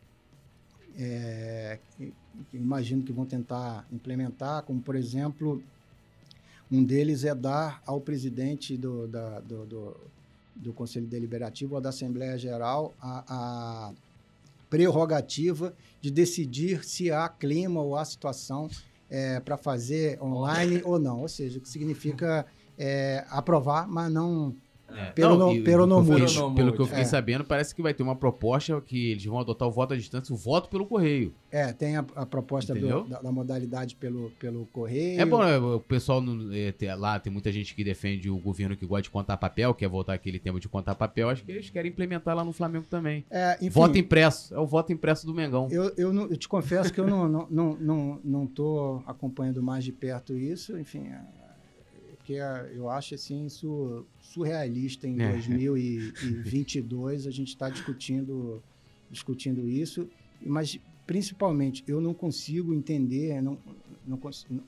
[0.99, 2.13] é, que,
[2.51, 5.63] que imagino que vão tentar implementar, como, por exemplo,
[6.71, 9.97] um deles é dar ao presidente do, da, do, do,
[10.57, 13.93] do Conselho Deliberativo ou da Assembleia Geral a, a
[14.69, 18.69] prerrogativa de decidir se há clima ou há situação
[19.09, 21.21] é, para fazer online ou não.
[21.21, 22.45] Ou seja, o que significa
[22.77, 24.57] é, aprovar, mas não
[24.97, 25.12] é.
[25.12, 27.06] Pelo, não, no, pelo, no pelo, pelo que eu fiquei é.
[27.06, 30.35] sabendo, parece que vai ter uma proposta que eles vão adotar o voto à distância,
[30.35, 31.35] o voto pelo correio.
[31.51, 35.20] É, tem a, a proposta do, da, da, modalidade pelo, pelo correio.
[35.20, 35.59] É bom, né?
[35.59, 39.36] o pessoal é, lá tem muita gente que defende o governo que gosta de contar
[39.36, 41.28] papel, quer voltar aquele tema de contar papel.
[41.28, 43.24] Acho que eles querem implementar lá no Flamengo também.
[43.31, 45.69] É, enfim, voto impresso, é o voto impresso do Mengão.
[45.70, 49.62] Eu, eu, não, eu te confesso que eu não, não, não, não, não tô acompanhando
[49.62, 51.20] mais de perto isso, enfim, é,
[52.23, 52.35] porque
[52.73, 55.32] eu acho assim isso surrealista em é.
[55.32, 58.62] 2022 a gente está discutindo
[59.11, 60.09] discutindo isso,
[60.40, 63.59] mas principalmente eu não consigo entender, não,
[64.07, 64.19] não,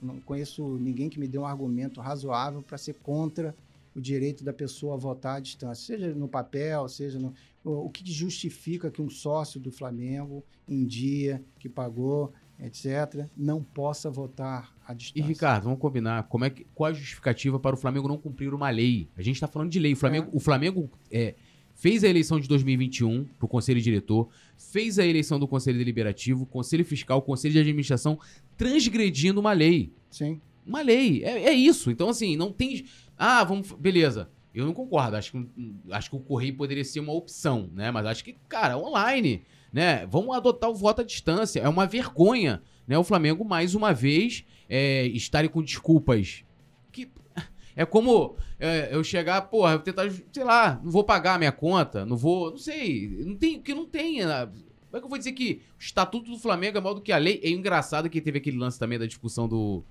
[0.03, 3.55] não conheço ninguém que me dê um argumento razoável para ser contra
[3.95, 7.33] o direito da pessoa a votar à distância, seja no papel, seja no.
[7.63, 13.63] O, o que justifica que um sócio do Flamengo, em dia, que pagou etc., não
[13.63, 15.25] possa votar à distância.
[15.25, 16.25] E, Ricardo, vamos combinar.
[16.25, 19.09] Como é que, qual a justificativa para o Flamengo não cumprir uma lei?
[19.17, 19.93] A gente está falando de lei.
[19.93, 20.37] O Flamengo, é.
[20.37, 21.35] o Flamengo é,
[21.75, 26.47] fez a eleição de 2021 para o Conselho Diretor, fez a eleição do Conselho Deliberativo,
[26.47, 28.19] Conselho Fiscal, Conselho de Administração,
[28.57, 29.93] transgredindo uma lei.
[30.11, 30.41] Sim.
[30.67, 31.23] Uma lei.
[31.25, 31.91] É, é isso.
[31.91, 32.85] Então, assim, não tem.
[33.17, 33.73] Ah, vamos.
[33.73, 34.31] Beleza.
[34.55, 35.17] Eu não concordo.
[35.17, 37.91] Acho que, acho que o Correio poderia ser uma opção, né?
[37.91, 39.43] Mas acho que, cara, online
[39.75, 40.07] né?
[40.07, 41.59] Vamos adotar o voto à distância.
[41.59, 42.97] É uma vergonha, né?
[42.97, 44.45] O Flamengo, mais uma vez,
[44.75, 46.43] é, estarem com desculpas.
[46.91, 47.09] Que
[47.77, 51.53] é como é, eu chegar, porra, eu tentar, sei lá, não vou pagar a minha
[51.53, 54.27] conta, não vou, não sei, não tem, que não tem.
[54.27, 54.47] Né?
[54.47, 57.13] Como é que eu vou dizer que o estatuto do Flamengo é maior do que
[57.13, 57.41] a lei?
[57.45, 59.85] É engraçado que teve aquele lance também da discussão do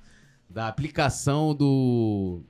[0.50, 2.42] da aplicação do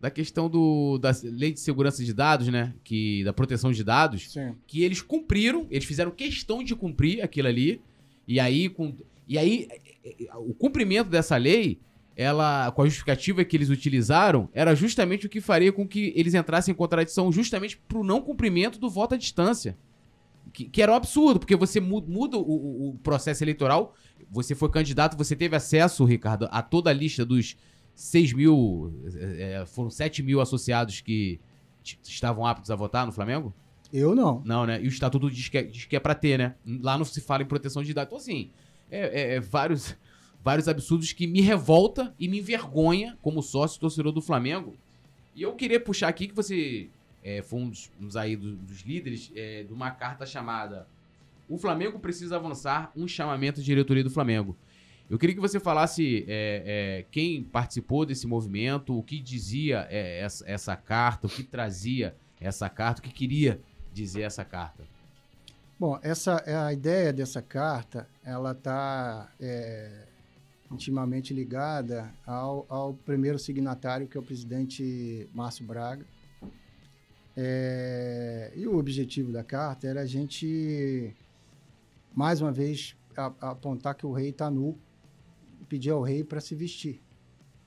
[0.00, 2.74] da questão do, da lei de segurança de dados, né?
[2.84, 4.32] Que, da proteção de dados.
[4.32, 4.54] Sim.
[4.66, 7.80] Que eles cumpriram, eles fizeram questão de cumprir aquilo ali.
[8.28, 8.94] E aí, com,
[9.26, 9.68] e aí
[10.36, 11.80] o cumprimento dessa lei,
[12.16, 16.34] ela, com a justificativa que eles utilizaram, era justamente o que faria com que eles
[16.34, 19.76] entrassem em contradição justamente pro não cumprimento do voto à distância.
[20.52, 23.94] Que, que era um absurdo, porque você muda, muda o, o processo eleitoral,
[24.30, 27.56] você foi candidato, você teve acesso, Ricardo, a toda a lista dos
[27.94, 31.40] 6 mil, é, foram 7 mil associados que
[32.02, 33.52] estavam aptos a votar no Flamengo?
[33.92, 34.42] Eu não.
[34.44, 34.82] Não, né?
[34.82, 36.54] E o estatuto diz que é, diz que é pra ter, né?
[36.80, 38.08] Lá não se fala em proteção de dados.
[38.08, 38.50] Então, assim,
[38.94, 39.96] é, é, é vários,
[40.42, 44.76] vários absurdos que me revolta e me envergonha como sócio torcedor do Flamengo.
[45.34, 46.88] E eu queria puxar aqui que você
[47.22, 50.86] é, foi um dos, uns aí dos, dos líderes é, de uma carta chamada
[51.48, 54.56] O Flamengo precisa avançar um chamamento de diretoria do Flamengo.
[55.10, 60.76] Eu queria que você falasse é, quem participou desse movimento, o que dizia essa, essa,
[60.76, 63.60] carta, o que trazia essa carta, o que queria
[63.92, 64.82] dizer essa carta.
[65.76, 70.06] Bom, essa é a ideia dessa carta, ela está é,
[70.70, 76.06] intimamente ligada ao, ao primeiro signatário, que é o presidente Márcio Braga.
[77.36, 81.12] É, e o objetivo da carta era a gente,
[82.14, 84.78] mais uma vez, a, a apontar que o rei está nu
[85.60, 87.02] e pedir ao rei para se vestir.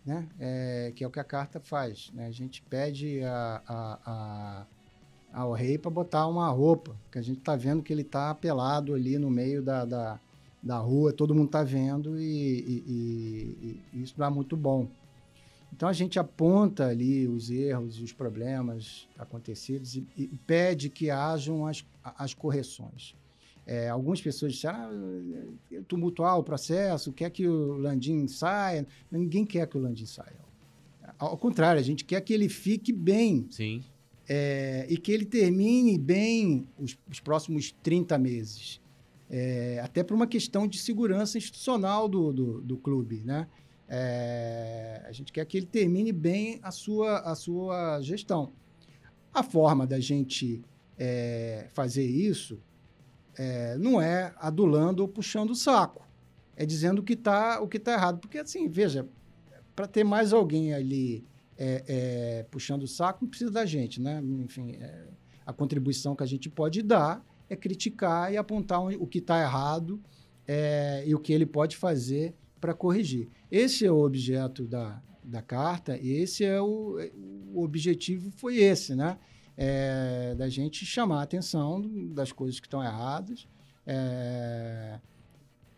[0.05, 0.25] Né?
[0.39, 2.09] É, que é o que a carta faz.
[2.13, 2.27] Né?
[2.27, 4.67] A gente pede a, a, a
[5.37, 8.95] ao rei para botar uma roupa, que a gente está vendo que ele está pelado
[8.95, 10.19] ali no meio da, da,
[10.63, 14.87] da rua, todo mundo está vendo e, e, e, e, isso dá muito bom.
[15.71, 21.11] Então a gente aponta ali os erros e os problemas acontecidos e, e pede que
[21.11, 23.13] hajam as, as correções.
[23.63, 28.87] É, algumas pessoas disseram, ah, tumultuar o processo, quer que o Landim saia.
[29.11, 30.47] Ninguém quer que o Landim saia.
[31.19, 33.45] Ao contrário, a gente quer que ele fique bem.
[33.51, 33.83] Sim.
[34.29, 38.81] É, e que ele termine bem os, os próximos 30 meses.
[39.29, 43.47] É, até por uma questão de segurança institucional do, do, do clube, né?
[43.89, 48.51] É, a gente quer que ele termine bem a sua, a sua gestão.
[49.33, 50.61] A forma da gente
[50.97, 52.59] é, fazer isso
[53.37, 56.05] é, não é adulando ou puxando o saco.
[56.55, 58.19] É dizendo o que está tá errado.
[58.19, 59.07] Porque, assim, veja,
[59.75, 61.23] para ter mais alguém ali
[61.57, 64.21] é, é, puxando o saco, não precisa da gente, né?
[64.43, 65.07] Enfim, é,
[65.45, 70.01] a contribuição que a gente pode dar é criticar e apontar o que está errado
[70.47, 73.29] é, e o que ele pode fazer para corrigir.
[73.49, 76.97] Esse é o objeto da, da carta e esse é o,
[77.53, 79.17] o objetivo foi esse, né?
[79.57, 81.81] é, da gente chamar a atenção
[82.13, 83.47] das coisas que estão erradas,
[83.85, 84.99] é,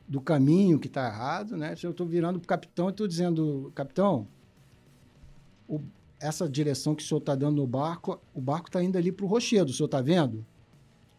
[0.06, 1.76] do caminho que está errado, né?
[1.76, 4.28] Se eu estou virando para o capitão e estou dizendo, capitão,
[5.70, 5.80] o,
[6.20, 9.26] essa direção que o senhor está dando no barco, o barco está indo ali para
[9.26, 10.46] o rochedo, o senhor está vendo?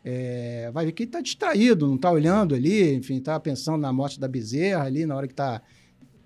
[0.05, 3.93] É, vai ver que ele está distraído, não está olhando ali, enfim, está pensando na
[3.93, 5.63] morte da bezerra ali na hora que está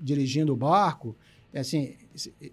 [0.01, 1.15] dirigindo o barco.
[1.53, 1.95] É assim,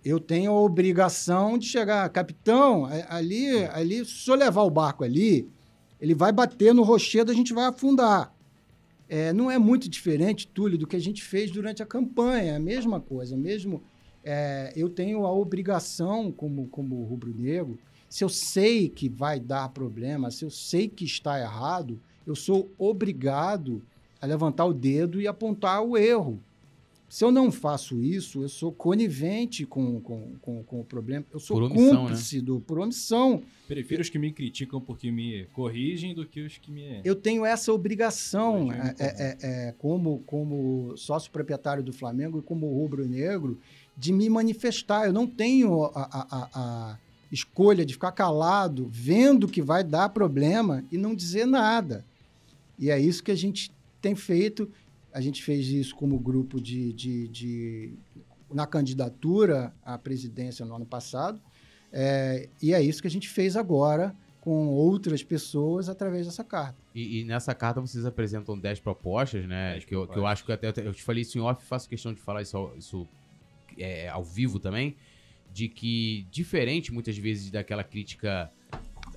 [0.04, 5.50] eu tenho a obrigação de chegar, capitão, ali, ali, se eu levar o barco ali,
[6.00, 8.36] ele vai bater no rochedo, a gente vai afundar.
[9.08, 12.56] É, não é muito diferente, Túlio, do que a gente fez durante a campanha, é
[12.56, 13.84] a mesma coisa, mesmo.
[14.24, 20.30] É, eu tenho a obrigação, como, como rubro-negro, se eu sei que vai dar problema,
[20.32, 23.82] se eu sei que está errado, eu sou obrigado
[24.22, 26.40] a levantar o dedo e apontar o erro.
[27.12, 31.26] Se eu não faço isso, eu sou conivente com, com, com, com o problema.
[31.34, 32.44] Eu sou omissão, cúmplice né?
[32.44, 33.44] do, por omissão.
[33.68, 37.02] Prefiro eu, os que me criticam porque me corrigem do que os que me.
[37.04, 42.42] Eu tenho essa obrigação é, é, é, é, como, como sócio proprietário do Flamengo e
[42.42, 43.60] como rubro-negro
[44.02, 45.06] de me manifestar.
[45.06, 46.98] Eu não tenho a, a, a, a
[47.32, 52.04] escolha de ficar calado, vendo que vai dar problema e não dizer nada.
[52.80, 53.72] E é isso que a gente
[54.02, 54.68] tem feito
[55.14, 57.94] a gente fez isso como grupo de, de, de
[58.52, 61.40] na candidatura à presidência no ano passado.
[61.92, 66.78] É, e é isso que a gente fez agora com outras pessoas através dessa carta.
[66.96, 69.74] E, e nessa carta vocês apresentam 10 propostas, né?
[69.74, 71.88] 10 que, eu, que eu acho que até eu te falei isso em off, faço
[71.88, 73.08] questão de falar isso, isso
[73.78, 74.96] é, ao vivo também,
[75.52, 78.50] de que, diferente muitas vezes daquela crítica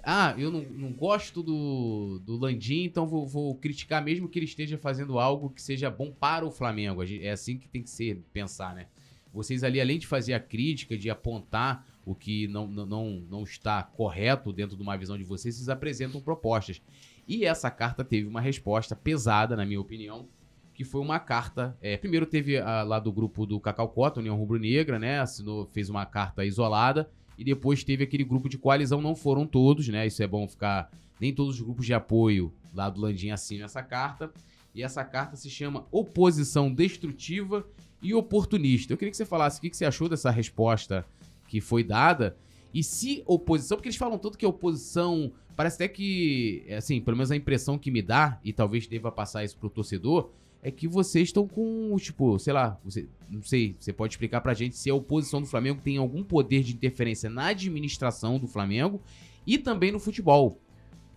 [0.06, 4.44] ah, eu não, não gosto do, do Landim, então vou, vou, criticar mesmo que ele
[4.44, 7.02] esteja fazendo algo que seja bom para o Flamengo.
[7.02, 8.86] É assim que tem que ser, pensar, né?
[9.32, 13.82] Vocês ali, além de fazer a crítica, de apontar o que não, não, não está
[13.82, 16.80] correto dentro de uma visão de vocês, vocês apresentam propostas.
[17.26, 20.28] E essa carta teve uma resposta pesada, na minha opinião,
[20.74, 21.76] que foi uma carta.
[21.80, 25.20] É, primeiro teve a, lá do grupo do Cacau Cota, União Rubro Negra, né?
[25.20, 29.88] Assinou, fez uma carta isolada e depois teve aquele grupo de coalizão, não foram todos,
[29.88, 30.06] né?
[30.06, 30.90] Isso é bom ficar.
[31.20, 34.32] Nem todos os grupos de apoio lá do Landim assinam essa carta.
[34.74, 37.64] E essa carta se chama Oposição Destrutiva
[38.02, 38.92] e Oportunista.
[38.92, 41.06] Eu queria que você falasse o que você achou dessa resposta
[41.46, 42.36] que foi dada.
[42.72, 45.32] E se oposição, porque eles falam tanto que oposição.
[45.54, 49.44] Parece até que, assim, pelo menos a impressão que me dá, e talvez deva passar
[49.44, 50.32] isso pro torcedor,
[50.64, 54.54] é que vocês estão com, tipo, sei lá, você, não sei, você pode explicar pra
[54.54, 59.02] gente se a oposição do Flamengo tem algum poder de interferência na administração do Flamengo
[59.46, 60.58] e também no futebol.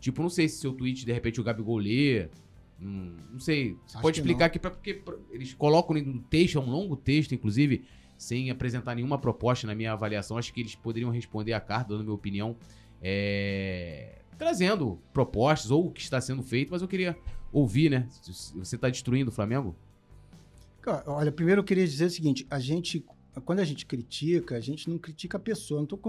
[0.02, 2.28] Tipo, não sei se seu tweet, de repente, o Gabigol lê,
[2.82, 4.46] hum, não sei, você Acho pode explicar não.
[4.48, 7.86] aqui, pra, porque pra, eles colocam no texto, é um longo texto, inclusive,
[8.18, 12.04] sem apresentar nenhuma proposta na minha avaliação, acho que eles poderiam responder a carta, dando
[12.04, 12.58] minha opinião,
[13.02, 17.18] é, trazendo propostas ou o que está sendo feito, mas eu queria
[17.52, 18.08] ouvir, né?
[18.56, 19.76] Você está destruindo o Flamengo?
[21.06, 23.04] Olha, primeiro eu queria dizer o seguinte: a gente,
[23.46, 25.80] quando a gente critica, a gente não critica a pessoa.
[25.80, 26.00] Não estou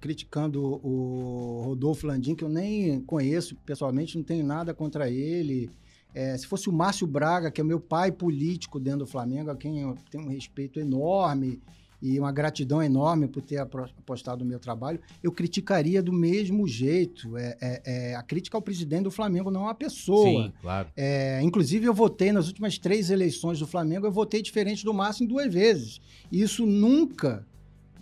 [0.00, 5.70] criticando o Rodolfo Landim, que eu nem conheço pessoalmente, não tenho nada contra ele.
[6.14, 9.56] É, se fosse o Márcio Braga, que é meu pai político dentro do Flamengo, a
[9.56, 11.60] quem eu tenho um respeito enorme
[12.02, 17.36] e uma gratidão enorme por ter apostado no meu trabalho, eu criticaria do mesmo jeito.
[17.36, 20.44] É, é, é, a crítica ao presidente do Flamengo, não a pessoa.
[20.46, 20.88] Sim, claro.
[20.96, 25.22] É, inclusive, eu votei nas últimas três eleições do Flamengo, eu votei diferente do Márcio
[25.22, 26.00] em duas vezes.
[26.30, 27.46] E isso nunca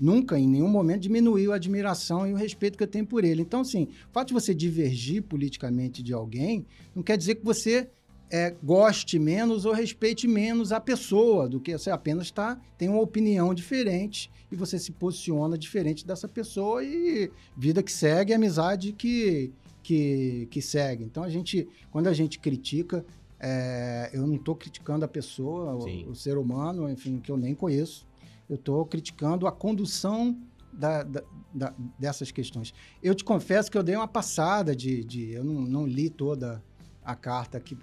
[0.01, 3.43] nunca, em nenhum momento, diminuiu a admiração e o respeito que eu tenho por ele.
[3.43, 6.65] Então, assim, o fato de você divergir politicamente de alguém
[6.95, 7.91] não quer dizer que você
[8.31, 13.01] é, goste menos ou respeite menos a pessoa, do que você apenas tá, tem uma
[13.01, 19.53] opinião diferente e você se posiciona diferente dessa pessoa e vida que segue, amizade que,
[19.83, 21.03] que, que segue.
[21.03, 23.05] Então, a gente, quando a gente critica,
[23.39, 27.55] é, eu não estou criticando a pessoa, o, o, ser humano, enfim, que eu nem
[27.55, 28.07] conheço.
[28.49, 30.37] Eu estou criticando a condução
[30.73, 32.73] da, da, da, dessas questões.
[33.03, 35.03] Eu te confesso que eu dei uma passada de.
[35.05, 36.63] de eu não, não li toda
[37.05, 37.77] a carta que,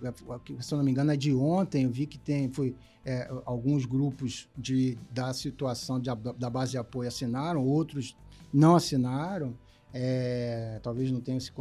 [0.62, 1.84] se eu não me engano, é de ontem.
[1.84, 2.76] Eu vi que tem foi,
[3.06, 8.16] é, alguns grupos de, da situação de, da base de apoio assinaram, outros
[8.54, 9.58] não assinaram.
[9.94, 11.52] É, talvez não tenham se,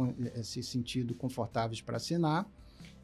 [0.43, 2.47] se sentido confortáveis para assinar.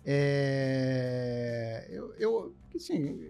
[0.05, 3.21] É, eu, eu, assim,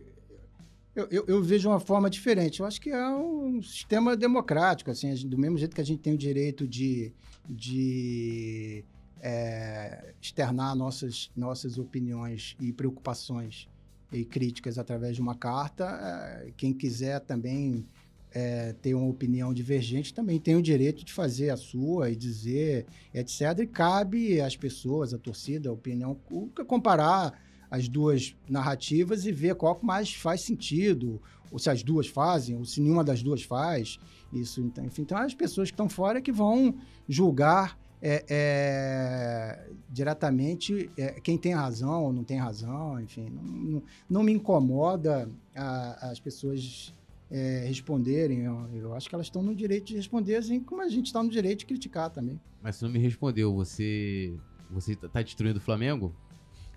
[0.96, 2.60] eu, eu, eu, vejo uma forma diferente.
[2.60, 6.14] Eu acho que é um sistema democrático, assim, do mesmo jeito que a gente tem
[6.14, 7.14] o direito de,
[7.48, 8.84] de
[9.26, 13.70] é, externar nossas, nossas opiniões e preocupações
[14.12, 15.86] e críticas através de uma carta.
[15.86, 17.88] É, quem quiser também
[18.34, 22.86] é, ter uma opinião divergente também tem o direito de fazer a sua e dizer,
[23.14, 23.60] etc.
[23.60, 27.42] E cabe às pessoas, à torcida, a opinião pública, comparar
[27.72, 32.66] as duas narrativas e ver qual mais faz sentido, ou se as duas fazem, ou
[32.66, 33.98] se nenhuma das duas faz.
[34.34, 36.76] Isso, então, enfim, então as pessoas que estão fora que vão
[37.08, 43.84] julgar é, é, diretamente é, quem tem razão ou não tem razão, enfim, não, não,
[44.10, 46.94] não me incomoda a, as pessoas
[47.32, 48.42] é, responderem.
[48.42, 51.24] Eu, eu, acho que elas estão no direito de responder, assim como a gente está
[51.24, 52.38] no direito de criticar também.
[52.62, 54.38] Mas você não me respondeu, você
[54.70, 56.14] você está destruindo o Flamengo?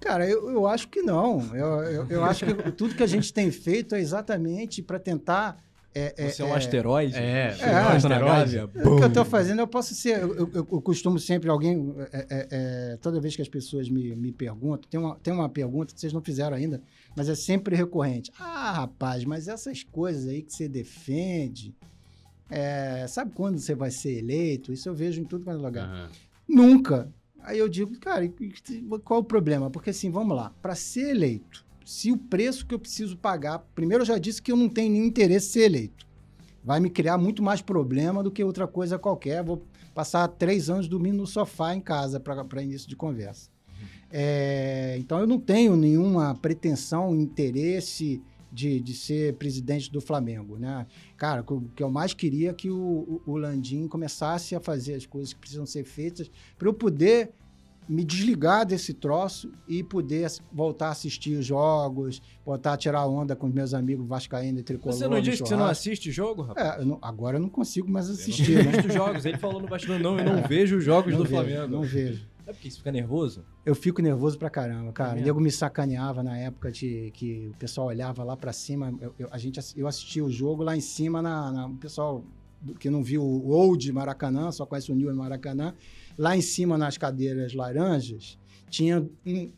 [0.01, 1.41] Cara, eu, eu acho que não.
[1.57, 5.61] Eu, eu, eu acho que tudo que a gente tem feito é exatamente para tentar
[5.99, 7.17] é, é, Você é um é, asteroide?
[7.17, 8.59] É, é, um asteroide.
[8.59, 10.21] O que eu estou fazendo, eu posso ser.
[10.21, 11.95] Eu, eu, eu costumo sempre, alguém.
[12.13, 15.95] É, é, toda vez que as pessoas me, me perguntam, tem uma, tem uma pergunta
[15.95, 16.83] que vocês não fizeram ainda,
[17.17, 18.31] mas é sempre recorrente.
[18.39, 21.75] Ah, rapaz, mas essas coisas aí que você defende.
[23.09, 24.73] sabe quando você vai ser eleito?
[24.73, 25.89] Isso eu vejo em tudo quanto é lugar.
[25.89, 26.09] Uhum.
[26.49, 27.11] Nunca
[27.47, 28.29] Aí eu digo, cara,
[29.05, 29.71] qual o problema?
[29.71, 34.03] Porque assim, vamos lá, para ser eleito, se o preço que eu preciso pagar, primeiro
[34.03, 36.05] eu já disse que eu não tenho nenhum interesse em ser eleito.
[36.65, 39.45] Vai me criar muito mais problema do que outra coisa qualquer.
[39.45, 39.65] Vou
[39.95, 43.51] passar três anos dormindo no sofá em casa para início de conversa.
[43.69, 43.87] Uhum.
[44.11, 50.89] É, então eu não tenho nenhuma pretensão, interesse de, de ser presidente do Flamengo, né?
[51.17, 54.95] Cara, o que eu mais queria é que o, o, o Landim começasse a fazer
[54.95, 57.31] as coisas que precisam ser feitas para eu poder
[57.89, 63.37] me desligar desse troço e poder voltar a assistir os jogos, voltar a tirar onda
[63.37, 64.97] com os meus amigos vascaínos e tricolor.
[64.97, 66.79] Você não disse que você não assiste jogo, rapaz?
[66.79, 68.59] É, eu não, agora eu não consigo mais assistir.
[68.59, 68.83] Eu não né?
[68.89, 69.25] jogos.
[69.25, 71.69] Ele falou no bastidor, não, eu não é, vejo os jogos do vejo, Flamengo.
[71.69, 72.27] Não vejo.
[72.47, 73.45] É porque você fica nervoso?
[73.65, 75.19] Eu fico nervoso pra caramba, cara.
[75.19, 78.95] É o nego me sacaneava na época de que o pessoal olhava lá pra cima.
[79.01, 82.25] Eu, eu a gente, eu assistia o jogo lá em cima, na, na, o pessoal
[82.79, 85.75] que não viu o Old Maracanã, só conhece o New Maracanã.
[86.19, 88.39] Lá em cima, nas cadeiras laranjas,
[88.71, 89.53] tinha um,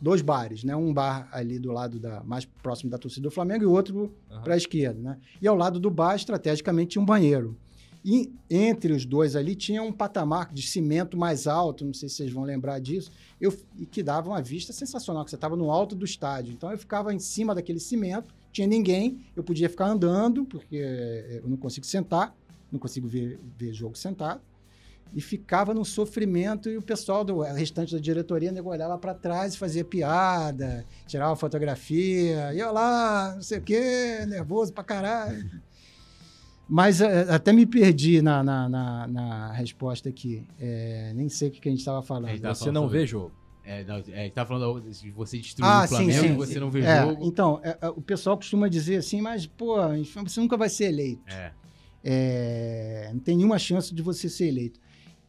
[0.00, 0.76] dois bares, né?
[0.76, 4.42] Um bar ali do lado da mais próximo da torcida do Flamengo e outro uhum.
[4.42, 5.18] para a esquerda, né?
[5.40, 7.56] E ao lado do bar, estrategicamente, tinha um banheiro.
[8.04, 12.14] E entre os dois ali tinha um patamar de cimento mais alto, não sei se
[12.14, 13.10] vocês vão lembrar disso,
[13.40, 16.52] eu, e que dava uma vista sensacional, que você estava no alto do estádio.
[16.52, 20.76] Então eu ficava em cima daquele cimento, tinha ninguém, eu podia ficar andando, porque
[21.42, 22.32] eu não consigo sentar,
[22.70, 24.40] não consigo ver, ver jogo sentado.
[25.14, 29.54] E ficava num sofrimento, e o pessoal do restante da diretoria nego, olhava para trás
[29.54, 35.48] e fazia piada, tirava fotografia, ia lá, não sei o quê, nervoso pra caralho.
[36.68, 40.46] Mas é, até me perdi na, na, na, na resposta aqui.
[40.58, 42.30] É, nem sei o que, a gente estava falando.
[42.32, 42.98] Você falando não sobre...
[42.98, 43.32] vê jogo.
[43.64, 46.34] É, não, é, tá falando de você destruir ah, o Flamengo sim, sim.
[46.34, 47.26] e você não vê é, jogo.
[47.26, 49.76] Então, é, é, o pessoal costuma dizer assim, mas, pô,
[50.22, 51.22] você nunca vai ser eleito.
[51.26, 51.52] É.
[52.04, 53.10] é.
[53.12, 54.78] não tem nenhuma chance de você ser eleito.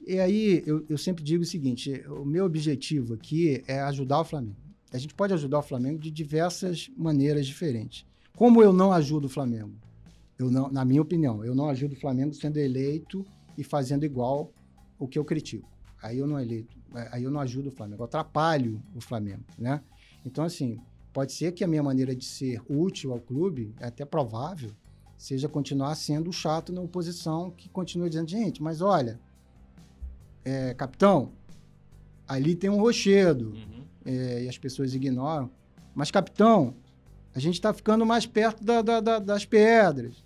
[0.08, 4.24] E aí, eu, eu sempre digo o seguinte: o meu objetivo aqui é ajudar o
[4.24, 4.56] Flamengo.
[4.94, 8.06] A gente pode ajudar o Flamengo de diversas maneiras diferentes.
[8.34, 9.74] Como eu não ajudo o Flamengo?
[10.40, 13.26] Eu não, na minha opinião, eu não ajudo o Flamengo sendo eleito
[13.58, 14.54] e fazendo igual
[14.98, 15.70] o que eu critico.
[16.02, 16.78] Aí eu não eleito,
[17.12, 19.82] aí eu não ajudo o Flamengo, eu atrapalho o Flamengo, né?
[20.26, 20.80] Então, assim,
[21.12, 24.72] pode ser que a minha maneira de ser útil ao clube, é até provável,
[25.18, 29.20] seja continuar sendo chato na oposição, que continua dizendo, gente, mas olha,
[30.48, 31.32] é, capitão,
[32.28, 33.84] ali tem um rochedo, Uhum.
[34.06, 35.50] é, e as pessoas ignoram.
[35.94, 36.76] Mas, capitão,
[37.36, 40.24] a gente está ficando mais perto da- da- da- das pedras.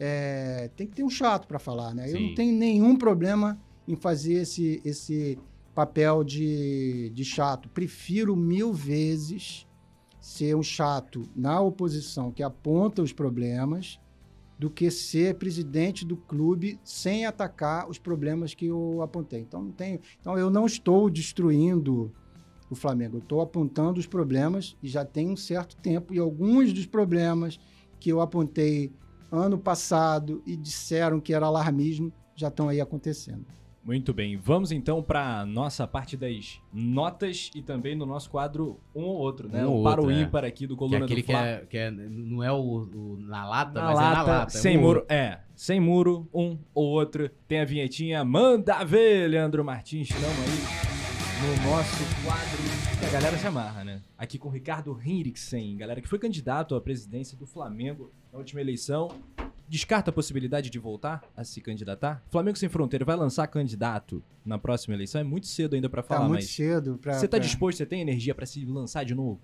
[0.00, 2.08] É, tem que ter um chato para falar, né?
[2.10, 2.26] Eu Sim.
[2.28, 5.38] não tenho nenhum problema em fazer esse, esse
[5.74, 7.68] papel de, de chato.
[7.68, 9.66] Prefiro mil vezes
[10.20, 13.98] ser um chato na oposição que aponta os problemas
[14.62, 19.40] do que ser presidente do clube sem atacar os problemas que eu apontei.
[19.40, 22.12] Então, não tenho, então eu não estou destruindo
[22.70, 23.16] o Flamengo.
[23.16, 26.14] Eu estou apontando os problemas e já tem um certo tempo.
[26.14, 27.58] E alguns dos problemas
[27.98, 28.92] que eu apontei
[29.32, 33.44] ano passado e disseram que era alarmismo já estão aí acontecendo.
[33.84, 39.02] Muito bem, vamos então para nossa parte das notas e também no nosso quadro um
[39.02, 39.66] ou outro, né?
[39.66, 40.20] Um ou o para o é.
[40.22, 42.58] ímpar aqui do Que é Coluna aquele do que é, que é- não é o,
[42.60, 44.50] o na lata, Na mas lata, é na lata.
[44.50, 47.28] sem é um- muro, é, sem muro, um ou outro.
[47.48, 53.36] Tem a vinhetinha, manda ver, Leandro Martins, estamos aí no nosso quadro que a galera
[53.36, 54.00] se amarra, né?
[54.16, 58.60] Aqui com o Ricardo Henriksen, galera que foi candidato à presidência do Flamengo na última
[58.60, 59.10] eleição.
[59.72, 62.22] Descarta a possibilidade de voltar a se candidatar?
[62.30, 65.18] Flamengo Sem Fronteira vai lançar candidato na próxima eleição?
[65.18, 67.14] É muito cedo ainda pra Tá falar, muito mas cedo para.
[67.14, 69.40] você tá disposto, você tem energia pra se lançar de novo?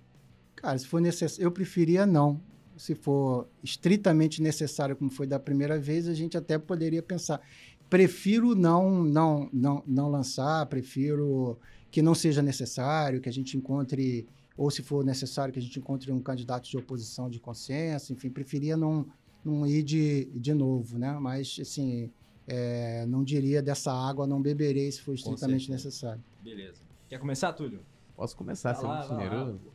[0.55, 2.43] Cara, se for necessário, eu preferia não.
[2.77, 7.41] Se for estritamente necessário, como foi da primeira vez, a gente até poderia pensar.
[7.89, 11.59] Prefiro não, não, não, não lançar, prefiro
[11.91, 14.29] que não seja necessário, que a gente encontre,
[14.59, 18.29] ou se for necessário, que a gente encontre um candidato de oposição de consenso, enfim,
[18.29, 19.07] preferia não,
[19.45, 21.13] não ir de, de novo, né?
[21.21, 22.11] Mas, assim,
[22.47, 26.23] é, não diria dessa água, não beberei se for estritamente necessário.
[26.43, 26.81] Beleza.
[27.09, 27.81] Quer começar, Túlio?
[28.17, 29.59] Posso começar, Vai é muito generoso?
[29.59, 29.73] favor.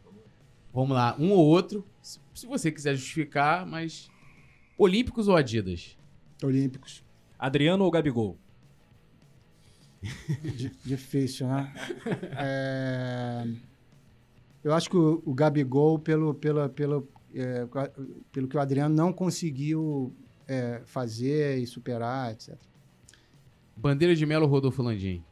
[0.74, 1.86] Vamos lá, um ou outro.
[2.02, 4.10] Se, se você quiser justificar, mas.
[4.78, 5.98] Olímpicos ou Adidas?
[6.44, 7.04] Olímpicos.
[7.38, 8.38] Adriano ou Gabigol?
[10.56, 11.72] Di- Difícil, né?
[12.38, 13.48] É,
[14.64, 17.68] Eu acho que o, o Gabigol, pelo, pela, pelo, é,
[18.32, 20.14] pelo que o Adriano não conseguiu
[20.48, 22.56] é, fazer e superar, etc.
[23.76, 25.24] Bandeira de Melo Rodolfo Landim?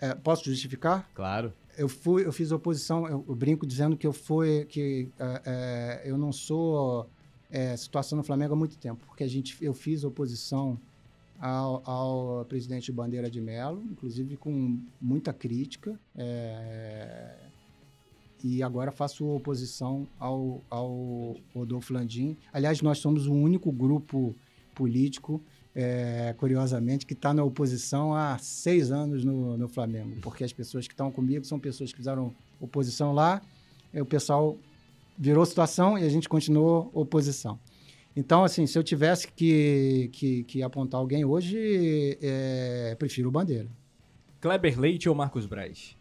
[0.00, 1.08] É, posso justificar?
[1.14, 1.52] Claro.
[1.76, 6.02] Eu fui, eu fiz oposição, eu, eu brinco dizendo que eu fui, que é, é,
[6.04, 7.08] eu não sou
[7.50, 10.78] é, situação no Flamengo há muito tempo, porque a gente, eu fiz oposição
[11.40, 17.34] ao, ao presidente Bandeira de Mello, inclusive com muita crítica, é,
[18.44, 22.36] e agora faço oposição ao, ao Rodolfo Landim.
[22.52, 24.36] Aliás, nós somos o único grupo
[24.74, 25.42] político
[25.74, 30.86] é, curiosamente, que está na oposição há seis anos no, no Flamengo, porque as pessoas
[30.86, 33.40] que estão comigo são pessoas que fizeram oposição lá,
[33.94, 34.58] e o pessoal
[35.16, 37.58] virou situação e a gente continuou oposição.
[38.14, 43.68] Então, assim, se eu tivesse que, que, que apontar alguém hoje, é, prefiro o Bandeira.
[44.38, 45.96] Kleber Leite ou Marcos Braz?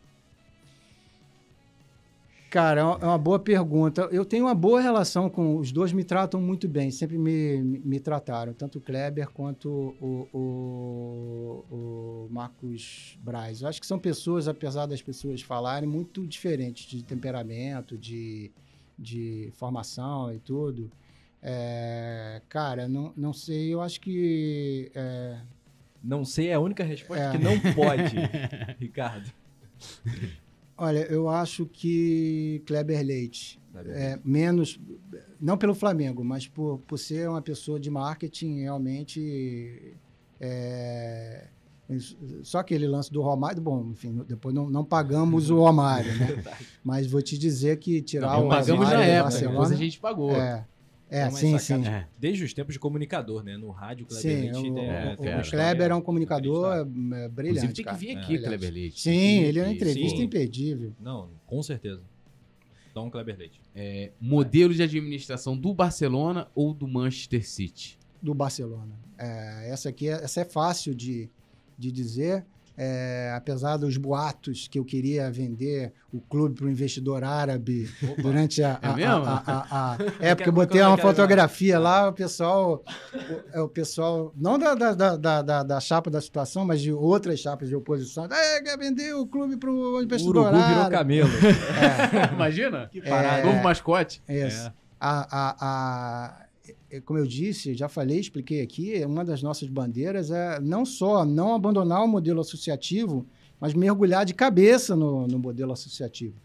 [2.53, 4.07] Cara, é uma- é uma boa pergunta.
[4.11, 7.80] Eu tenho uma boa relação com os dois, me tratam muito bem, sempre me, me,
[7.80, 9.69] me trataram, tanto o Kleber quanto
[9.99, 13.63] o, o, o Marcos Braz.
[13.63, 18.51] Eu acho que são pessoas, apesar das pessoas falarem, muito diferentes de temperamento, de,
[18.99, 20.91] de formação e tudo.
[21.41, 24.91] É, cara, não, não sei, eu acho que.
[24.93, 25.39] é,
[26.03, 27.31] Não sei, é a única resposta É.
[27.31, 28.15] que não pode,
[28.80, 29.27] Ricardo.
[30.77, 33.61] olha, eu acho que Kleber Leite.
[33.87, 34.79] É, menos,
[35.41, 39.95] não pelo Flamengo, mas por, por ser uma pessoa de marketing realmente.
[40.39, 41.47] é,
[42.43, 46.43] só aquele lance do Romário, bom, enfim, depois não, não pagamos o Romário, né?
[46.83, 49.75] Mas vou te dizer que tirar Não, o pagamos Romário na do época, depois a
[49.75, 50.31] gente pagou.
[50.31, 50.65] É,
[51.14, 51.85] é É uma sim, sim.
[51.85, 52.07] É.
[52.18, 53.56] Desde os tempos de comunicador, né?
[53.57, 55.49] No rádio, Kleber Sim, Leite o, é, o- o.
[55.52, 57.30] Kleber é um comunicador é, inacreditável.
[57.30, 57.57] brilhante.
[57.60, 58.38] Inclusive tem que vir É, aqui.
[58.40, 59.02] Kleber Leite.
[59.02, 60.23] Sim, ele é uma entrevista Sim.
[60.23, 60.94] imperdível.
[60.99, 62.02] Não, com certeza.
[62.91, 63.60] Então, Kleber Leite.
[63.76, 67.98] É, modelo de administração do Barcelona ou do Manchester City?
[68.22, 68.94] do Barcelona.
[69.18, 71.30] É, essa aqui é, essa é fácil de,
[71.77, 72.45] de dizer.
[72.75, 77.87] É, apesar dos boatos que eu queria vender o clube para o investidor árabe
[78.17, 79.25] durante a, É a- mesmo?
[79.25, 82.83] a- a- a- é porque eu é botei uma fotografia lá, o pessoal,
[83.13, 86.91] o, é, o pessoal não da, da, da, da, da- chapa da situação, mas de
[86.91, 88.25] outras chapas de oposição.
[88.25, 90.95] É, quer vender o clube para o O investidor Urubu virou árabe.
[90.95, 91.29] camelo.
[92.33, 92.89] Imagina?
[92.91, 93.43] Que parada.
[93.45, 94.21] Novo mascote.
[94.27, 94.67] Isso.
[94.67, 94.73] É.
[94.99, 96.43] A, a, a- é,
[97.02, 101.53] como eu disse, já falei, expliquei aqui, uma das nossas bandeiras é não só não
[101.53, 103.26] abandonar o modelo associativo,
[103.60, 106.36] mas mergulhar de cabeça no, no modelo associativo.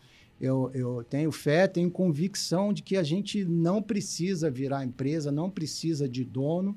[0.41, 5.51] Eu, eu tenho fé, tenho convicção de que a gente não precisa virar empresa, não
[5.51, 6.77] precisa de dono.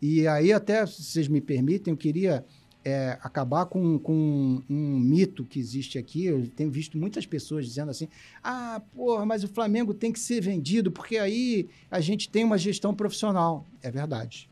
[0.00, 2.44] E aí, até, se vocês me permitem, eu queria
[2.84, 6.24] é, acabar com, com um mito que existe aqui.
[6.26, 8.08] Eu tenho visto muitas pessoas dizendo assim:
[8.42, 12.58] ah, porra, mas o Flamengo tem que ser vendido porque aí a gente tem uma
[12.58, 13.66] gestão profissional.
[13.82, 14.48] É verdade.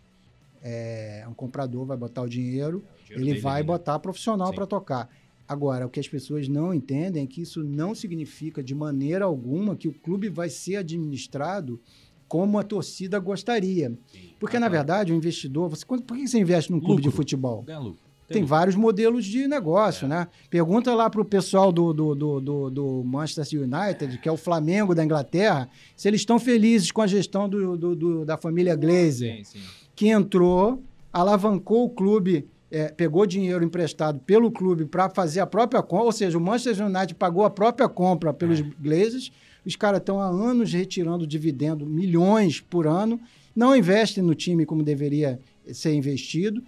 [0.62, 3.66] É, um comprador vai botar o dinheiro, É, o dinheiro ele vai né?
[3.66, 4.54] botar profissional Sim.
[4.54, 5.08] para tocar.
[5.48, 9.74] Agora, o que as pessoas não entendem é que isso não significa de maneira alguma
[9.74, 11.80] que o clube vai ser administrado
[12.28, 13.92] como a torcida gostaria.
[14.38, 14.70] Porque, Ah, na tá.
[14.72, 15.68] verdade, o investidor.
[15.70, 17.16] Você, por que você investe num clube de Lucro.
[17.16, 17.62] futebol?
[17.62, 18.00] Ganha lucro.
[18.32, 20.08] Tem vários modelos de negócio, É.
[20.08, 20.28] né?
[20.48, 24.94] Pergunta lá para o pessoal do, do, do, do, Manchester United, que é o Flamengo
[24.94, 29.58] da Inglaterra, se eles estão felizes com a gestão do, da família Glazer Sim, sim.
[29.96, 30.82] que entrou,
[31.12, 36.12] alavancou o clube, é, pegou dinheiro emprestado pelo clube para fazer a própria compra, ou
[36.12, 38.64] seja, o Manchester United pagou a própria compra pelos É.
[38.80, 39.32] Glazers.
[39.66, 43.20] Os caras estão há anos retirando dividendo, milhões por ano,
[43.54, 45.38] não investem no time como deveria
[45.72, 46.62] ser investido.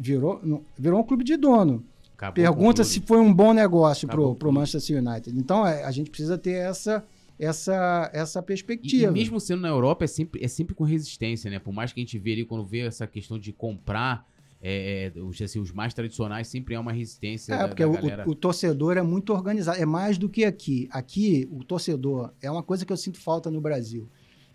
[0.00, 1.84] Virou, virou um clube de dono.
[2.16, 5.38] Acabou Pergunta se foi um bom negócio Acabou para o com Manchester United.
[5.38, 7.04] Então, é, a gente precisa ter essa,
[7.38, 9.10] essa, essa E, perspectiva.
[9.10, 11.58] e mesmo sendo na Europa, é sempre, é sempre com resistência, né?
[11.58, 14.26] Por mais que a gente vê ali, quando vê essa questão de comprar,
[14.60, 18.26] é, é, os, assim, os mais tradicionais, sempre é uma resistência É, da, porque da
[18.26, 19.80] o- o torcedor é muito organizado.
[19.80, 20.88] É mais do que aqui.
[20.90, 24.08] Aqui, o torcedor é uma coisa que eu sinto falta no Brasil.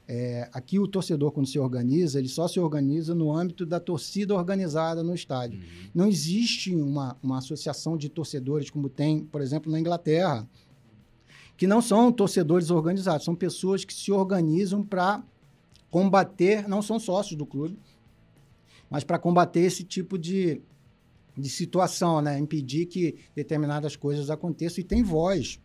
[0.05, 4.35] É, aqui, o torcedor, quando se organiza, ele só se organiza no âmbito da torcida
[4.35, 5.59] organizada no estádio.
[5.59, 5.89] Uhum.
[5.95, 10.47] Não existe uma, uma associação de torcedores como tem, por exemplo, na Inglaterra,
[11.55, 15.23] que não são torcedores organizados, são pessoas que se organizam para
[15.89, 17.77] combater, não são sócios do clube,
[18.89, 20.61] mas para combater esse tipo de,
[21.37, 22.37] de situação, né?
[22.37, 25.59] Impedir que determinadas coisas aconteçam e tem voz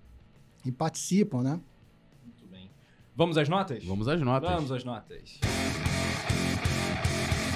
[0.64, 1.60] e participam, né?
[3.18, 3.84] Vamos às notas?
[3.84, 4.48] Vamos às notas.
[4.48, 5.40] Vamos às notas.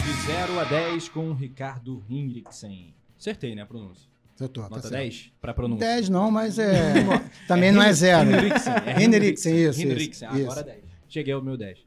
[0.04, 2.92] De 0 a 10 com Ricardo Hinrichsen.
[3.16, 4.10] Acertei, né, a pronúncia?
[4.40, 4.94] Eu tô, tá Nota certo.
[4.94, 5.86] 10 para pronúncia.
[5.86, 6.94] 10 não, mas é.
[7.46, 8.28] também não é zero.
[8.28, 8.72] Hinrichsen.
[8.84, 10.28] É Hinrichsen, isso, Hinrichsen.
[10.30, 10.42] isso.
[10.42, 10.82] Agora 10.
[11.08, 11.86] Cheguei ao meu 10.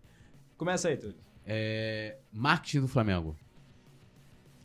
[0.58, 1.18] Começa aí, Túlio.
[1.46, 3.36] É, marketing do Flamengo.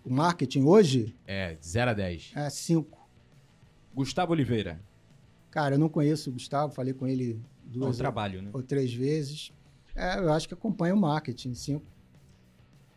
[0.05, 2.31] O marketing hoje É, de 0 a 10.
[2.37, 2.97] é 5.
[3.93, 4.81] Gustavo Oliveira.
[5.51, 7.41] Cara, eu não conheço o Gustavo, falei com ele
[7.71, 8.51] duas trabalho, né?
[8.53, 9.53] ou três vezes.
[9.95, 11.87] É, eu acho que acompanha o marketing, cinco.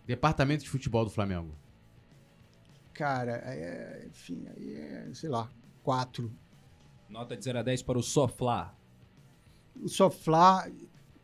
[0.05, 1.55] Departamento de futebol do Flamengo.
[2.93, 5.49] Cara, é, enfim, aí é, sei lá,
[5.81, 6.31] quatro.
[7.09, 8.75] Nota de 0 a 10 para o Soflá.
[9.81, 10.67] O Soflá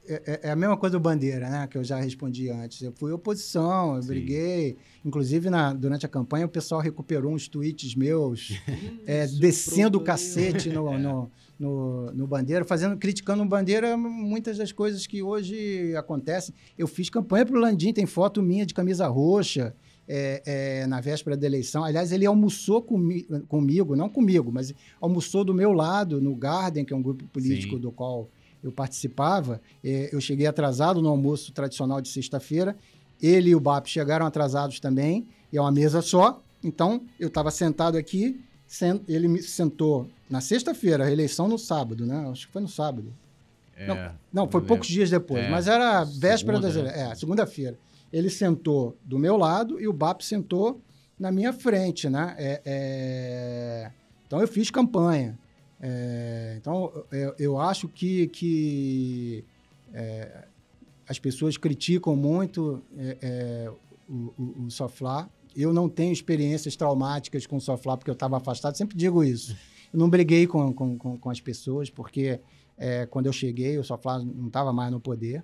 [0.07, 1.67] é, é- é a mesma coisa do Bandeira, né?
[1.67, 2.81] Que eu já respondi antes.
[2.81, 4.07] Eu fui oposição, eu Sim.
[4.07, 4.77] briguei.
[5.05, 8.59] Inclusive, na, durante a campanha, o pessoal recuperou uns tweets meus
[9.05, 14.71] é, descendo o cacete no, no, no, no Bandeira, fazendo, criticando o Bandeira muitas das
[14.71, 16.55] coisas que hoje acontecem.
[16.77, 19.75] Eu fiz campanha pro Landim, tem foto minha de camisa roxa.
[20.11, 20.41] é,
[20.81, 21.83] é, na véspera da eleição.
[21.83, 26.91] Aliás, ele almoçou comi comigo, não comigo, mas almoçou do meu lado, no Garden, que
[26.91, 27.81] é um grupo político Sim.
[27.81, 28.27] do qual
[28.63, 29.61] eu participava.
[29.83, 32.75] É, eu cheguei atrasado no almoço tradicional de sexta-feira.
[33.21, 36.41] Ele e o BAP chegaram atrasados também, e é uma mesa só.
[36.63, 38.39] Então, eu estava sentado aqui,
[39.07, 42.27] ele me sentou na sexta-feira, a eleição no sábado, né?
[42.31, 43.11] Acho que foi no sábado.
[43.75, 44.87] É, Não, foi não poucos lembro.
[44.87, 46.81] dias depois, É, mas era a véspera segunda, das né?
[46.81, 47.11] eleições.
[47.11, 47.77] É, segunda-feira.
[48.11, 50.81] Ele sentou do meu lado e o BAP sentou
[51.19, 52.35] na minha frente, né?
[52.37, 53.91] É, é,
[54.27, 55.37] Então eu fiz campanha.
[55.81, 59.43] É, Então eu, eu acho que, que
[59.93, 60.43] é,
[61.07, 62.83] as pessoas criticam muito
[64.07, 65.29] o, o, o Soflá.
[65.61, 69.55] Eu não tenho experiências traumáticas com o Soflá porque eu estava afastado, sempre digo isso.
[69.91, 72.39] Eu não briguei com, com, com, com as pessoas porque
[72.77, 75.43] é, quando eu cheguei, o Soflá não estava mais no poder.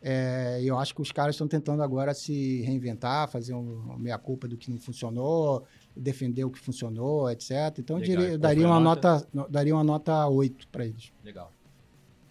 [0.00, 3.98] É, e eu acho que os caras estão tentando agora se reinventar, fazer um, uma
[3.98, 5.64] meia-culpa do que não funcionou,
[5.96, 7.50] defender o que funcionou, etc.
[7.78, 9.14] Então, eu, diria, eu daria uma nota?
[9.14, 11.12] nota, no- daria uma nota 8 para eles.
[11.24, 11.52] Legal.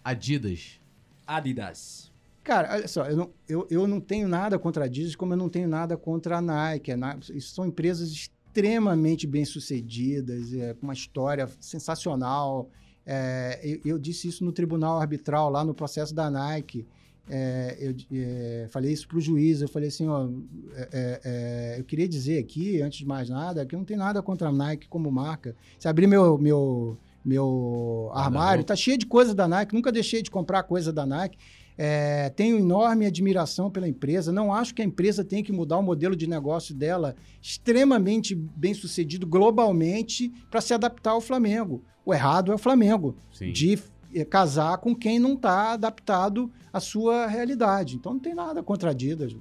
[0.02, 0.80] Adidas.
[1.26, 2.07] Adidas.
[2.48, 5.36] Cara, olha só, eu não, eu, eu não tenho nada contra a Adidas, como eu
[5.36, 6.92] não tenho nada contra a Nike.
[6.92, 12.70] A Nike são empresas extremamente bem-sucedidas, é, com uma história sensacional.
[13.04, 16.86] É, eu, eu disse isso no tribunal arbitral, lá no processo da Nike.
[17.28, 20.26] É, eu é, falei isso para o juiz, eu falei assim, ó,
[20.74, 24.22] é, é, eu queria dizer aqui, antes de mais nada, que eu não tenho nada
[24.22, 25.54] contra a Nike como marca.
[25.78, 30.30] Se abrir meu, meu, meu armário, tá cheio de coisa da Nike, nunca deixei de
[30.30, 31.36] comprar coisa da Nike.
[31.80, 34.32] É, tenho enorme admiração pela empresa.
[34.32, 38.74] Não acho que a empresa tem que mudar o modelo de negócio dela extremamente bem
[38.74, 41.84] sucedido globalmente para se adaptar ao Flamengo.
[42.04, 43.52] O errado é o Flamengo Sim.
[43.52, 43.78] de
[44.12, 47.94] eh, casar com quem não está adaptado à sua realidade.
[47.94, 49.32] Então não tem nada contra a Adidas.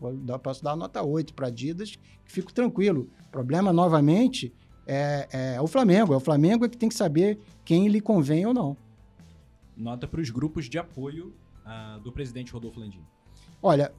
[0.44, 3.10] Posso dar nota 8 para a Adidas, que fico tranquilo.
[3.28, 4.54] O problema, novamente,
[4.86, 6.14] é, é o Flamengo.
[6.14, 8.78] É o Flamengo é que tem que saber quem lhe convém ou não.
[9.76, 11.34] Nota para os grupos de apoio
[11.68, 13.02] ah, do presidente Rodolfo Landim.
[13.62, 13.92] Olha,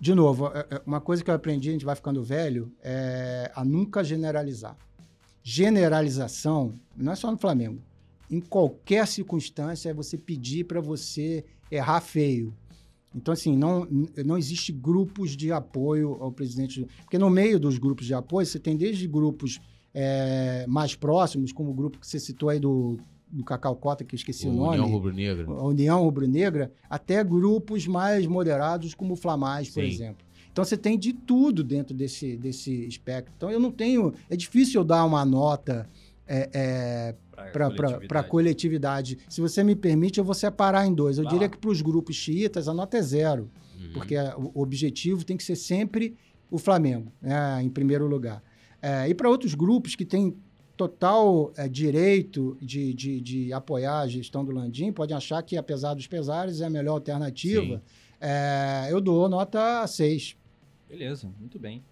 [0.00, 3.50] de novo, é- é uma coisa que eu aprendi, a gente vai ficando velho, é
[3.54, 4.76] a nunca generalizar.
[5.42, 7.80] Generalização, não é só no Flamengo.
[8.30, 12.54] Em qualquer circunstância, é você pedir para você errar feio.
[13.14, 13.86] Então, assim, não,
[14.24, 16.86] não existe grupos de apoio ao presidente.
[17.02, 19.58] Porque no meio dos grupos de apoio, você tem desde grupos
[19.94, 22.98] é, mais próximos, como o grupo que você citou aí do,
[23.30, 25.46] do Cacau Cota, que eu esqueci o, O nome União Rubro-Negra.
[25.46, 29.88] a União Rubro-Negra, até grupos mais moderados, como o Flamais, por Sim.
[29.88, 30.26] exemplo.
[30.50, 33.32] Então você tem de tudo dentro desse, desse espectro.
[33.36, 34.12] Então eu não tenho.
[34.28, 35.88] É difícil eu dar uma nota
[36.26, 37.14] é,
[37.52, 39.18] para a coletividade.
[39.28, 41.18] Se você me permite, eu vou separar em dois.
[41.18, 41.50] Eu Vai diria lá.
[41.52, 43.48] que para os grupos xiitas a nota é zero,
[43.78, 43.92] Uhum.
[43.92, 46.16] porque a- o objetivo tem que ser sempre
[46.50, 48.42] o Flamengo, né, em primeiro lugar.
[48.82, 50.34] É, e para outros grupos que têm
[50.78, 55.94] total é, direito de, de, de apoiar a gestão do Landim, podem achar que, apesar
[55.94, 57.82] dos pesares, é a melhor alternativa.
[58.20, 60.36] É, eu dou nota 6.
[60.88, 61.82] Beleza, muito bem.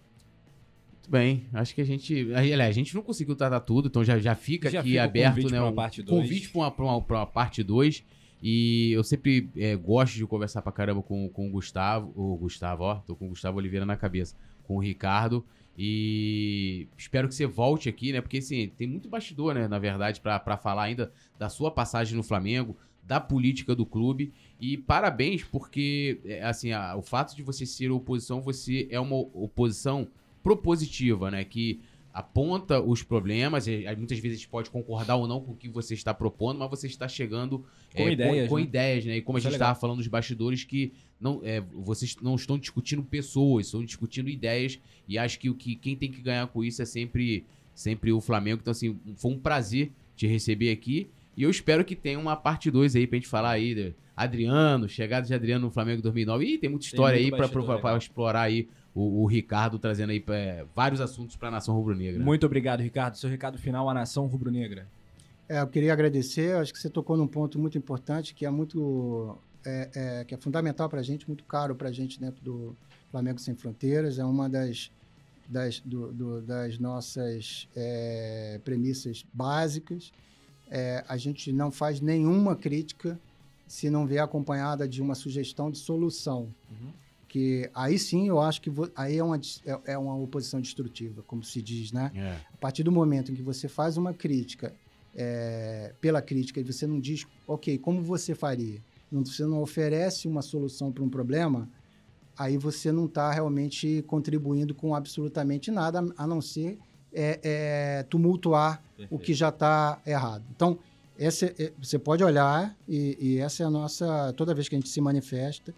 [0.93, 2.33] Muito bem, acho que a gente.
[2.33, 5.05] Aliás, a gente não conseguiu tratar tudo, então já, já fica Já aqui fica o
[5.05, 5.61] aberto, convite né?
[5.61, 6.21] um parte dois.
[6.21, 8.03] convite para uma, pra uma, pra uma parte 2.
[8.41, 12.13] E eu sempre é, gosto de conversar pra caramba com, com o Gustavo.
[12.15, 14.35] O Gustavo, ó, tô com o Gustavo Oliveira na cabeça.
[14.63, 15.45] Com o Ricardo.
[15.77, 18.19] E espero que você volte aqui, né?
[18.19, 19.67] Porque assim, tem muito bastidor, né?
[19.67, 24.33] Na verdade, pra falar ainda da sua passagem no Flamengo, da política do clube.
[24.59, 29.15] E parabéns, porque é, assim, a- o fato de você ser oposição, você é uma
[29.17, 30.07] oposição
[30.41, 31.43] propositiva, né?
[31.43, 31.79] Que
[32.13, 35.69] aponta os problemas, e, muitas vezes a gente pode concordar ou não com o que
[35.69, 37.63] você está propondo, mas você está chegando
[37.95, 38.61] Com é, ideias, com, né?
[38.63, 39.17] ideias, né?
[39.17, 42.35] E como Isso a é gente estava falando nos bastidores, que não, é, vocês não
[42.35, 46.47] estão discutindo pessoas, estão discutindo ideias, e acho que o que quem tem que ganhar
[46.47, 48.59] com isso é sempre, sempre o Flamengo.
[48.61, 51.09] Então, assim, foi um prazer te receber aqui.
[51.35, 53.75] E eu espero que tenha uma parte 2 aí pra gente falar aí.
[53.75, 56.43] de Adriano, chegada de Adriano no Flamengo 2009.
[56.43, 57.97] Ih, tem muita história muito aí legal.
[57.97, 62.23] explorar aí o, o Ricardo trazendo aí é, vários assuntos pra nação rubro-negra.
[62.23, 63.15] Muito obrigado, Ricardo.
[63.15, 64.87] Seu recado final à nação rubro-negra.
[65.47, 66.55] É, eu queria agradecer.
[66.55, 69.37] Acho que você tocou num ponto muito importante, que é muito.
[69.67, 69.89] É,
[70.21, 72.75] é, que é fundamental para a gente, muito caro para a gente dentro do
[73.11, 74.17] Flamengo Sem Fronteiras.
[74.17, 74.91] É uma das,
[75.47, 80.11] das, do- do- das nossas é, premissas básicas.
[80.69, 83.19] É, a gente não faz nenhuma crítica
[83.67, 86.41] se não vier acompanhada de uma sugestão de solução.
[86.71, 86.91] Uhum.
[87.27, 91.21] Que aí sim eu acho que vo- aí é uma, é, é uma oposição destrutiva,
[91.27, 92.09] como se diz, né?
[92.15, 92.37] É.
[92.53, 94.73] A partir do momento em que você faz uma crítica
[95.13, 98.81] é, pela crítica e você não diz, ok, como você faria?
[99.11, 101.69] Não- Você não oferece uma solução para um problema,
[102.37, 106.77] aí você não está realmente contribuindo com absolutamente nada, a não ser
[107.13, 110.43] é, é, tumultuar o que já está errado.
[110.55, 110.77] Então,
[111.17, 114.33] essa, é- você pode olhar, e, e essa é a nossa.
[114.33, 115.73] Toda vez que a gente se manifesta,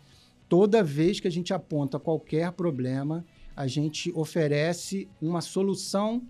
[0.50, 3.24] toda vez que a gente aponta qualquer problema,
[3.56, 6.22] a gente oferece uma solução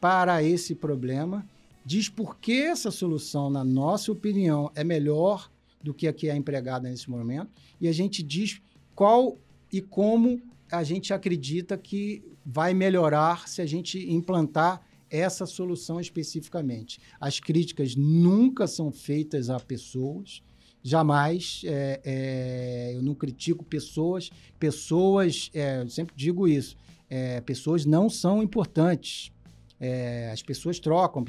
[0.00, 1.46] para esse problema,
[1.84, 5.50] diz por que essa solução, na nossa opinião, é melhor
[5.88, 7.50] do que a que é empregada nesse momento,
[7.80, 8.60] e a gente diz
[8.94, 9.38] qual
[9.72, 10.38] e como
[10.70, 17.00] a gente acredita que vai melhorar se a gente implantar essa solução especificamente.
[17.18, 20.42] As críticas nunca são feitas a pessoas,
[20.82, 21.62] jamais.
[21.64, 24.28] é, é, eu não critico pessoas.
[24.58, 26.76] Pessoas, é, eu sempre digo isso,
[27.08, 29.32] é, pessoas não são importantes.
[29.80, 31.24] É, as pessoas trocam,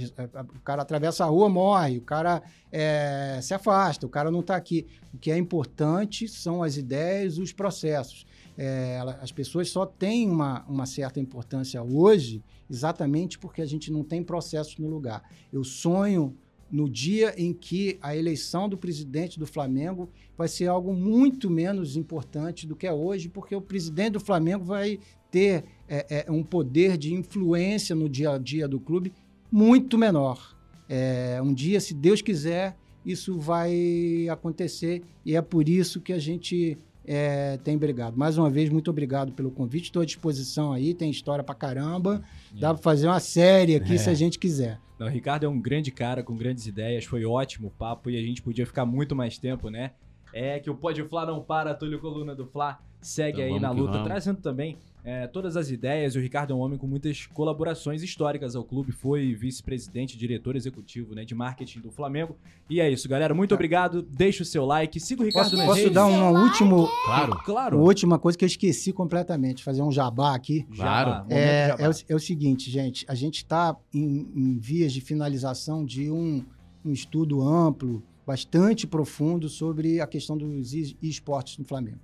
[0.55, 4.55] o cara atravessa a rua, morre, o cara é, se afasta, o cara não está
[4.55, 4.87] aqui.
[5.13, 8.25] O que é importante são as ideias, os processos.
[8.57, 14.03] É, as pessoas só têm uma, uma certa importância hoje exatamente porque a gente não
[14.03, 15.23] tem processos no lugar.
[15.51, 16.35] Eu sonho
[16.71, 21.97] no dia em que a eleição do presidente do Flamengo vai ser algo muito menos
[21.97, 24.99] importante do que é hoje, porque o presidente do Flamengo vai
[25.31, 29.13] ter é, é, um poder de influência no dia a dia do clube
[29.51, 30.55] muito menor.
[30.87, 32.75] É, um dia, se Deus quiser,
[33.05, 38.17] isso vai acontecer e é por isso que a gente é, tem brigado.
[38.17, 39.85] Mais uma vez, muito obrigado pelo convite.
[39.85, 42.21] Estou à disposição aí, tem história pra caramba.
[42.51, 43.97] Dá pra fazer uma série aqui É.
[43.97, 44.79] se a gente quiser.
[44.99, 48.17] Não, o Ricardo é um grande cara com grandes ideias, foi ótimo o papo e
[48.17, 49.91] a gente podia ficar muito mais tempo, né?
[50.33, 53.71] É que o Pode Fla não para, Túlio Coluna do Fla segue Então aí na
[53.71, 56.15] luta, trazendo também é, todas as ideias.
[56.15, 61.15] O Ricardo é um homem com muitas colaborações históricas ao clube, foi vice-presidente, diretor executivo
[61.15, 62.37] né, de marketing do Flamengo.
[62.69, 63.33] E é isso, galera.
[63.33, 64.01] Muito obrigado.
[64.01, 67.35] Deixa o seu like, siga o Ricardo Posso, posso dar um último, Claro.
[67.43, 67.77] Claro.
[67.77, 70.63] uma última coisa que eu esqueci completamente, fazer um jabá aqui.
[70.75, 71.25] Claro.
[71.29, 71.83] É, jabá.
[71.83, 76.11] é, o, é o seguinte, gente, a gente está em, em vias de finalização de
[76.11, 76.43] um,
[76.83, 81.99] um estudo amplo, bastante profundo sobre a questão dos e- esportes no Flamengo.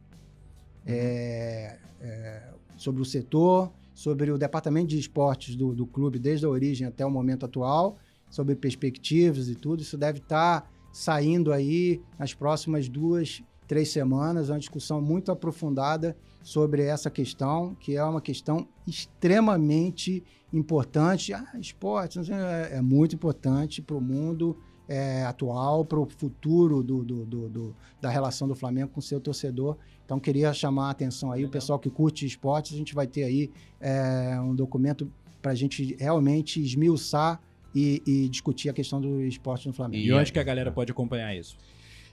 [0.85, 2.43] É, é,
[2.76, 7.06] sobre o setor, sobre o departamento de esportes do, do clube desde a origem até
[7.06, 7.97] o momento atual,
[8.30, 9.81] sobre perspectivas e tudo.
[9.81, 16.84] Isso deve estar saindo aí nas próximas duas, três semanas, uma discussão muito aprofundada sobre
[16.84, 20.23] essa questão, que é uma questão extremamente
[20.53, 21.34] importante.
[21.34, 27.03] Ah, esporte é, é muito importante para o mundo é, atual, para o futuro do,
[27.03, 29.77] do- do- do- da relação do Flamengo com o seu torcedor.
[30.05, 33.23] Então, queria chamar a atenção aí, o pessoal que curte esportes, a gente vai ter
[33.23, 33.49] aí
[33.81, 35.09] é, um documento
[35.41, 37.41] para a gente realmente esmiuçar
[37.73, 40.03] e, e discutir a questão do esporte no Flamengo.
[40.03, 41.57] E onde que a galera pode acompanhar isso?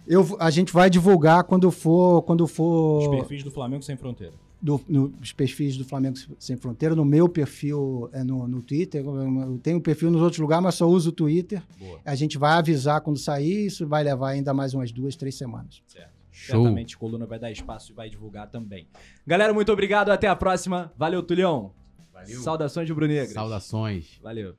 [0.06, 4.34] Eu, a gente vai divulgar quando for, quando Os for perfis do Flamengo Sem Fronteira.
[4.62, 9.05] Do, no- os perfis do Flamengo Sem Fronteira, no meu perfil é no, no Twitter.
[9.05, 11.60] Eu tenho perfil nos outros lugares, mas só uso o Twitter.
[11.78, 11.98] Boa.
[12.05, 15.82] A gente vai avisar quando sair, isso vai levar ainda mais umas duas, três semanas.
[15.86, 16.12] Certo.
[16.30, 16.62] Show.
[16.62, 18.86] Certamente Coluna vai dar espaço e vai divulgar também.
[19.26, 20.10] Galera, muito obrigado.
[20.10, 20.90] Até a próxima.
[20.97, 21.72] Valeu, Tulhão.
[22.12, 22.40] Valeu.
[22.40, 23.26] Saudações de Brunegra.
[23.34, 24.18] Saudações.
[24.22, 24.55] Valeu.